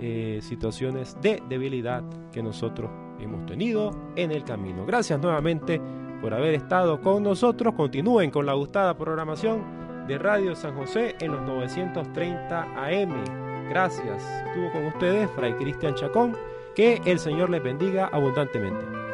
eh, 0.01 0.41
situaciones 0.43 1.17
de 1.21 1.43
debilidad 1.49 2.03
que 2.33 2.43
nosotros 2.43 2.91
hemos 3.21 3.47
tenido 3.47 3.91
en 4.17 4.31
el 4.31 4.45
camino. 4.45 4.85
Gracias 4.87 5.21
nuevamente 5.21 5.81
por 6.21 6.35
haber 6.35 6.55
estado 6.55 7.01
con 7.01 7.23
nosotros. 7.23 7.75
Continúen 7.75 8.31
con 8.31 8.47
la 8.47 8.55
gustada 8.55 8.97
programación 8.97 10.07
de 10.07 10.19
Radio 10.19 10.55
San 10.57 10.75
José 10.75 11.17
en 11.21 11.33
los 11.33 11.43
930 11.43 12.63
AM. 12.77 13.25
Gracias. 13.69 14.25
Estuvo 14.47 14.73
con 14.73 14.87
ustedes 14.87 15.31
Fray 15.33 15.55
Cristian 15.55 15.95
Chacón. 15.95 16.37
Que 16.75 17.01
el 17.05 17.19
Señor 17.19 17.51
les 17.51 17.63
bendiga 17.63 18.07
abundantemente. 18.13 19.08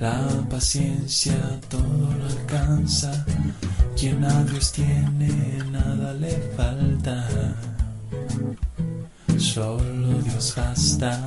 La 0.00 0.28
paciencia 0.48 1.34
todo 1.68 1.82
lo 1.82 2.24
alcanza, 2.26 3.10
quien 3.96 4.24
a 4.24 4.44
Dios 4.44 4.70
tiene, 4.70 5.58
nada 5.72 6.12
le 6.12 6.30
falta. 6.56 7.26
Solo 9.36 10.22
Dios 10.22 10.54
basta, 10.56 11.20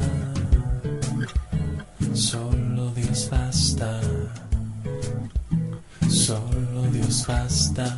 solo 2.14 2.92
Dios 2.92 3.28
basta, 3.30 4.00
solo 6.10 6.84
Dios 6.94 7.26
basta. 7.28 7.98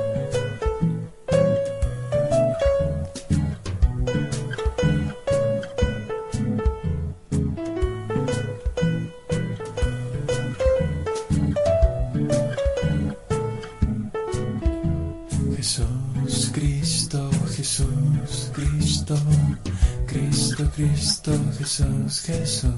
Cristo, 20.81 21.31
Jesús, 21.59 22.21
Jesús, 22.21 22.73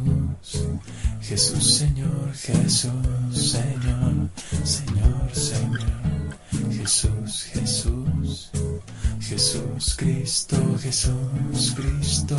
Jesús, 1.21 1.77
Señor, 1.77 2.33
Jesús, 2.33 2.91
Señor, 3.31 4.29
Señor, 4.65 5.31
Señor, 5.31 6.37
Jesús, 6.69 7.43
Jesús, 7.53 8.51
Jesús, 9.21 9.95
Cristo, 9.95 10.57
Jesús, 10.81 11.73
Cristo, 11.77 12.37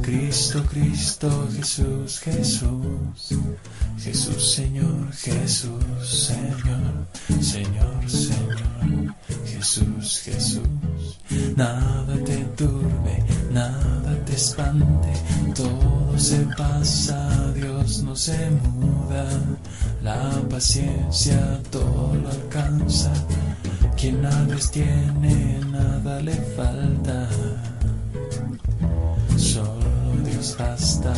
Cristo, 0.00 0.64
Cristo, 0.70 1.48
Jesús, 1.54 2.18
Jesús, 2.20 3.34
Jesús, 3.98 4.54
Señor, 4.54 5.12
Jesús, 5.12 6.08
Señor, 6.08 7.06
Señor, 7.42 7.89
todo 15.54 16.18
se 16.18 16.46
pasa, 16.56 17.52
Dios 17.54 18.02
no 18.02 18.14
se 18.14 18.50
muda, 18.50 19.26
la 20.02 20.42
paciencia 20.48 21.60
todo 21.70 22.14
lo 22.14 22.28
alcanza, 22.28 23.12
quien 23.96 24.24
a 24.24 24.44
Dios 24.44 24.70
tiene, 24.70 25.60
nada 25.70 26.20
le 26.20 26.34
falta, 26.34 27.28
solo 29.36 30.12
Dios 30.24 30.56
basta, 30.58 31.12